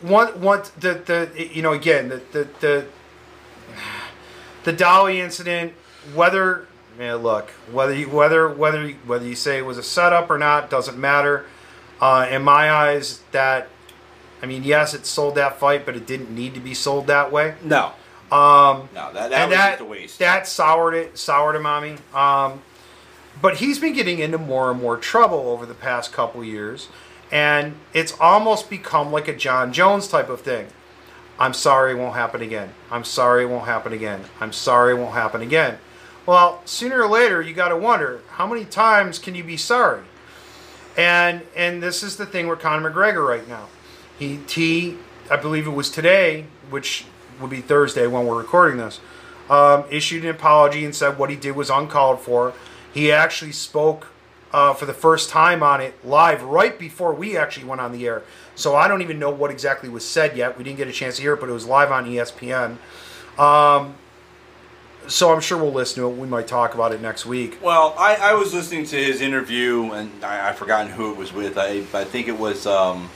[0.00, 2.86] one one the the you know again the the the,
[4.64, 5.72] the Dolly incident.
[6.14, 6.66] Whether
[6.98, 10.38] man, look whether you whether whether you- whether you say it was a setup or
[10.38, 11.46] not doesn't matter.
[12.00, 13.68] Uh, in my eyes, that
[14.42, 17.30] I mean, yes, it sold that fight, but it didn't need to be sold that
[17.30, 17.54] way.
[17.62, 17.92] No.
[18.32, 20.18] Um, no, that, that was that just a waste.
[20.18, 21.96] that soured it, soured him on me.
[22.12, 22.62] Um,
[23.40, 26.88] but he's been getting into more and more trouble over the past couple years,
[27.30, 30.68] and it's almost become like a Jon Jones type of thing.
[31.38, 32.74] I'm sorry, it won't happen again.
[32.90, 34.24] I'm sorry, it won't happen again.
[34.40, 35.78] I'm sorry, it won't happen again.
[36.24, 40.02] Well, sooner or later, you got to wonder how many times can you be sorry?
[40.96, 43.68] And and this is the thing with Conor McGregor right now.
[44.18, 44.98] He he,
[45.30, 47.06] I believe it was today, which
[47.40, 49.00] would be Thursday when we're recording this,
[49.50, 52.52] um, issued an apology and said what he did was uncalled for.
[52.92, 54.08] He actually spoke
[54.52, 58.06] uh, for the first time on it live right before we actually went on the
[58.06, 58.22] air.
[58.54, 60.58] So I don't even know what exactly was said yet.
[60.58, 62.76] We didn't get a chance to hear it, but it was live on ESPN.
[63.38, 63.94] Um,
[65.08, 66.16] so I'm sure we'll listen to it.
[66.16, 67.58] We might talk about it next week.
[67.62, 71.32] Well, I, I was listening to his interview, and I, I've forgotten who it was
[71.32, 71.58] with.
[71.58, 73.10] I, I think it was um,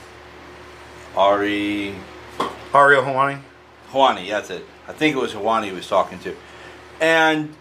[1.15, 1.95] Ari
[2.73, 3.41] Ariel Helwani.
[3.91, 4.29] Helwani.
[4.29, 4.65] That's it.
[4.87, 6.35] I think it was Helwani he was talking to,
[6.99, 7.53] and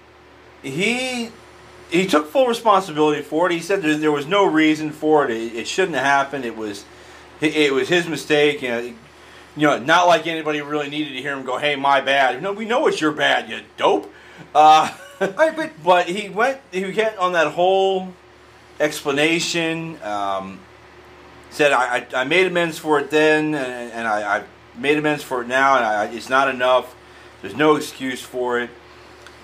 [0.62, 1.30] he
[1.90, 3.52] he took full responsibility for it.
[3.52, 5.30] He said there, there was no reason for it.
[5.30, 5.54] it.
[5.54, 6.44] It shouldn't have happened.
[6.44, 6.84] It was
[7.40, 8.62] it, was his mistake.
[8.62, 12.00] You know, you know, not like anybody really needed to hear him go, "Hey, my
[12.00, 14.12] bad." No, we know it's your bad, you dope.
[14.54, 18.12] Uh, I, but but he went he went on that whole
[18.80, 20.02] explanation.
[20.02, 20.60] Um,
[21.50, 24.44] said I, I, I made amends for it then, and, and I, I
[24.76, 26.94] made amends for it now, and I, it's not enough.
[27.40, 28.70] There's no excuse for it.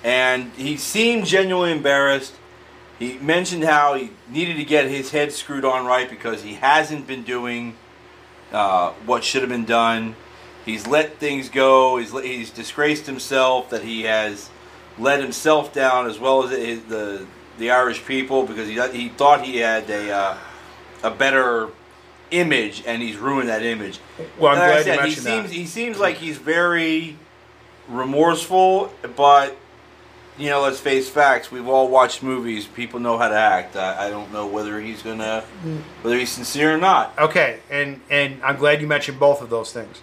[0.05, 2.35] And he seemed genuinely embarrassed.
[2.99, 7.07] He mentioned how he needed to get his head screwed on right because he hasn't
[7.07, 7.77] been doing
[8.53, 10.15] uh, what should have been done.
[10.65, 11.97] He's let things go.
[11.99, 14.51] He's, he's disgraced himself that he has
[14.99, 17.27] let himself down as well as the the,
[17.59, 20.39] the Irish people because he he thought he had a uh,
[21.03, 21.69] a better
[22.31, 23.99] image and he's ruined that image.
[24.39, 25.55] Well, I'm Like glad you said, he seems that.
[25.57, 27.17] he seems like he's very
[27.89, 29.57] remorseful, but
[30.39, 31.51] you know, let's face facts.
[31.51, 32.67] We've all watched movies.
[32.67, 33.77] People know how to act.
[33.77, 35.43] I, I don't know whether he's gonna
[36.03, 37.17] whether he's sincere or not.
[37.19, 40.01] Okay, and and I'm glad you mentioned both of those things.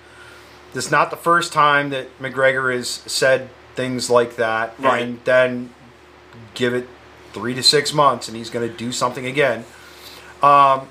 [0.74, 5.02] This is not the first time that McGregor has said things like that, Right.
[5.02, 5.74] and then
[6.54, 6.88] give it
[7.34, 9.60] three to six months, and he's going to do something again.
[10.44, 10.88] Um,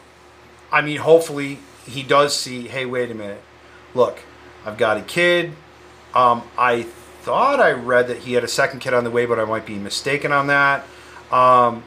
[0.72, 2.66] I mean, hopefully he does see.
[2.68, 3.42] Hey, wait a minute.
[3.94, 4.20] Look,
[4.66, 5.52] I've got a kid.
[6.14, 6.86] Um, I
[7.22, 9.66] thought I read that he had a second kid on the way, but I might
[9.66, 10.84] be mistaken on that.
[11.30, 11.82] Um,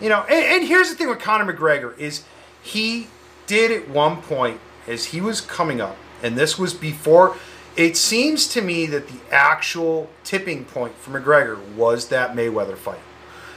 [0.00, 2.24] you know, and, and here's the thing with Conor McGregor is
[2.62, 3.08] he
[3.46, 7.36] did at one point as he was coming up, and this was before.
[7.76, 13.00] It seems to me that the actual tipping point for McGregor was that Mayweather fight,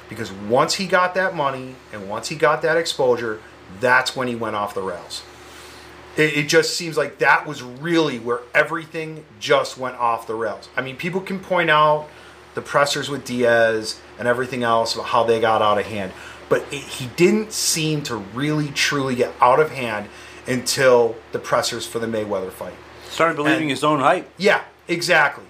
[0.07, 3.41] because once he got that money and once he got that exposure,
[3.79, 5.23] that's when he went off the rails.
[6.17, 10.69] It, it just seems like that was really where everything just went off the rails.
[10.75, 12.07] I mean, people can point out
[12.53, 16.13] the pressers with Diaz and everything else about how they got out of hand,
[16.47, 20.07] but it, he didn't seem to really truly get out of hand
[20.47, 22.75] until the pressers for the Mayweather fight.
[23.09, 24.29] Started believing And- his own hype.
[24.37, 25.43] Yeah, exactly.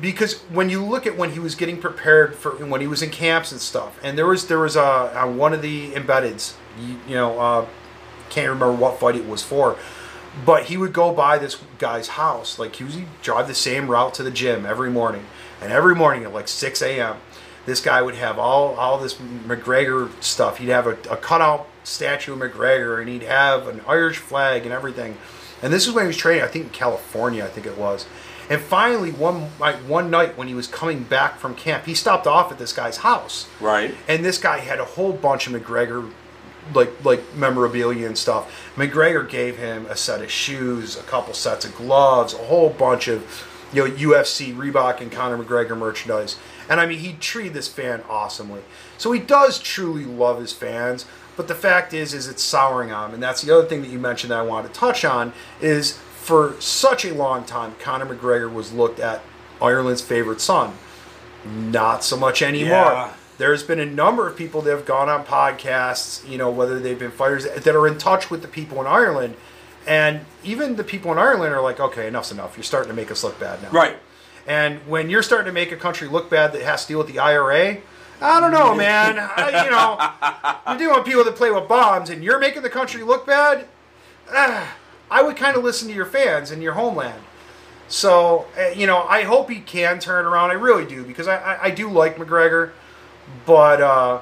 [0.00, 3.10] Because when you look at when he was getting prepared for when he was in
[3.10, 4.82] camps and stuff, and there was there was a
[5.18, 7.66] on one of the embeddeds, you, you know, uh,
[8.28, 9.76] can't remember what fight it was for,
[10.44, 13.88] but he would go by this guy's house, like he was he'd drive the same
[13.88, 15.26] route to the gym every morning,
[15.60, 17.16] and every morning at like six a.m.
[17.66, 20.58] This guy would have all all this McGregor stuff.
[20.58, 24.72] He'd have a, a cutout statue of McGregor, and he'd have an Irish flag and
[24.72, 25.16] everything.
[25.62, 28.06] And this is when he was training, I think in California, I think it was.
[28.48, 32.26] And finally, one like one night when he was coming back from camp, he stopped
[32.26, 33.46] off at this guy's house.
[33.60, 33.94] Right.
[34.08, 36.10] And this guy had a whole bunch of McGregor,
[36.74, 38.72] like like memorabilia and stuff.
[38.76, 43.08] McGregor gave him a set of shoes, a couple sets of gloves, a whole bunch
[43.08, 46.36] of, you know, UFC, Reebok, and Conor McGregor merchandise.
[46.68, 48.62] And I mean, he treated this fan awesomely.
[48.98, 51.06] So he does truly love his fans.
[51.36, 53.88] But the fact is, is it's souring on him, and that's the other thing that
[53.88, 58.14] you mentioned that I wanted to touch on is for such a long time, Conor
[58.14, 59.22] McGregor was looked at
[59.62, 60.74] Ireland's favorite son.
[61.44, 63.12] Not so much anymore Yeah.
[63.40, 66.98] There's been a number of people that have gone on podcasts, you know, whether they've
[66.98, 69.36] been fighters that are in touch with the people in Ireland.
[69.86, 72.56] And even the people in Ireland are like, okay, enough's enough.
[72.56, 73.70] You're starting to make us look bad now.
[73.70, 73.96] Right.
[74.46, 77.08] And when you're starting to make a country look bad that has to deal with
[77.08, 77.78] the IRA,
[78.20, 79.16] I don't know, man.
[79.18, 82.70] I, you know, you're dealing with people that play with bombs and you're making the
[82.70, 83.66] country look bad.
[84.30, 84.76] Ah,
[85.10, 87.22] I would kind of listen to your fans in your homeland.
[87.88, 90.50] So uh, you know, I hope he can turn around.
[90.50, 92.72] I really do because I I, I do like McGregor,
[93.46, 94.20] but uh,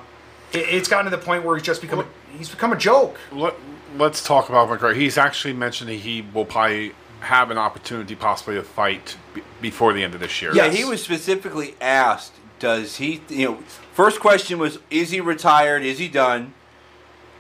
[0.53, 2.07] it, it's gotten to the point where he's just become a,
[2.37, 3.19] he's become a joke.
[3.33, 3.55] Let,
[3.97, 4.95] let's talk about McGregor.
[4.97, 9.93] He's actually mentioned that he will probably have an opportunity, possibly to fight b- before
[9.93, 10.55] the end of this year.
[10.55, 10.77] Yeah, Yes.
[10.77, 13.59] he was specifically asked, does he, you know,
[13.93, 15.83] first question was, is he retired?
[15.83, 16.55] Is he done?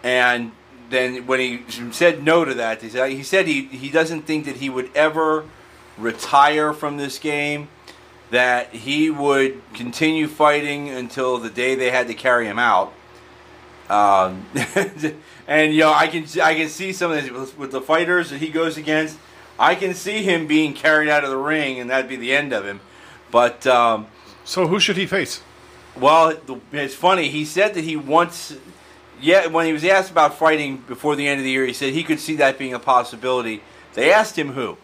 [0.02, 0.52] And
[0.90, 1.62] then when he
[1.92, 4.90] said no to that, he said he, said he, he doesn't think that he would
[4.96, 5.44] ever
[5.96, 7.68] retire from this game,
[8.30, 12.92] that he would continue fighting until the day they had to carry him out.
[13.88, 14.44] Um,
[15.46, 18.30] and you know, I can I can see some of this with, with the fighters
[18.30, 19.18] that he goes against.
[19.58, 22.52] I can see him being carried out of the ring, and that'd be the end
[22.52, 22.80] of him.
[23.30, 24.06] But um,
[24.44, 25.42] So who should he face?
[25.96, 26.32] well,
[26.72, 27.28] it's funny.
[27.28, 28.56] He said that he wants.
[29.20, 31.92] Yeah, when he was asked about fighting before the end of the year, he said
[31.92, 33.62] he could see that being a possibility.
[33.94, 34.76] They asked him who,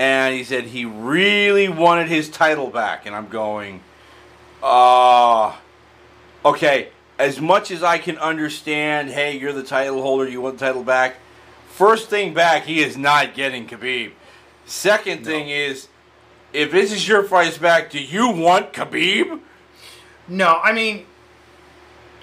[0.00, 3.04] and he said he really wanted his title back.
[3.04, 3.82] And I'm going,
[4.62, 5.60] ah,
[6.42, 6.88] okay.
[7.18, 10.82] As much as I can understand, hey, you're the title holder, you want the title
[10.82, 11.16] back.
[11.68, 14.12] First thing back, he is not getting Khabib.
[14.64, 15.88] Second thing is,
[16.54, 19.38] if this is your fight back, do you want Khabib?
[20.28, 21.04] No, I mean,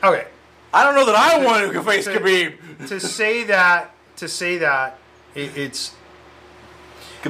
[0.04, 0.26] okay.
[0.74, 2.88] I don't know that I want to face to- Khabib.
[2.88, 4.98] to say that to say that
[5.36, 5.92] it, it's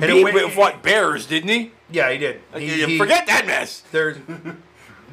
[0.01, 1.71] Khabib way- with what Bears, didn't he?
[1.89, 3.81] yeah he did He- he- Forget that mess.
[3.91, 4.17] there's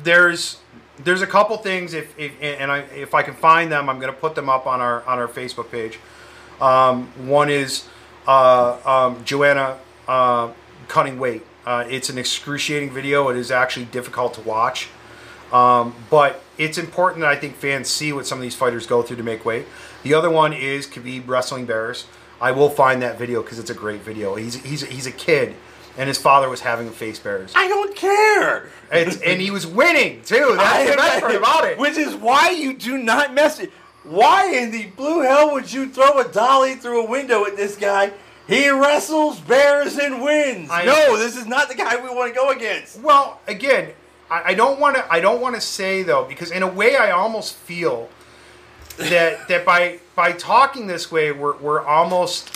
[0.02, 0.58] there's
[1.02, 4.12] there's a couple things if, if and I if I can find them I'm gonna
[4.12, 5.98] put them up on our on our Facebook page.
[6.60, 7.84] Um, one is
[8.28, 9.78] uh, um, Joanna
[10.08, 10.50] uh,
[10.88, 11.44] cutting weight.
[11.66, 13.28] Uh, it's an excruciating video.
[13.28, 14.88] It is actually difficult to watch,
[15.52, 19.02] um, but it's important that I think fans see what some of these fighters go
[19.02, 19.66] through to make weight.
[20.04, 22.06] The other one is Khabib wrestling bears.
[22.44, 24.34] I will find that video because it's a great video.
[24.34, 25.54] He's he's he's a kid,
[25.96, 27.54] and his father was having face bears.
[27.56, 28.68] I don't care.
[28.92, 30.54] It's, and he was winning too.
[30.58, 31.78] That's the best part about it.
[31.78, 33.72] Which is why you do not mess it.
[34.02, 37.76] Why in the blue hell would you throw a dolly through a window at this
[37.76, 38.12] guy?
[38.46, 40.68] He wrestles bears and wins.
[40.70, 43.00] I- no, this is not the guy we want to go against.
[43.00, 43.92] Well, again,
[44.30, 45.10] I, I don't want to.
[45.10, 48.10] I don't want to say though, because in a way, I almost feel
[48.98, 52.48] that that by by talking this way, we're we're almost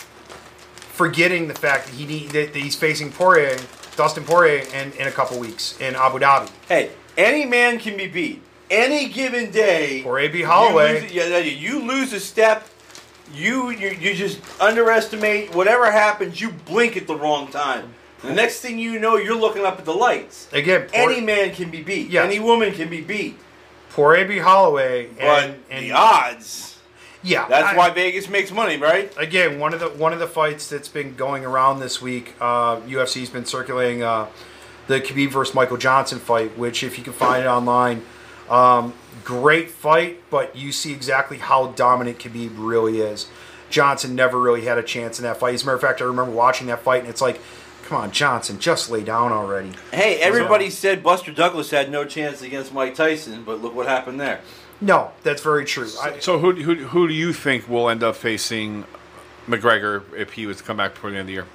[0.93, 3.57] forgetting the fact that he need, that he's facing Poirier,
[3.95, 6.49] Dustin Poirier, in, in a couple weeks in Abu Dhabi.
[6.67, 8.41] Hey, any man can be beat.
[8.69, 10.01] Any given day.
[10.03, 11.01] Poirier beat You Holloway.
[11.01, 12.67] lose, yeah, you lose a step.
[13.33, 16.41] You, you you just underestimate whatever happens.
[16.41, 17.93] You blink at the wrong time.
[18.21, 20.49] The next thing you know, you're looking up at the lights.
[20.51, 22.09] Again, Any man can be beat.
[22.09, 22.25] Yes.
[22.25, 23.37] Any woman can be beat.
[23.91, 26.77] Poirier beat Holloway, and, and the odds.
[27.23, 29.11] yeah, That's I- why Vegas makes money, right?
[29.17, 32.35] again one of the one of the fights that's been going around this week.
[32.39, 34.27] Uh, UFC's been circulating uh,
[34.87, 38.03] the Khabib versus Michael Johnson fight, which if you can find it online,
[38.49, 38.93] um,
[39.23, 40.21] great fight.
[40.29, 43.27] But you see exactly how dominant Khabib really is.
[43.69, 45.53] Johnson never really had a chance in that fight.
[45.53, 47.39] As a matter of fact, I remember watching that fight, and it's like,
[47.89, 49.71] come on, Johnson, just lay down already.
[49.91, 54.19] Hey, everybody said Buster Douglas had no chance against Mike Tyson, but look what happened
[54.21, 54.41] there.
[54.79, 55.89] No, that's very true.
[55.99, 58.85] I, So who, who who do you think will end up facing
[59.47, 61.45] McGregor if he was to come back before the end of the year?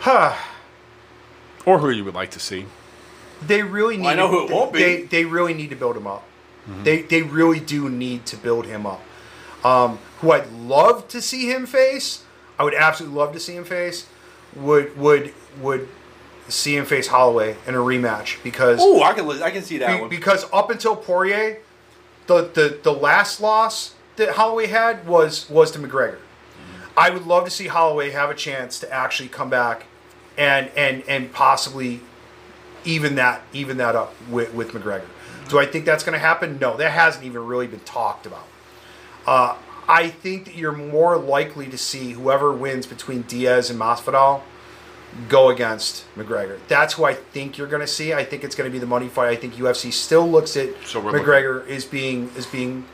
[0.00, 0.34] huh.
[1.64, 2.66] Or who you would like to see?
[3.40, 4.08] They really need.
[4.08, 4.80] I know to, who it won't be.
[4.80, 6.24] They, they really need to build him up.
[6.82, 9.00] They they really do need to build him up.
[9.64, 12.24] Um, who I'd love to see him face.
[12.62, 14.06] I would absolutely love to see him face.
[14.54, 15.88] Would would would
[16.46, 19.96] see him face Holloway in a rematch because Ooh, I can I can see that
[19.96, 20.08] be- one.
[20.08, 21.58] because up until Poirier,
[22.28, 26.18] the, the the last loss that Holloway had was was to McGregor.
[26.96, 29.86] I would love to see Holloway have a chance to actually come back
[30.38, 32.00] and and and possibly
[32.84, 35.08] even that even that up with, with McGregor.
[35.48, 36.60] Do I think that's going to happen?
[36.60, 38.46] No, that hasn't even really been talked about.
[39.26, 39.56] Uh,
[39.88, 44.42] I think that you're more likely to see whoever wins between Diaz and Masvidal
[45.28, 46.58] go against McGregor.
[46.68, 48.14] That's who I think you're going to see.
[48.14, 49.28] I think it's going to be the money fight.
[49.30, 52.84] I think UFC still looks at So we're looking- McGregor as being as being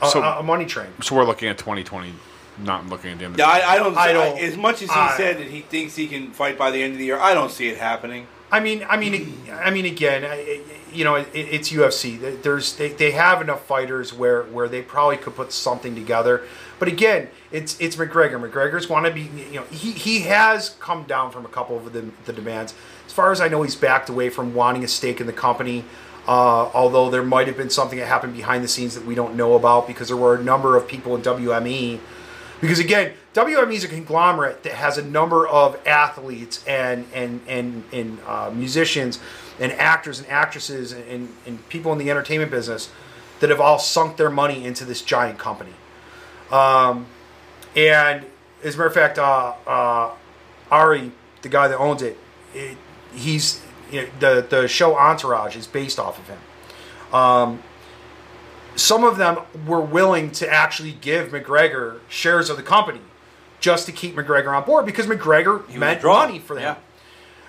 [0.00, 0.88] a, So- a- a money train.
[1.02, 2.14] So we're looking at 2020,
[2.60, 3.66] not looking at the end of Yeah, the year.
[3.66, 3.96] I, I don't.
[3.96, 6.56] I I don't- as much as he I- said that he thinks he can fight
[6.56, 8.26] by the end of the year, I don't see it happening.
[8.50, 10.60] I mean, I mean, I mean, again, I- I-
[10.94, 12.42] you know, it, it's UFC.
[12.42, 16.42] There's they, they have enough fighters where where they probably could put something together.
[16.78, 18.40] But again, it's it's McGregor.
[18.40, 21.92] McGregor's want to be, you know, he he has come down from a couple of
[21.92, 22.74] the, the demands.
[23.06, 25.84] As far as I know, he's backed away from wanting a stake in the company.
[26.26, 29.36] Uh, although there might have been something that happened behind the scenes that we don't
[29.36, 32.00] know about because there were a number of people in WME.
[32.62, 37.84] Because again, WME is a conglomerate that has a number of athletes and and and,
[37.92, 39.18] and uh, musicians
[39.60, 42.90] and actors and actresses and, and, and people in the entertainment business
[43.40, 45.72] that have all sunk their money into this giant company.
[46.50, 47.06] Um,
[47.76, 48.24] and
[48.62, 50.10] as a matter of fact, uh, uh,
[50.70, 51.12] Ari,
[51.42, 52.18] the guy that owns it,
[52.54, 52.78] it
[53.12, 56.38] he's you know, the the show Entourage is based off of him.
[57.12, 57.62] Um,
[58.76, 63.00] some of them were willing to actually give McGregor shares of the company
[63.60, 66.76] just to keep McGregor on board because McGregor He meant money for them.
[66.76, 66.76] Yeah.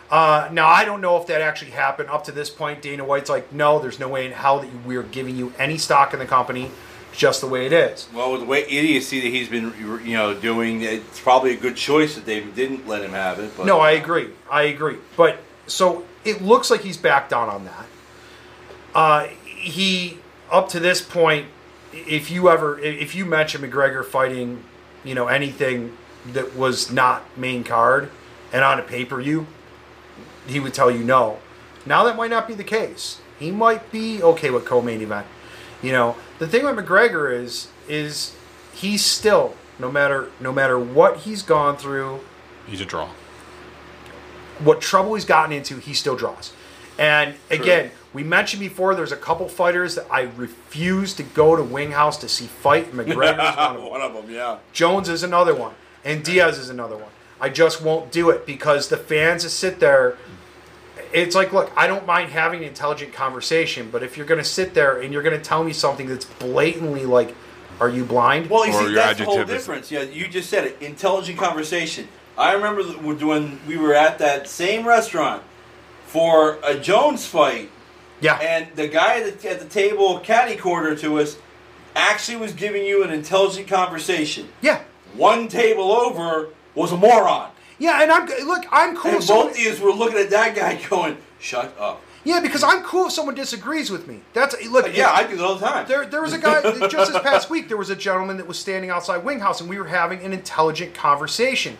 [0.09, 2.81] Uh, now I don't know if that actually happened up to this point.
[2.81, 6.13] Dana White's like, no, there's no way in hell that we're giving you any stock
[6.13, 6.69] in the company,
[7.11, 8.07] just the way it is.
[8.13, 9.73] Well, with the way idiocy that he's been,
[10.05, 13.51] you know, doing, it's probably a good choice that they didn't let him have it.
[13.57, 14.29] But No, I agree.
[14.49, 14.97] I agree.
[15.17, 17.85] But so it looks like he's backed down on that.
[18.93, 20.19] Uh, he
[20.51, 21.47] up to this point,
[21.91, 24.63] if you ever if you mention McGregor fighting,
[25.03, 25.97] you know anything
[26.33, 28.09] that was not main card
[28.51, 29.47] and on a pay per view,
[30.47, 31.39] he would tell you no.
[31.85, 33.19] Now that might not be the case.
[33.39, 35.27] He might be okay with co-main event.
[35.81, 38.35] You know, the thing with McGregor is is
[38.73, 42.21] he's still no matter no matter what he's gone through,
[42.67, 43.09] He's a draw.
[44.63, 46.53] what trouble he's gotten into, he still draws.
[46.97, 51.61] And again, we mentioned before there's a couple fighters that I refuse to go to
[51.61, 52.91] Wing House to see fight.
[52.93, 53.89] McGregor's one of them.
[53.89, 54.59] one of them, yeah.
[54.71, 55.73] Jones is another one,
[56.05, 57.09] and Diaz is another one.
[57.41, 60.17] I just won't do it because the fans that sit there.
[61.15, 64.47] It's like, look, I don't mind having an intelligent conversation, but if you're going to
[64.47, 67.33] sit there and you're going to tell me something that's blatantly like,
[67.79, 69.91] "Are you blind?" Well, you Or see, your that's the whole adjective is- difference.
[69.91, 70.77] Yeah, you just said it.
[70.81, 72.07] Intelligent conversation.
[72.37, 75.41] I remember th- when we were at that same restaurant
[76.05, 77.69] for a Jones fight,
[78.21, 81.37] yeah, and the guy at the, at the table, caddy corner to us,
[81.95, 84.49] actually was giving you an intelligent conversation.
[84.61, 84.81] yeah,
[85.13, 87.51] One table over was a moron.
[87.79, 88.01] Yeah.
[88.01, 89.11] And I'm look, I'm cool.
[89.11, 92.01] And someone- both of us were looking at that guy going, shut up.
[92.23, 94.21] yeah, because I'm cool if someone disagrees with me.
[94.33, 94.85] That's eh, look.
[94.85, 95.87] Uh, yeah, if- I do that all the time.
[95.87, 97.67] There, there was a guy just this past week.
[97.67, 100.33] There was a gentleman that was standing outside Wing House, and we were having an
[100.33, 101.77] intelligent conversation.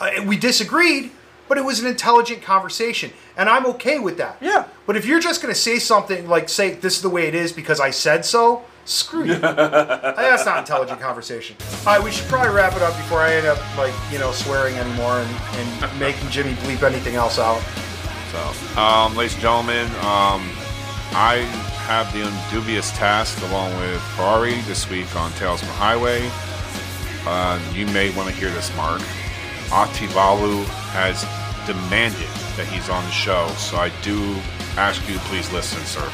[0.00, 1.10] Uh, and we disagreed,
[1.48, 4.36] but it was an intelligent conversation, and I'm okay with that.
[4.40, 4.66] Yeah.
[4.86, 7.34] But if you're just going to say something like, "Say this is the way it
[7.34, 9.34] is because I said so," screw you.
[9.38, 11.56] That's not intelligent conversation.
[11.86, 14.32] All right, we should probably wrap it up before I end up like you know
[14.32, 17.60] swearing anymore and, and making Jimmy bleep anything else out.
[18.32, 20.44] So, um, ladies and gentlemen, um,
[21.12, 21.46] I
[21.86, 26.28] have the dubious task, along with Ferrari, this week on Tales from the Highway.
[27.26, 29.00] Uh, you may want to hear this, Mark.
[29.70, 31.22] Ativalu has
[31.66, 34.36] demanded that he's on the show, so I do
[34.76, 36.10] ask you to please listen, sir.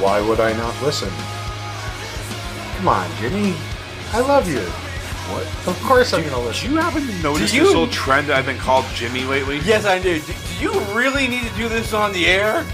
[0.00, 1.08] Why would I not listen?
[2.76, 3.54] Come on, Jimmy.
[4.12, 4.60] I love you.
[4.60, 5.42] What?
[5.66, 6.70] Of course I'm going to Do listen.
[6.72, 9.58] you happen to notice you- this little trend that I've been called Jimmy lately?
[9.64, 10.20] yes, I do.
[10.20, 12.64] Do do you really need to do this on the air?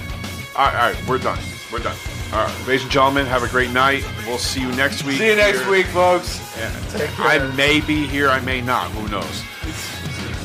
[0.55, 1.39] All right, all right, we're done.
[1.73, 1.97] We're done.
[2.33, 4.05] All right, ladies and gentlemen, have a great night.
[4.27, 5.19] We'll see you next week.
[5.19, 5.71] See you next here.
[5.71, 6.39] week, folks.
[6.55, 7.09] Care.
[7.19, 8.91] I may be here, I may not.
[8.93, 9.41] Who knows?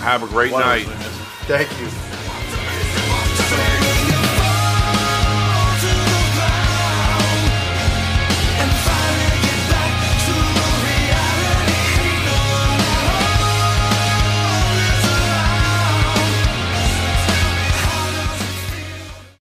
[0.01, 0.85] Have a great night.
[1.47, 1.87] Thank you.